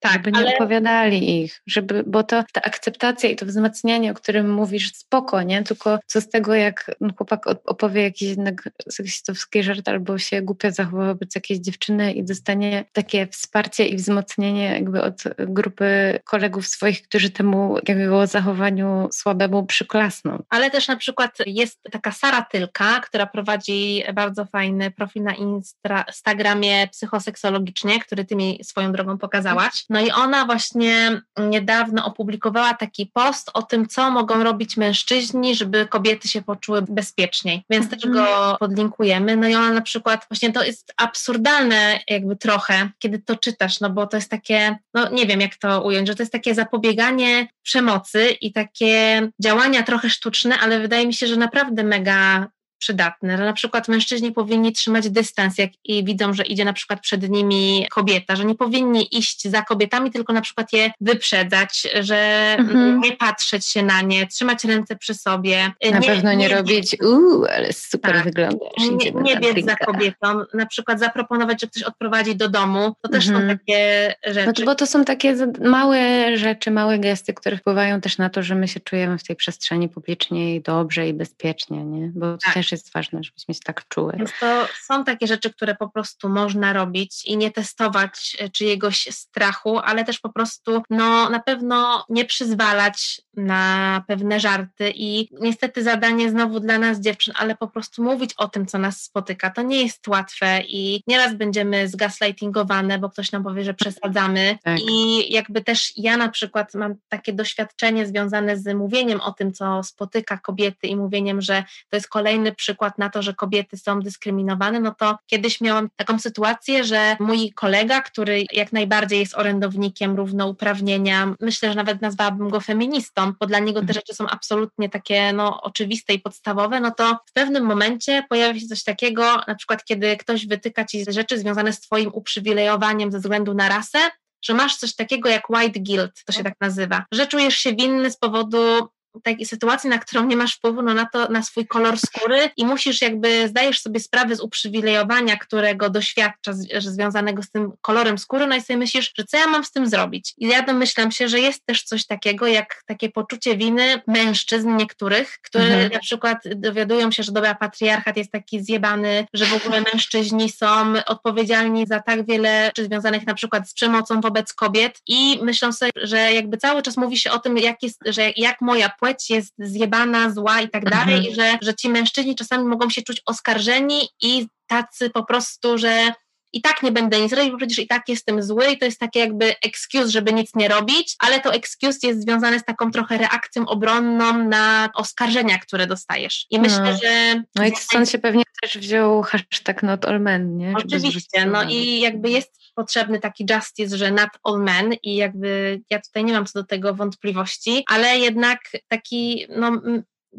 Tak, 0.00 0.12
żeby 0.12 0.32
nie 0.32 0.38
ale... 0.38 0.54
opowiadali 0.54 1.42
ich, 1.42 1.60
żeby, 1.66 2.04
bo 2.06 2.22
to 2.22 2.44
ta 2.52 2.62
akceptacja 2.62 3.30
i 3.30 3.36
to 3.36 3.46
wzmacnianie, 3.46 4.10
o 4.12 4.14
którym 4.14 4.52
mówisz, 4.52 4.94
spoko, 4.94 5.42
nie? 5.42 5.62
Tylko 5.62 5.98
co 6.06 6.20
z 6.20 6.28
tego, 6.28 6.54
jak 6.54 6.90
chłopak 7.16 7.46
opowie 7.46 8.02
jakiś 8.02 8.28
jednak 8.28 8.68
seksistowski 8.90 9.62
żart 9.62 9.88
albo 9.88 10.18
się 10.18 10.42
głupio 10.42 10.70
zachowa 10.70 11.06
wobec 11.06 11.34
jakiejś 11.34 11.60
dziewczyny 11.60 12.12
i 12.12 12.24
dostanie 12.24 12.84
takie 12.92 13.26
wsparcie 13.26 13.86
i 13.86 13.96
wzmocnienie 13.96 14.64
jakby 14.64 15.02
od 15.02 15.22
grupy 15.38 16.20
kolegów 16.24 16.66
swoich, 16.66 17.02
którzy 17.02 17.30
temu 17.30 17.76
jakiego 17.76 18.26
zachowaniu 18.26 19.08
słabemu 19.12 19.66
przyklasną. 19.66 20.42
Ale 20.48 20.70
też 20.70 20.88
na 20.88 20.96
przykład 20.96 21.38
jest 21.46 21.78
taka 21.92 22.12
Sara 22.12 22.42
Tylka, 22.42 23.00
która 23.00 23.26
prowadzi 23.26 24.02
bardzo 24.14 24.44
fajny 24.44 24.90
profil 24.90 25.22
na 25.22 25.34
Instagramie 25.34 26.88
psychoseksologicznie, 26.88 28.00
który 28.00 28.24
ty 28.24 28.36
mi 28.36 28.60
swoją 28.64 28.92
drogą 28.92 29.18
pokazałaś 29.18 29.87
no 29.90 30.00
i 30.00 30.10
ona 30.10 30.44
właśnie 30.44 31.20
niedawno 31.38 32.04
opublikowała 32.04 32.74
taki 32.74 33.10
post 33.14 33.50
o 33.54 33.62
tym, 33.62 33.86
co 33.86 34.10
mogą 34.10 34.42
robić 34.44 34.76
mężczyźni, 34.76 35.54
żeby 35.54 35.86
kobiety 35.86 36.28
się 36.28 36.42
poczuły 36.42 36.82
bezpieczniej, 36.82 37.64
więc 37.70 37.86
mm. 37.86 37.98
też 37.98 38.04
mhm. 38.04 38.24
go 38.24 38.56
podlinkujemy. 38.60 39.36
No 39.36 39.48
i 39.48 39.54
ona 39.54 39.72
na 39.72 39.80
przykład, 39.80 40.26
właśnie 40.30 40.52
to 40.52 40.64
jest 40.64 40.92
absurdalne 40.96 42.00
jakby 42.08 42.36
trochę, 42.36 42.90
kiedy 42.98 43.18
to 43.18 43.36
czytasz, 43.36 43.80
no 43.80 43.90
bo 43.90 44.06
to 44.06 44.16
jest 44.16 44.30
takie, 44.30 44.78
no 44.94 45.08
nie 45.10 45.26
wiem 45.26 45.40
jak 45.40 45.56
to 45.56 45.82
ująć, 45.82 46.08
że 46.08 46.14
to 46.14 46.22
jest 46.22 46.32
takie 46.32 46.54
zapobieganie 46.54 47.48
przemocy 47.62 48.30
i 48.30 48.52
takie 48.52 49.28
działania 49.42 49.82
trochę 49.82 50.10
sztuczne, 50.10 50.58
ale 50.58 50.80
wydaje 50.80 51.06
mi 51.06 51.14
się, 51.14 51.26
że 51.26 51.36
naprawdę 51.36 51.84
mega 51.84 52.46
przydatne, 52.78 53.38
że 53.38 53.44
na 53.44 53.52
przykład 53.52 53.88
mężczyźni 53.88 54.32
powinni 54.32 54.72
trzymać 54.72 55.10
dystans, 55.10 55.58
jak 55.58 55.70
i 55.84 56.04
widzą, 56.04 56.34
że 56.34 56.42
idzie 56.42 56.64
na 56.64 56.72
przykład 56.72 57.00
przed 57.00 57.30
nimi 57.30 57.86
kobieta, 57.90 58.36
że 58.36 58.44
nie 58.44 58.54
powinni 58.54 59.18
iść 59.18 59.48
za 59.48 59.62
kobietami, 59.62 60.10
tylko 60.10 60.32
na 60.32 60.40
przykład 60.40 60.72
je 60.72 60.90
wyprzedzać, 61.00 61.88
że 62.00 62.16
mhm. 62.58 63.00
nie 63.00 63.16
patrzeć 63.16 63.66
się 63.66 63.82
na 63.82 64.02
nie, 64.02 64.26
trzymać 64.26 64.64
ręce 64.64 64.96
przy 64.96 65.14
sobie. 65.14 65.72
Na 65.92 65.98
nie, 65.98 66.06
pewno 66.06 66.30
nie, 66.30 66.36
nie 66.36 66.48
robić, 66.48 66.96
uuu, 67.02 67.44
ale 67.56 67.72
super 67.72 68.14
tak, 68.14 68.24
wyglądasz. 68.24 68.68
Nie, 68.78 69.10
nie 69.12 69.36
biec 69.36 69.66
za 69.66 69.76
kobietą, 69.76 70.42
na 70.54 70.66
przykład 70.66 71.00
zaproponować, 71.00 71.60
że 71.60 71.66
ktoś 71.66 71.82
odprowadzi 71.82 72.36
do 72.36 72.48
domu, 72.48 72.96
to 73.02 73.08
też 73.08 73.28
mhm. 73.28 73.50
są 73.50 73.58
takie 73.58 74.14
rzeczy. 74.24 74.52
No 74.58 74.64
bo 74.64 74.74
to 74.74 74.86
są 74.86 75.04
takie 75.04 75.36
małe 75.64 76.36
rzeczy, 76.36 76.70
małe 76.70 76.98
gesty, 76.98 77.34
które 77.34 77.56
wpływają 77.56 78.00
też 78.00 78.18
na 78.18 78.30
to, 78.30 78.42
że 78.42 78.54
my 78.54 78.68
się 78.68 78.80
czujemy 78.80 79.18
w 79.18 79.24
tej 79.24 79.36
przestrzeni 79.36 79.88
publicznej 79.88 80.62
dobrze 80.62 81.08
i 81.08 81.14
bezpiecznie, 81.14 81.84
nie? 81.84 82.12
Bo 82.14 82.38
tak. 82.38 82.54
też 82.54 82.67
też 82.68 82.72
jest 82.72 82.92
ważne, 82.92 83.22
żebyśmy 83.22 83.54
się 83.54 83.60
tak 83.64 83.88
czuły. 83.88 84.12
Więc 84.18 84.30
to 84.40 84.68
są 84.82 85.04
takie 85.04 85.26
rzeczy, 85.26 85.50
które 85.50 85.74
po 85.74 85.88
prostu 85.88 86.28
można 86.28 86.72
robić 86.72 87.24
i 87.24 87.36
nie 87.36 87.50
testować 87.50 88.36
e, 88.38 88.48
czyjegoś 88.48 89.08
strachu, 89.10 89.78
ale 89.78 90.04
też 90.04 90.18
po 90.18 90.28
prostu 90.28 90.82
no, 90.90 91.30
na 91.30 91.40
pewno 91.40 92.04
nie 92.08 92.24
przyzwalać 92.24 93.20
na 93.36 94.04
pewne 94.06 94.40
żarty 94.40 94.92
i 94.94 95.28
niestety 95.40 95.82
zadanie 95.82 96.30
znowu 96.30 96.60
dla 96.60 96.78
nas 96.78 97.00
dziewczyn, 97.00 97.34
ale 97.36 97.56
po 97.56 97.68
prostu 97.68 98.02
mówić 98.02 98.34
o 98.36 98.48
tym, 98.48 98.66
co 98.66 98.78
nas 98.78 99.02
spotyka. 99.02 99.50
To 99.50 99.62
nie 99.62 99.82
jest 99.82 100.08
łatwe 100.08 100.62
i 100.68 101.02
nieraz 101.06 101.34
będziemy 101.34 101.88
zgaslightingowane, 101.88 102.98
bo 102.98 103.10
ktoś 103.10 103.32
nam 103.32 103.44
powie, 103.44 103.64
że 103.64 103.74
przesadzamy 103.74 104.58
tak. 104.62 104.78
i 104.90 105.32
jakby 105.32 105.64
też 105.64 105.92
ja 105.96 106.16
na 106.16 106.28
przykład 106.28 106.74
mam 106.74 106.94
takie 107.08 107.32
doświadczenie 107.32 108.06
związane 108.06 108.56
z 108.56 108.74
mówieniem 108.74 109.20
o 109.20 109.32
tym, 109.32 109.52
co 109.52 109.82
spotyka 109.82 110.38
kobiety 110.38 110.86
i 110.86 110.96
mówieniem, 110.96 111.42
że 111.42 111.64
to 111.90 111.96
jest 111.96 112.08
kolejny 112.08 112.52
przykład 112.58 112.98
na 112.98 113.10
to, 113.10 113.22
że 113.22 113.34
kobiety 113.34 113.76
są 113.76 114.00
dyskryminowane, 114.00 114.80
no 114.80 114.94
to 114.94 115.18
kiedyś 115.26 115.60
miałam 115.60 115.88
taką 115.96 116.18
sytuację, 116.18 116.84
że 116.84 117.16
mój 117.20 117.52
kolega, 117.52 118.00
który 118.00 118.44
jak 118.52 118.72
najbardziej 118.72 119.20
jest 119.20 119.38
orędownikiem 119.38 120.16
równouprawnienia, 120.16 121.34
myślę, 121.40 121.68
że 121.68 121.74
nawet 121.74 122.02
nazwałabym 122.02 122.48
go 122.48 122.60
feministą, 122.60 123.32
bo 123.40 123.46
dla 123.46 123.58
niego 123.58 123.80
te 123.80 123.86
mhm. 123.86 123.94
rzeczy 123.94 124.14
są 124.14 124.28
absolutnie 124.28 124.88
takie 124.88 125.32
no, 125.32 125.62
oczywiste 125.62 126.14
i 126.14 126.20
podstawowe, 126.20 126.80
no 126.80 126.90
to 126.90 127.18
w 127.26 127.32
pewnym 127.32 127.64
momencie 127.64 128.24
pojawia 128.28 128.60
się 128.60 128.66
coś 128.66 128.84
takiego, 128.84 129.42
na 129.48 129.54
przykład 129.54 129.84
kiedy 129.84 130.16
ktoś 130.16 130.46
wytyka 130.46 130.84
ci 130.84 131.04
rzeczy 131.08 131.38
związane 131.38 131.72
z 131.72 131.80
twoim 131.80 132.10
uprzywilejowaniem 132.14 133.12
ze 133.12 133.18
względu 133.18 133.54
na 133.54 133.68
rasę, 133.68 133.98
że 134.44 134.54
masz 134.54 134.76
coś 134.76 134.94
takiego 134.94 135.28
jak 135.28 135.50
white 135.50 135.80
guilt, 135.80 136.24
to 136.24 136.32
się 136.32 136.44
tak 136.44 136.54
nazywa, 136.60 137.04
że 137.12 137.26
czujesz 137.26 137.56
się 137.56 137.74
winny 137.74 138.10
z 138.10 138.16
powodu 138.16 138.88
takiej 139.22 139.46
sytuacji, 139.46 139.90
na 139.90 139.98
którą 139.98 140.26
nie 140.26 140.36
masz 140.36 140.54
wpływu 140.54 140.82
no, 140.82 140.94
na, 140.94 141.06
to, 141.06 141.28
na 141.28 141.42
swój 141.42 141.66
kolor 141.66 141.98
skóry 141.98 142.50
i 142.56 142.66
musisz 142.66 143.02
jakby, 143.02 143.48
zdajesz 143.48 143.80
sobie 143.80 144.00
sprawę 144.00 144.36
z 144.36 144.40
uprzywilejowania, 144.40 145.36
którego 145.36 145.90
doświadcza 145.90 146.52
związanego 146.78 147.42
z 147.42 147.50
tym 147.50 147.72
kolorem 147.80 148.18
skóry, 148.18 148.46
no 148.46 148.56
i 148.56 148.60
sobie 148.60 148.76
myślisz, 148.76 149.12
że 149.18 149.24
co 149.24 149.36
ja 149.36 149.46
mam 149.46 149.64
z 149.64 149.72
tym 149.72 149.86
zrobić? 149.86 150.34
I 150.38 150.46
ja 150.46 150.62
domyślam 150.62 151.12
się, 151.12 151.28
że 151.28 151.40
jest 151.40 151.66
też 151.66 151.82
coś 151.82 152.06
takiego, 152.06 152.46
jak 152.46 152.82
takie 152.86 153.08
poczucie 153.08 153.56
winy 153.56 154.02
mężczyzn 154.06 154.76
niektórych, 154.76 155.38
które 155.42 155.64
mhm. 155.64 155.92
na 155.92 155.98
przykład 155.98 156.38
dowiadują 156.56 157.10
się, 157.10 157.22
że 157.22 157.32
dobra, 157.32 157.54
patriarchat 157.54 158.16
jest 158.16 158.32
taki 158.32 158.64
zjebany, 158.64 159.26
że 159.32 159.46
w 159.46 159.54
ogóle 159.54 159.82
mężczyźni 159.92 160.50
są 160.50 160.92
odpowiedzialni 161.06 161.86
za 161.86 162.00
tak 162.00 162.26
wiele 162.26 162.70
rzeczy 162.78 162.84
związanych 162.84 163.26
na 163.26 163.34
przykład 163.34 163.68
z 163.68 163.74
przemocą 163.74 164.20
wobec 164.20 164.52
kobiet 164.52 165.00
i 165.06 165.38
myślą 165.42 165.72
sobie, 165.72 165.90
że 165.96 166.32
jakby 166.32 166.56
cały 166.56 166.82
czas 166.82 166.96
mówi 166.96 167.18
się 167.18 167.30
o 167.30 167.38
tym, 167.38 167.58
jak 167.58 167.82
jest, 167.82 168.00
że 168.06 168.30
jak 168.36 168.60
moja 168.60 168.88
płeć 168.98 169.30
jest 169.30 169.54
zjebana, 169.58 170.30
zła 170.30 170.60
i 170.60 170.68
tak 170.68 170.84
mhm. 170.84 171.06
dalej, 171.06 171.30
i 171.30 171.34
że, 171.34 171.58
że 171.62 171.74
ci 171.74 171.88
mężczyźni 171.88 172.36
czasami 172.36 172.64
mogą 172.64 172.90
się 172.90 173.02
czuć 173.02 173.22
oskarżeni 173.26 174.08
i 174.22 174.46
tacy 174.66 175.10
po 175.10 175.24
prostu, 175.24 175.78
że 175.78 176.12
i 176.52 176.62
tak 176.62 176.82
nie 176.82 176.92
będę 176.92 177.20
nic 177.20 177.32
robić, 177.32 177.50
bo 177.50 177.56
przecież 177.56 177.78
i 177.78 177.86
tak 177.86 178.08
jestem 178.08 178.42
zły 178.42 178.66
i 178.66 178.78
to 178.78 178.84
jest 178.84 179.00
takie 179.00 179.20
jakby 179.20 179.54
excuse, 179.62 180.10
żeby 180.10 180.32
nic 180.32 180.54
nie 180.54 180.68
robić, 180.68 181.16
ale 181.18 181.40
to 181.40 181.52
excuse 181.52 181.98
jest 182.02 182.22
związane 182.22 182.58
z 182.58 182.64
taką 182.64 182.90
trochę 182.90 183.18
reakcją 183.18 183.66
obronną 183.66 184.44
na 184.48 184.90
oskarżenia, 184.94 185.58
które 185.58 185.86
dostajesz. 185.86 186.46
I 186.50 186.60
myślę, 186.60 186.92
no. 186.92 186.98
że... 187.02 187.42
No 187.54 187.66
i 187.66 187.76
stąd 187.76 188.10
się 188.10 188.18
pewnie 188.18 188.42
też 188.62 188.78
wziął 188.78 189.22
hashtag 189.22 189.82
not 189.82 190.04
all 190.04 190.20
men, 190.20 190.56
nie? 190.56 190.74
Oczywiście, 190.76 191.46
no 191.46 191.62
i 191.62 192.00
jakby 192.00 192.30
jest 192.30 192.58
potrzebny 192.74 193.20
taki 193.20 193.46
justice, 193.50 193.96
że 193.96 194.10
not 194.10 194.30
all 194.44 194.62
men 194.62 194.94
i 195.02 195.16
jakby 195.16 195.80
ja 195.90 196.00
tutaj 196.00 196.24
nie 196.24 196.32
mam 196.32 196.46
co 196.46 196.58
do 196.58 196.64
tego 196.64 196.94
wątpliwości, 196.94 197.84
ale 197.88 198.18
jednak 198.18 198.60
taki 198.88 199.46
no 199.56 199.82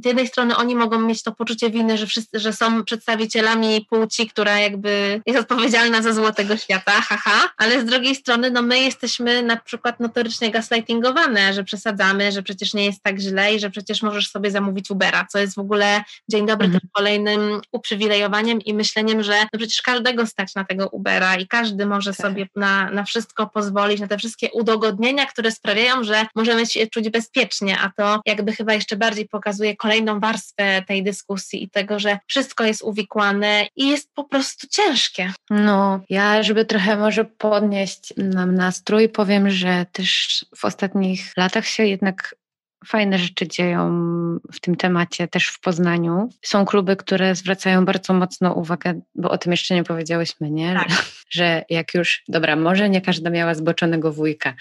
z 0.03 0.05
jednej 0.05 0.27
strony 0.27 0.55
oni 0.55 0.75
mogą 0.75 0.99
mieć 0.99 1.23
to 1.23 1.31
poczucie 1.31 1.69
winy, 1.69 1.97
że, 1.97 2.07
wszyscy, 2.07 2.39
że 2.39 2.53
są 2.53 2.83
przedstawicielami 2.83 3.85
płci, 3.89 4.27
która 4.27 4.59
jakby 4.59 5.21
jest 5.25 5.39
odpowiedzialna 5.39 6.01
za 6.01 6.13
zło 6.13 6.31
tego 6.31 6.57
świata, 6.57 6.91
haha, 7.09 7.49
ale 7.57 7.81
z 7.81 7.85
drugiej 7.85 8.15
strony 8.15 8.51
no 8.51 8.61
my 8.61 8.79
jesteśmy 8.79 9.43
na 9.43 9.57
przykład 9.57 9.99
notorycznie 9.99 10.51
gaslightingowane, 10.51 11.53
że 11.53 11.63
przesadzamy, 11.63 12.31
że 12.31 12.43
przecież 12.43 12.73
nie 12.73 12.85
jest 12.85 13.03
tak 13.03 13.19
źle 13.19 13.55
i 13.55 13.59
że 13.59 13.69
przecież 13.69 14.01
możesz 14.01 14.29
sobie 14.29 14.51
zamówić 14.51 14.91
Ubera, 14.91 15.25
co 15.31 15.39
jest 15.39 15.55
w 15.55 15.59
ogóle 15.59 16.03
dzień 16.29 16.45
dobry 16.45 16.65
mhm. 16.65 16.81
tym 16.81 16.89
kolejnym 16.93 17.61
uprzywilejowaniem 17.71 18.61
i 18.61 18.73
myśleniem, 18.73 19.23
że 19.23 19.39
no 19.53 19.59
przecież 19.59 19.81
każdego 19.81 20.25
stać 20.25 20.55
na 20.55 20.63
tego 20.65 20.87
Ubera 20.87 21.35
i 21.35 21.47
każdy 21.47 21.85
może 21.85 22.13
tak. 22.13 22.27
sobie 22.27 22.47
na, 22.55 22.89
na 22.91 23.03
wszystko 23.03 23.47
pozwolić, 23.47 23.99
na 23.99 24.07
te 24.07 24.17
wszystkie 24.17 24.49
udogodnienia, 24.51 25.25
które 25.25 25.51
sprawiają, 25.51 26.03
że 26.03 26.25
możemy 26.35 26.65
się 26.65 26.87
czuć 26.87 27.09
bezpiecznie, 27.09 27.77
a 27.79 27.91
to 27.97 28.21
jakby 28.25 28.51
chyba 28.51 28.73
jeszcze 28.73 28.95
bardziej 28.95 29.27
pokazuje 29.27 29.75
kolejny 29.75 29.88
kolejną 29.89 30.19
warstwę 30.19 30.81
tej 30.87 31.03
dyskusji 31.03 31.63
i 31.63 31.69
tego, 31.69 31.99
że 31.99 32.19
wszystko 32.27 32.63
jest 32.63 32.81
uwikłane 32.81 33.67
i 33.75 33.89
jest 33.89 34.13
po 34.13 34.23
prostu 34.23 34.67
ciężkie. 34.67 35.33
No, 35.49 35.99
ja, 36.09 36.43
żeby 36.43 36.65
trochę 36.65 36.97
może 36.97 37.25
podnieść 37.25 38.13
nam 38.17 38.55
nastrój, 38.55 39.09
powiem, 39.09 39.49
że 39.49 39.85
też 39.91 40.45
w 40.55 40.65
ostatnich 40.65 41.33
latach 41.37 41.65
się 41.65 41.85
jednak 41.85 42.35
fajne 42.85 43.17
rzeczy 43.17 43.47
dzieją 43.47 43.89
w 44.53 44.59
tym 44.59 44.75
temacie 44.75 45.27
też 45.27 45.47
w 45.47 45.59
Poznaniu. 45.59 46.29
Są 46.41 46.65
kluby, 46.65 46.95
które 46.95 47.35
zwracają 47.35 47.85
bardzo 47.85 48.13
mocno 48.13 48.53
uwagę, 48.53 49.01
bo 49.15 49.29
o 49.29 49.37
tym 49.37 49.51
jeszcze 49.51 49.75
nie 49.75 49.83
powiedziałyśmy, 49.83 50.51
nie? 50.51 50.73
Tak. 50.73 50.87
Że 51.29 51.65
jak 51.69 51.93
już, 51.93 52.23
dobra, 52.27 52.55
może 52.55 52.89
nie 52.89 53.01
każda 53.01 53.29
miała 53.29 53.55
zboczonego 53.55 54.13
wujka, 54.13 54.53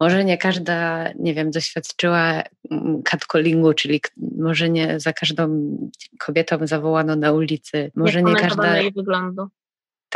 może 0.00 0.24
nie 0.24 0.38
każda, 0.38 1.10
nie 1.18 1.34
wiem, 1.34 1.50
doświadczyła 1.50 2.42
mm, 2.70 3.02
catcallingu, 3.02 3.72
czyli 3.72 4.00
może 4.38 4.70
nie 4.70 5.00
za 5.00 5.12
każdą 5.12 5.76
kobietą 6.18 6.66
zawołano 6.66 7.16
na 7.16 7.32
ulicy, 7.32 7.90
może 7.94 8.22
nie, 8.22 8.32
nie 8.32 8.40
każda... 8.40 8.76
jej 8.76 8.92
wyglądu. 8.92 9.48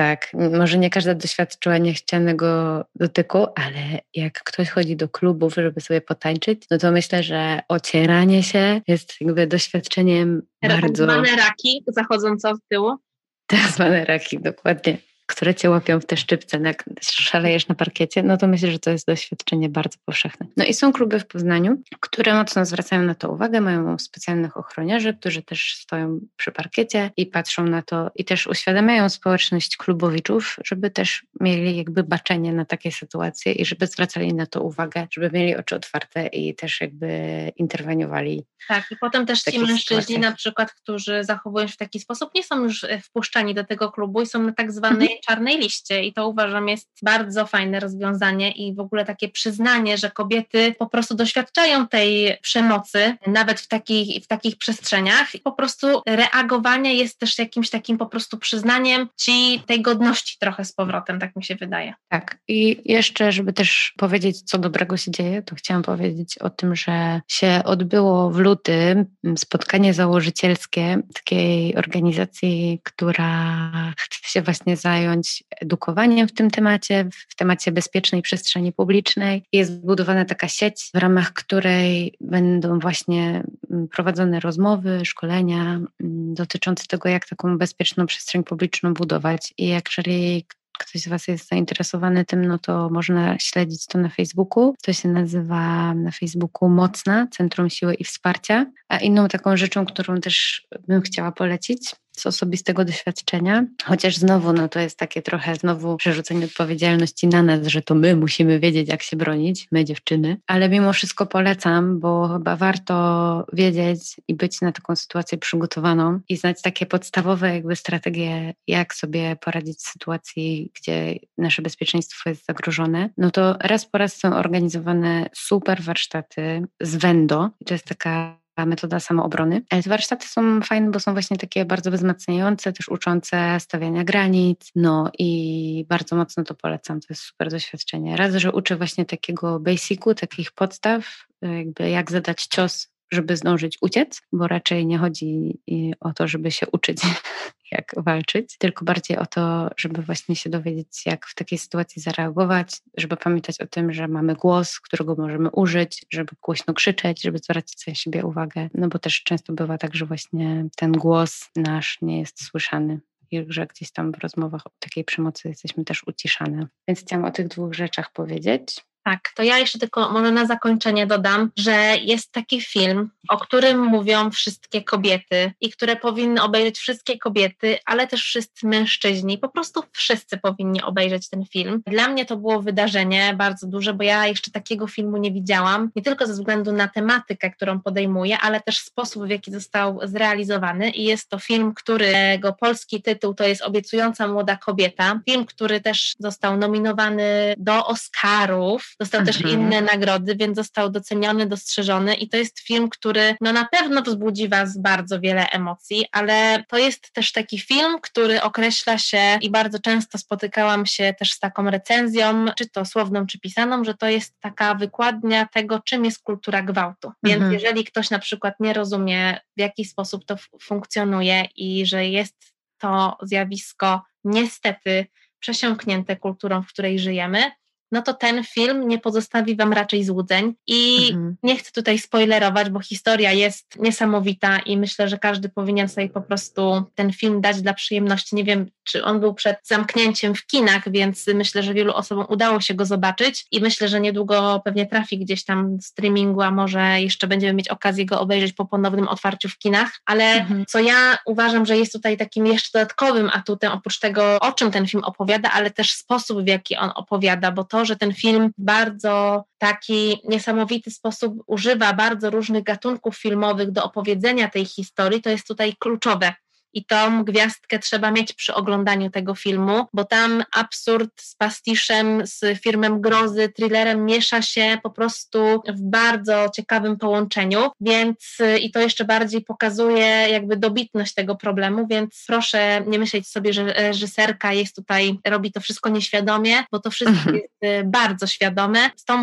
Tak, 0.00 0.32
może 0.58 0.78
nie 0.78 0.90
każda 0.90 1.14
doświadczyła 1.14 1.78
niechcianego 1.78 2.84
dotyku, 2.94 3.46
ale 3.54 4.00
jak 4.14 4.42
ktoś 4.42 4.70
chodzi 4.70 4.96
do 4.96 5.08
klubów, 5.08 5.54
żeby 5.54 5.80
sobie 5.80 6.00
potańczyć, 6.00 6.62
no 6.70 6.78
to 6.78 6.92
myślę, 6.92 7.22
że 7.22 7.60
ocieranie 7.68 8.42
się 8.42 8.80
jest 8.88 9.20
jakby 9.20 9.46
doświadczeniem 9.46 10.42
tak 10.60 10.80
bardzo... 10.80 11.06
Tak 11.06 11.36
raki 11.36 11.84
zachodzące 11.86 12.50
od 12.50 12.58
tyłu. 12.68 12.96
Tak 13.46 13.60
zwane 13.60 14.04
raki, 14.04 14.38
dokładnie 14.40 14.96
które 15.30 15.54
cię 15.54 15.70
łapią 15.70 16.00
w 16.00 16.06
te 16.06 16.16
szczypce, 16.16 16.60
jak 16.64 16.84
szalejesz 17.02 17.68
na 17.68 17.74
parkiecie, 17.74 18.22
no 18.22 18.36
to 18.36 18.48
myślę, 18.48 18.70
że 18.70 18.78
to 18.78 18.90
jest 18.90 19.06
doświadczenie 19.06 19.68
bardzo 19.68 19.98
powszechne. 20.04 20.46
No 20.56 20.64
i 20.64 20.74
są 20.74 20.92
kluby 20.92 21.20
w 21.20 21.26
Poznaniu, 21.26 21.82
które 22.00 22.34
mocno 22.34 22.64
zwracają 22.64 23.02
na 23.02 23.14
to 23.14 23.30
uwagę, 23.30 23.60
mają 23.60 23.98
specjalnych 23.98 24.56
ochroniarzy, 24.56 25.14
którzy 25.14 25.42
też 25.42 25.74
stoją 25.74 26.20
przy 26.36 26.52
parkiecie 26.52 27.10
i 27.16 27.26
patrzą 27.26 27.64
na 27.64 27.82
to 27.82 28.10
i 28.14 28.24
też 28.24 28.46
uświadamiają 28.46 29.08
społeczność 29.08 29.76
klubowiczów, 29.76 30.56
żeby 30.64 30.90
też 30.90 31.26
mieli 31.40 31.76
jakby 31.76 32.02
baczenie 32.02 32.52
na 32.52 32.64
takie 32.64 32.92
sytuacje 32.92 33.52
i 33.52 33.64
żeby 33.64 33.86
zwracali 33.86 34.34
na 34.34 34.46
to 34.46 34.62
uwagę, 34.62 35.06
żeby 35.10 35.30
mieli 35.32 35.56
oczy 35.56 35.76
otwarte 35.76 36.26
i 36.26 36.54
też 36.54 36.80
jakby 36.80 37.08
interweniowali. 37.56 38.44
Tak, 38.68 38.84
i 38.90 38.96
potem 38.96 39.26
też 39.26 39.40
ci 39.40 39.58
mężczyźni 39.58 39.78
sytuacjach. 39.78 40.20
na 40.20 40.32
przykład, 40.32 40.72
którzy 40.72 41.24
zachowują 41.24 41.66
się 41.66 41.72
w 41.72 41.76
taki 41.76 42.00
sposób, 42.00 42.30
nie 42.34 42.42
są 42.42 42.64
już 42.64 42.86
wpuszczani 43.02 43.54
do 43.54 43.64
tego 43.64 43.92
klubu 43.92 44.22
i 44.22 44.26
są 44.26 44.42
na 44.42 44.52
tak 44.52 44.72
zwanej 44.72 45.08
mhm 45.08 45.19
czarnej 45.20 45.58
liście 45.58 46.04
i 46.04 46.12
to 46.12 46.28
uważam 46.28 46.68
jest 46.68 46.88
bardzo 47.02 47.46
fajne 47.46 47.80
rozwiązanie 47.80 48.52
i 48.52 48.74
w 48.74 48.80
ogóle 48.80 49.04
takie 49.04 49.28
przyznanie, 49.28 49.98
że 49.98 50.10
kobiety 50.10 50.74
po 50.78 50.86
prostu 50.86 51.14
doświadczają 51.14 51.88
tej 51.88 52.38
przemocy, 52.42 53.16
nawet 53.26 53.60
w 53.60 53.68
takich, 53.68 54.24
w 54.24 54.26
takich 54.26 54.56
przestrzeniach 54.56 55.34
i 55.34 55.38
po 55.38 55.52
prostu 55.52 56.02
reagowanie 56.06 56.94
jest 56.94 57.18
też 57.18 57.38
jakimś 57.38 57.70
takim 57.70 57.98
po 57.98 58.06
prostu 58.06 58.38
przyznaniem 58.38 59.08
ci 59.16 59.62
tej 59.66 59.82
godności 59.82 60.36
trochę 60.40 60.64
z 60.64 60.72
powrotem, 60.72 61.20
tak 61.20 61.36
mi 61.36 61.44
się 61.44 61.54
wydaje. 61.54 61.94
Tak 62.08 62.38
i 62.48 62.82
jeszcze, 62.84 63.32
żeby 63.32 63.52
też 63.52 63.92
powiedzieć, 63.98 64.42
co 64.42 64.58
dobrego 64.58 64.96
się 64.96 65.10
dzieje, 65.10 65.42
to 65.42 65.54
chciałam 65.54 65.82
powiedzieć 65.82 66.38
o 66.38 66.50
tym, 66.50 66.76
że 66.76 67.20
się 67.28 67.62
odbyło 67.64 68.30
w 68.30 68.38
lutym 68.38 69.06
spotkanie 69.36 69.94
założycielskie 69.94 71.02
takiej 71.14 71.76
organizacji, 71.76 72.80
która 72.84 73.70
chce 73.98 74.30
się 74.30 74.42
właśnie 74.42 74.76
zająć 74.76 75.09
zająć 75.10 75.44
edukowaniem 75.60 76.28
w 76.28 76.32
tym 76.32 76.50
temacie, 76.50 77.08
w 77.28 77.34
temacie 77.34 77.72
bezpiecznej 77.72 78.22
przestrzeni 78.22 78.72
publicznej. 78.72 79.42
Jest 79.52 79.72
zbudowana 79.72 80.24
taka 80.24 80.48
sieć, 80.48 80.90
w 80.94 80.98
ramach 80.98 81.32
której 81.32 82.14
będą 82.20 82.78
właśnie 82.78 83.42
mm, 83.70 83.88
prowadzone 83.88 84.40
rozmowy, 84.40 85.00
szkolenia 85.04 85.62
mm, 85.62 85.88
dotyczące 86.34 86.86
tego, 86.86 87.08
jak 87.08 87.28
taką 87.28 87.58
bezpieczną 87.58 88.06
przestrzeń 88.06 88.44
publiczną 88.44 88.94
budować. 88.94 89.54
I 89.58 89.68
jeżeli 89.68 90.46
ktoś 90.78 91.02
z 91.02 91.08
Was 91.08 91.28
jest 91.28 91.48
zainteresowany 91.48 92.24
tym, 92.24 92.44
no 92.44 92.58
to 92.58 92.88
można 92.90 93.38
śledzić 93.38 93.86
to 93.86 93.98
na 93.98 94.08
Facebooku. 94.08 94.74
To 94.82 94.92
się 94.92 95.08
nazywa 95.08 95.94
na 95.94 96.10
Facebooku 96.10 96.68
Mocna, 96.68 97.26
Centrum 97.30 97.70
Siły 97.70 97.94
i 97.94 98.04
Wsparcia. 98.04 98.66
A 98.88 98.98
inną 98.98 99.28
taką 99.28 99.56
rzeczą, 99.56 99.86
którą 99.86 100.16
też 100.16 100.66
bym 100.88 101.00
chciała 101.00 101.32
polecić, 101.32 101.94
z 102.16 102.26
osobistego 102.26 102.84
doświadczenia, 102.84 103.66
chociaż 103.84 104.16
znowu 104.16 104.52
no 104.52 104.68
to 104.68 104.80
jest 104.80 104.98
takie 104.98 105.22
trochę 105.22 105.54
znowu 105.54 105.96
przerzucenie 105.96 106.44
odpowiedzialności 106.44 107.26
na 107.26 107.42
nas, 107.42 107.66
że 107.66 107.82
to 107.82 107.94
my 107.94 108.16
musimy 108.16 108.60
wiedzieć, 108.60 108.88
jak 108.88 109.02
się 109.02 109.16
bronić, 109.16 109.68
my 109.72 109.84
dziewczyny, 109.84 110.36
ale 110.46 110.68
mimo 110.68 110.92
wszystko 110.92 111.26
polecam, 111.26 112.00
bo 112.00 112.28
chyba 112.28 112.56
warto 112.56 113.46
wiedzieć 113.52 114.16
i 114.28 114.34
być 114.34 114.60
na 114.60 114.72
taką 114.72 114.96
sytuację 114.96 115.38
przygotowaną 115.38 116.20
i 116.28 116.36
znać 116.36 116.62
takie 116.62 116.86
podstawowe 116.86 117.54
jakby 117.54 117.76
strategie, 117.76 118.54
jak 118.66 118.94
sobie 118.94 119.36
poradzić 119.36 119.78
w 119.78 119.88
sytuacji, 119.88 120.72
gdzie 120.80 121.16
nasze 121.38 121.62
bezpieczeństwo 121.62 122.30
jest 122.30 122.46
zagrożone. 122.46 123.10
No 123.18 123.30
to 123.30 123.56
raz 123.60 123.86
po 123.86 123.98
raz 123.98 124.16
są 124.16 124.36
organizowane 124.36 125.30
super 125.34 125.82
warsztaty 125.82 126.62
z 126.80 126.96
Wendo. 126.96 127.50
To 127.66 127.74
jest 127.74 127.86
taka 127.86 128.39
metoda 128.66 129.00
samoobrony. 129.00 129.62
Ale 129.70 129.82
te 129.82 129.90
warsztaty 129.90 130.28
są 130.28 130.62
fajne, 130.62 130.90
bo 130.90 131.00
są 131.00 131.12
właśnie 131.12 131.36
takie 131.36 131.64
bardzo 131.64 131.90
wzmacniające, 131.90 132.72
też 132.72 132.88
uczące 132.88 133.60
stawiania 133.60 134.04
granic, 134.04 134.70
no 134.74 135.10
i 135.18 135.84
bardzo 135.88 136.16
mocno 136.16 136.44
to 136.44 136.54
polecam, 136.54 137.00
to 137.00 137.06
jest 137.10 137.22
super 137.22 137.50
doświadczenie. 137.50 138.16
Raz, 138.16 138.34
że 138.34 138.52
uczę 138.52 138.76
właśnie 138.76 139.04
takiego 139.04 139.60
basicu, 139.60 140.14
takich 140.14 140.52
podstaw, 140.52 141.26
jakby 141.42 141.90
jak 141.90 142.10
zadać 142.10 142.46
cios 142.46 142.88
żeby 143.12 143.36
zdążyć 143.36 143.78
uciec, 143.80 144.22
bo 144.32 144.48
raczej 144.48 144.86
nie 144.86 144.98
chodzi 144.98 145.60
o 146.00 146.12
to, 146.12 146.28
żeby 146.28 146.50
się 146.50 146.66
uczyć, 146.72 147.02
jak 147.72 147.94
walczyć, 147.96 148.58
tylko 148.58 148.84
bardziej 148.84 149.16
o 149.16 149.26
to, 149.26 149.70
żeby 149.76 150.02
właśnie 150.02 150.36
się 150.36 150.50
dowiedzieć, 150.50 151.06
jak 151.06 151.26
w 151.26 151.34
takiej 151.34 151.58
sytuacji 151.58 152.02
zareagować, 152.02 152.82
żeby 152.96 153.16
pamiętać 153.16 153.60
o 153.60 153.66
tym, 153.66 153.92
że 153.92 154.08
mamy 154.08 154.34
głos, 154.34 154.80
którego 154.80 155.14
możemy 155.18 155.50
użyć, 155.50 156.06
żeby 156.10 156.32
głośno 156.42 156.74
krzyczeć, 156.74 157.22
żeby 157.22 157.38
zwracać 157.38 157.86
na 157.86 157.94
siebie 157.94 158.24
uwagę, 158.24 158.68
no 158.74 158.88
bo 158.88 158.98
też 158.98 159.22
często 159.22 159.52
bywa 159.52 159.78
tak, 159.78 159.94
że 159.94 160.06
właśnie 160.06 160.68
ten 160.76 160.92
głos 160.92 161.50
nasz 161.56 161.98
nie 162.02 162.18
jest 162.18 162.44
słyszany 162.44 163.00
i 163.30 163.44
że 163.48 163.66
gdzieś 163.66 163.92
tam 163.92 164.12
w 164.12 164.18
rozmowach 164.18 164.66
o 164.66 164.70
takiej 164.78 165.04
przemocy 165.04 165.48
jesteśmy 165.48 165.84
też 165.84 166.06
uciszane. 166.06 166.66
Więc 166.88 167.00
chciałam 167.00 167.24
o 167.24 167.30
tych 167.30 167.48
dwóch 167.48 167.74
rzeczach 167.74 168.12
powiedzieć. 168.12 168.80
Tak, 169.04 169.32
to 169.36 169.42
ja 169.42 169.58
jeszcze 169.58 169.78
tylko 169.78 170.10
może 170.10 170.30
na 170.30 170.46
zakończenie 170.46 171.06
dodam, 171.06 171.50
że 171.56 171.96
jest 172.00 172.32
taki 172.32 172.60
film, 172.60 173.10
o 173.28 173.38
którym 173.38 173.84
mówią 173.84 174.30
wszystkie 174.30 174.84
kobiety 174.84 175.52
i 175.60 175.70
które 175.70 175.96
powinny 175.96 176.42
obejrzeć 176.42 176.78
wszystkie 176.78 177.18
kobiety, 177.18 177.78
ale 177.86 178.06
też 178.06 178.22
wszyscy 178.22 178.66
mężczyźni. 178.66 179.38
Po 179.38 179.48
prostu 179.48 179.82
wszyscy 179.92 180.38
powinni 180.38 180.82
obejrzeć 180.82 181.28
ten 181.28 181.44
film. 181.46 181.82
Dla 181.86 182.08
mnie 182.08 182.26
to 182.26 182.36
było 182.36 182.62
wydarzenie 182.62 183.34
bardzo 183.38 183.66
duże, 183.66 183.94
bo 183.94 184.04
ja 184.04 184.26
jeszcze 184.26 184.50
takiego 184.50 184.86
filmu 184.86 185.16
nie 185.16 185.32
widziałam, 185.32 185.90
nie 185.96 186.02
tylko 186.02 186.26
ze 186.26 186.32
względu 186.32 186.72
na 186.72 186.88
tematykę, 186.88 187.50
którą 187.50 187.80
podejmuje, 187.80 188.38
ale 188.38 188.60
też 188.60 188.78
sposób, 188.78 189.26
w 189.26 189.30
jaki 189.30 189.52
został 189.52 190.00
zrealizowany. 190.02 190.90
I 190.90 191.04
jest 191.04 191.28
to 191.28 191.38
film, 191.38 191.74
którego 191.74 192.52
polski 192.52 193.02
tytuł 193.02 193.34
to 193.34 193.46
jest 193.46 193.62
Obiecująca 193.62 194.28
młoda 194.28 194.56
kobieta. 194.56 195.20
Film, 195.30 195.46
który 195.46 195.80
też 195.80 196.14
został 196.18 196.56
nominowany 196.56 197.54
do 197.58 197.86
Oscarów 197.86 198.89
dostał 198.98 199.24
też 199.24 199.36
mhm. 199.36 199.60
inne 199.60 199.80
nagrody, 199.80 200.36
więc 200.36 200.56
został 200.56 200.90
doceniony, 200.90 201.46
dostrzeżony 201.46 202.14
i 202.14 202.28
to 202.28 202.36
jest 202.36 202.60
film, 202.60 202.88
który 202.88 203.34
no 203.40 203.52
na 203.52 203.64
pewno 203.64 204.02
wzbudzi 204.02 204.48
Was 204.48 204.78
bardzo 204.78 205.20
wiele 205.20 205.46
emocji, 205.46 206.06
ale 206.12 206.64
to 206.68 206.78
jest 206.78 207.12
też 207.12 207.32
taki 207.32 207.58
film, 207.58 208.00
który 208.02 208.42
określa 208.42 208.98
się 208.98 209.38
i 209.40 209.50
bardzo 209.50 209.78
często 209.78 210.18
spotykałam 210.18 210.86
się 210.86 211.14
też 211.18 211.32
z 211.32 211.38
taką 211.38 211.70
recenzją, 211.70 212.46
czy 212.58 212.68
to 212.68 212.84
słowną, 212.84 213.26
czy 213.26 213.40
pisaną, 213.40 213.84
że 213.84 213.94
to 213.94 214.08
jest 214.08 214.40
taka 214.40 214.74
wykładnia 214.74 215.46
tego, 215.46 215.80
czym 215.84 216.04
jest 216.04 216.22
kultura 216.22 216.62
gwałtu. 216.62 217.12
Więc 217.22 217.36
mhm. 217.36 217.52
jeżeli 217.52 217.84
ktoś 217.84 218.10
na 218.10 218.18
przykład 218.18 218.54
nie 218.60 218.72
rozumie, 218.72 219.40
w 219.56 219.60
jaki 219.60 219.84
sposób 219.84 220.24
to 220.24 220.36
funkcjonuje 220.62 221.44
i 221.56 221.86
że 221.86 222.06
jest 222.06 222.52
to 222.78 223.16
zjawisko 223.22 224.02
niestety 224.24 225.06
przesiąknięte 225.38 226.16
kulturą, 226.16 226.62
w 226.62 226.68
której 226.68 226.98
żyjemy, 226.98 227.50
no 227.92 228.02
to 228.02 228.14
ten 228.14 228.44
film 228.44 228.88
nie 228.88 228.98
pozostawi 228.98 229.56
Wam 229.56 229.72
raczej 229.72 230.04
złudzeń. 230.04 230.54
I 230.66 231.08
mhm. 231.08 231.36
nie 231.42 231.56
chcę 231.56 231.72
tutaj 231.72 231.98
spoilerować, 231.98 232.70
bo 232.70 232.80
historia 232.80 233.32
jest 233.32 233.76
niesamowita 233.78 234.58
i 234.58 234.76
myślę, 234.76 235.08
że 235.08 235.18
każdy 235.18 235.48
powinien 235.48 235.88
sobie 235.88 236.08
po 236.08 236.20
prostu 236.20 236.82
ten 236.94 237.12
film 237.12 237.40
dać 237.40 237.62
dla 237.62 237.74
przyjemności. 237.74 238.36
Nie 238.36 238.44
wiem, 238.44 238.66
czy 238.84 239.04
on 239.04 239.20
był 239.20 239.34
przed 239.34 239.56
zamknięciem 239.62 240.34
w 240.34 240.46
kinach, 240.46 240.92
więc 240.92 241.26
myślę, 241.34 241.62
że 241.62 241.74
wielu 241.74 241.92
osobom 241.92 242.26
udało 242.28 242.60
się 242.60 242.74
go 242.74 242.84
zobaczyć 242.84 243.46
i 243.50 243.60
myślę, 243.60 243.88
że 243.88 244.00
niedługo 244.00 244.60
pewnie 244.64 244.86
trafi 244.86 245.18
gdzieś 245.18 245.44
tam 245.44 245.78
w 245.78 245.84
streamingu, 245.84 246.42
a 246.42 246.50
może 246.50 247.00
jeszcze 247.00 247.26
będziemy 247.26 247.52
mieć 247.52 247.68
okazję 247.68 248.06
go 248.06 248.20
obejrzeć 248.20 248.52
po 248.52 248.64
ponownym 248.64 249.08
otwarciu 249.08 249.48
w 249.48 249.58
kinach. 249.58 250.00
Ale 250.06 250.24
mhm. 250.34 250.66
co 250.66 250.78
ja 250.78 251.18
uważam, 251.26 251.66
że 251.66 251.76
jest 251.76 251.92
tutaj 251.92 252.16
takim 252.16 252.46
jeszcze 252.46 252.78
dodatkowym 252.78 253.30
atutem, 253.32 253.72
oprócz 253.72 253.98
tego, 253.98 254.40
o 254.40 254.52
czym 254.52 254.70
ten 254.70 254.86
film 254.86 255.04
opowiada, 255.04 255.50
ale 255.50 255.70
też 255.70 255.92
sposób, 255.92 256.42
w 256.42 256.46
jaki 256.46 256.76
on 256.76 256.90
opowiada, 256.94 257.52
bo 257.52 257.64
to 257.64 257.79
że 257.84 257.96
ten 257.96 258.14
film 258.14 258.50
bardzo 258.58 259.44
taki 259.58 260.20
niesamowity 260.28 260.90
sposób 260.90 261.34
używa 261.46 261.92
bardzo 261.92 262.30
różnych 262.30 262.64
gatunków 262.64 263.16
filmowych 263.16 263.70
do 263.70 263.84
opowiedzenia 263.84 264.48
tej 264.48 264.64
historii, 264.64 265.22
to 265.22 265.30
jest 265.30 265.46
tutaj 265.46 265.74
kluczowe 265.78 266.32
i 266.72 266.84
tą 266.84 267.24
gwiazdkę 267.24 267.78
trzeba 267.78 268.10
mieć 268.10 268.32
przy 268.32 268.54
oglądaniu 268.54 269.10
tego 269.10 269.34
filmu, 269.34 269.86
bo 269.92 270.04
tam 270.04 270.44
absurd 270.52 271.10
z 271.20 271.34
pastiszem, 271.34 272.26
z 272.26 272.60
firmem 272.62 273.00
grozy, 273.00 273.48
thrillerem 273.48 274.04
miesza 274.04 274.42
się 274.42 274.78
po 274.82 274.90
prostu 274.90 275.62
w 275.68 275.80
bardzo 275.80 276.46
ciekawym 276.56 276.98
połączeniu, 276.98 277.70
więc 277.80 278.38
i 278.60 278.70
to 278.70 278.80
jeszcze 278.80 279.04
bardziej 279.04 279.44
pokazuje 279.44 280.06
jakby 280.06 280.56
dobitność 280.56 281.14
tego 281.14 281.36
problemu, 281.36 281.86
więc 281.86 282.24
proszę 282.26 282.82
nie 282.86 282.98
myśleć 282.98 283.28
sobie, 283.28 283.52
że 283.52 283.64
reżyserka 283.64 284.52
jest 284.52 284.76
tutaj, 284.76 285.18
robi 285.26 285.52
to 285.52 285.60
wszystko 285.60 285.88
nieświadomie, 285.88 286.64
bo 286.72 286.78
to 286.78 286.90
wszystko 286.90 287.16
mhm. 287.16 287.36
jest 287.36 287.64
y, 287.64 287.84
bardzo 287.84 288.26
świadome. 288.26 288.90
Z 288.96 289.04
tą 289.04 289.16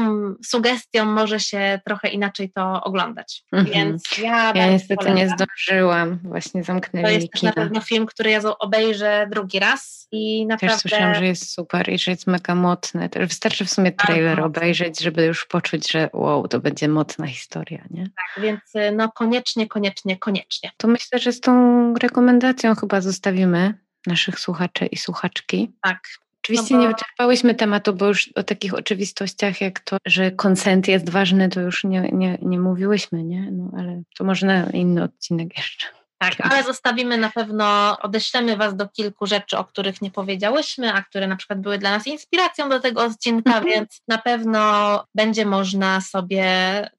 sugestią 0.45 1.05
może 1.05 1.39
się 1.39 1.79
trochę 1.85 2.09
inaczej 2.09 2.51
to 2.51 2.83
oglądać. 2.83 3.43
Mhm. 3.51 3.73
Więc 3.73 4.17
ja, 4.17 4.53
ja 4.55 4.71
niestety 4.71 4.95
polecam. 4.95 5.15
nie 5.15 5.29
zdążyłam, 5.29 6.19
właśnie 6.23 6.63
zamknęli 6.63 7.29
też 7.41 7.55
na 7.55 7.63
pewno 7.63 7.81
film, 7.81 8.05
który 8.05 8.29
ja 8.29 8.41
obejrzę 8.59 9.27
drugi 9.31 9.59
raz 9.59 10.07
i 10.11 10.45
naprawdę... 10.45 10.75
Też 10.75 10.81
słyszałam, 10.81 11.15
że 11.15 11.25
jest 11.25 11.51
super 11.53 11.89
i 11.89 11.99
że 11.99 12.11
jest 12.11 12.27
mega 12.27 12.55
mocny. 12.55 13.09
Wystarczy 13.15 13.65
w 13.65 13.69
sumie 13.69 13.91
trailer 13.91 14.41
obejrzeć, 14.41 14.99
żeby 14.99 15.25
już 15.25 15.45
poczuć, 15.45 15.91
że 15.91 16.09
wow, 16.13 16.47
to 16.47 16.59
będzie 16.59 16.87
mocna 16.87 17.27
historia, 17.27 17.85
nie? 17.89 18.03
Tak, 18.03 18.43
więc 18.43 18.61
y, 18.75 18.91
no 18.91 19.11
koniecznie, 19.11 19.67
koniecznie, 19.67 20.17
koniecznie. 20.17 20.71
To 20.77 20.87
myślę, 20.87 21.19
że 21.19 21.31
z 21.31 21.41
tą 21.41 21.93
rekomendacją 21.93 22.75
chyba 22.75 23.01
zostawimy 23.01 23.73
naszych 24.07 24.39
słuchaczy 24.39 24.85
i 24.85 24.97
słuchaczki. 24.97 25.71
Tak. 25.81 25.99
Oczywiście 26.43 26.73
no 26.75 26.79
bo... 26.81 26.87
nie 26.87 26.93
wyczerpałyśmy 26.93 27.55
tematu, 27.55 27.93
bo 27.93 28.07
już 28.07 28.27
o 28.35 28.43
takich 28.43 28.73
oczywistościach 28.73 29.61
jak 29.61 29.79
to, 29.79 29.97
że 30.05 30.31
konsent 30.31 30.87
jest 30.87 31.09
ważny, 31.09 31.49
to 31.49 31.61
już 31.61 31.83
nie, 31.83 32.09
nie, 32.13 32.37
nie 32.41 32.59
mówiłyśmy, 32.59 33.23
nie? 33.23 33.51
No 33.51 33.71
ale 33.77 34.01
to 34.17 34.23
może 34.23 34.47
na 34.47 34.69
inny 34.69 35.03
odcinek 35.03 35.57
jeszcze. 35.57 35.87
Tak, 36.19 36.33
ale 36.39 36.63
zostawimy 36.63 37.17
na 37.17 37.31
pewno, 37.31 37.97
odeślemy 37.99 38.57
Was 38.57 38.75
do 38.75 38.87
kilku 38.87 39.25
rzeczy, 39.25 39.57
o 39.57 39.65
których 39.65 40.01
nie 40.01 40.11
powiedziałyśmy, 40.11 40.93
a 40.93 41.01
które 41.01 41.27
na 41.27 41.35
przykład 41.35 41.61
były 41.61 41.77
dla 41.77 41.91
nas 41.91 42.07
inspiracją 42.07 42.69
do 42.69 42.79
tego 42.79 43.03
odcinka, 43.03 43.57
mhm. 43.57 43.65
więc 43.65 44.01
na 44.07 44.17
pewno 44.17 45.03
będzie 45.15 45.45
można 45.45 46.01
sobie 46.01 46.45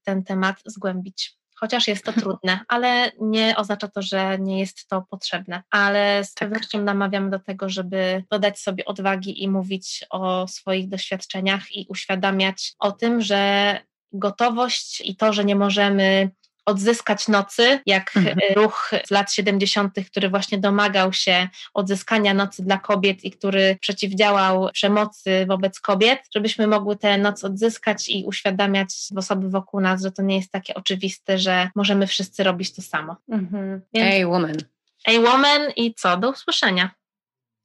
ten 0.04 0.24
temat 0.24 0.56
zgłębić. 0.66 1.38
Chociaż 1.60 1.88
jest 1.88 2.04
to 2.04 2.12
trudne, 2.12 2.60
ale 2.68 3.12
nie 3.20 3.56
oznacza 3.56 3.88
to, 3.88 4.02
że 4.02 4.38
nie 4.38 4.60
jest 4.60 4.88
to 4.88 5.04
potrzebne. 5.10 5.62
Ale 5.70 6.24
z 6.24 6.34
tak. 6.34 6.48
pewnością 6.48 6.82
namawiam 6.82 7.30
do 7.30 7.38
tego, 7.38 7.68
żeby 7.68 8.24
dodać 8.30 8.60
sobie 8.60 8.84
odwagi 8.84 9.42
i 9.42 9.48
mówić 9.48 10.04
o 10.10 10.48
swoich 10.48 10.88
doświadczeniach 10.88 11.76
i 11.76 11.86
uświadamiać 11.88 12.74
o 12.78 12.92
tym, 12.92 13.20
że 13.20 13.80
gotowość 14.12 15.00
i 15.04 15.16
to, 15.16 15.32
że 15.32 15.44
nie 15.44 15.56
możemy 15.56 16.30
odzyskać 16.68 17.28
nocy, 17.28 17.80
jak 17.86 18.16
mhm. 18.16 18.38
ruch 18.56 18.90
z 19.06 19.10
lat 19.10 19.32
70., 19.32 19.94
który 20.06 20.28
właśnie 20.28 20.58
domagał 20.58 21.12
się 21.12 21.48
odzyskania 21.74 22.34
nocy 22.34 22.62
dla 22.62 22.78
kobiet 22.78 23.24
i 23.24 23.30
który 23.30 23.76
przeciwdziałał 23.80 24.70
przemocy 24.72 25.46
wobec 25.48 25.80
kobiet, 25.80 26.18
żebyśmy 26.34 26.66
mogły 26.66 26.96
tę 26.96 27.18
noc 27.18 27.44
odzyskać 27.44 28.08
i 28.08 28.24
uświadamiać 28.24 28.88
osoby 29.16 29.50
wokół 29.50 29.80
nas, 29.80 30.02
że 30.02 30.12
to 30.12 30.22
nie 30.22 30.36
jest 30.36 30.52
takie 30.52 30.74
oczywiste, 30.74 31.38
że 31.38 31.70
możemy 31.74 32.06
wszyscy 32.06 32.44
robić 32.44 32.74
to 32.74 32.82
samo. 32.82 33.16
Mhm. 33.28 33.80
Więc... 33.94 34.08
Hey 34.08 34.26
woman. 34.26 34.56
Hey 35.04 35.20
woman 35.20 35.62
i 35.76 35.94
co? 35.94 36.16
Do 36.16 36.30
usłyszenia. 36.30 36.90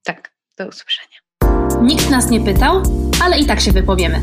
Tak, 0.04 0.34
do 0.58 0.68
usłyszenia. 0.68 1.18
Nikt 1.82 2.10
nas 2.10 2.30
nie 2.30 2.42
pytał, 2.42 2.84
ale 3.24 3.40
i 3.40 3.46
tak 3.46 3.62
się 3.62 3.72
wypowiemy. 3.72 4.22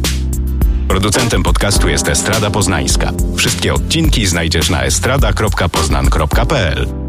Producentem 0.90 1.42
podcastu 1.42 1.88
jest 1.88 2.08
Estrada 2.08 2.50
Poznańska. 2.50 3.12
Wszystkie 3.36 3.74
odcinki 3.74 4.26
znajdziesz 4.26 4.70
na 4.70 4.82
estrada.poznan.pl. 4.82 6.99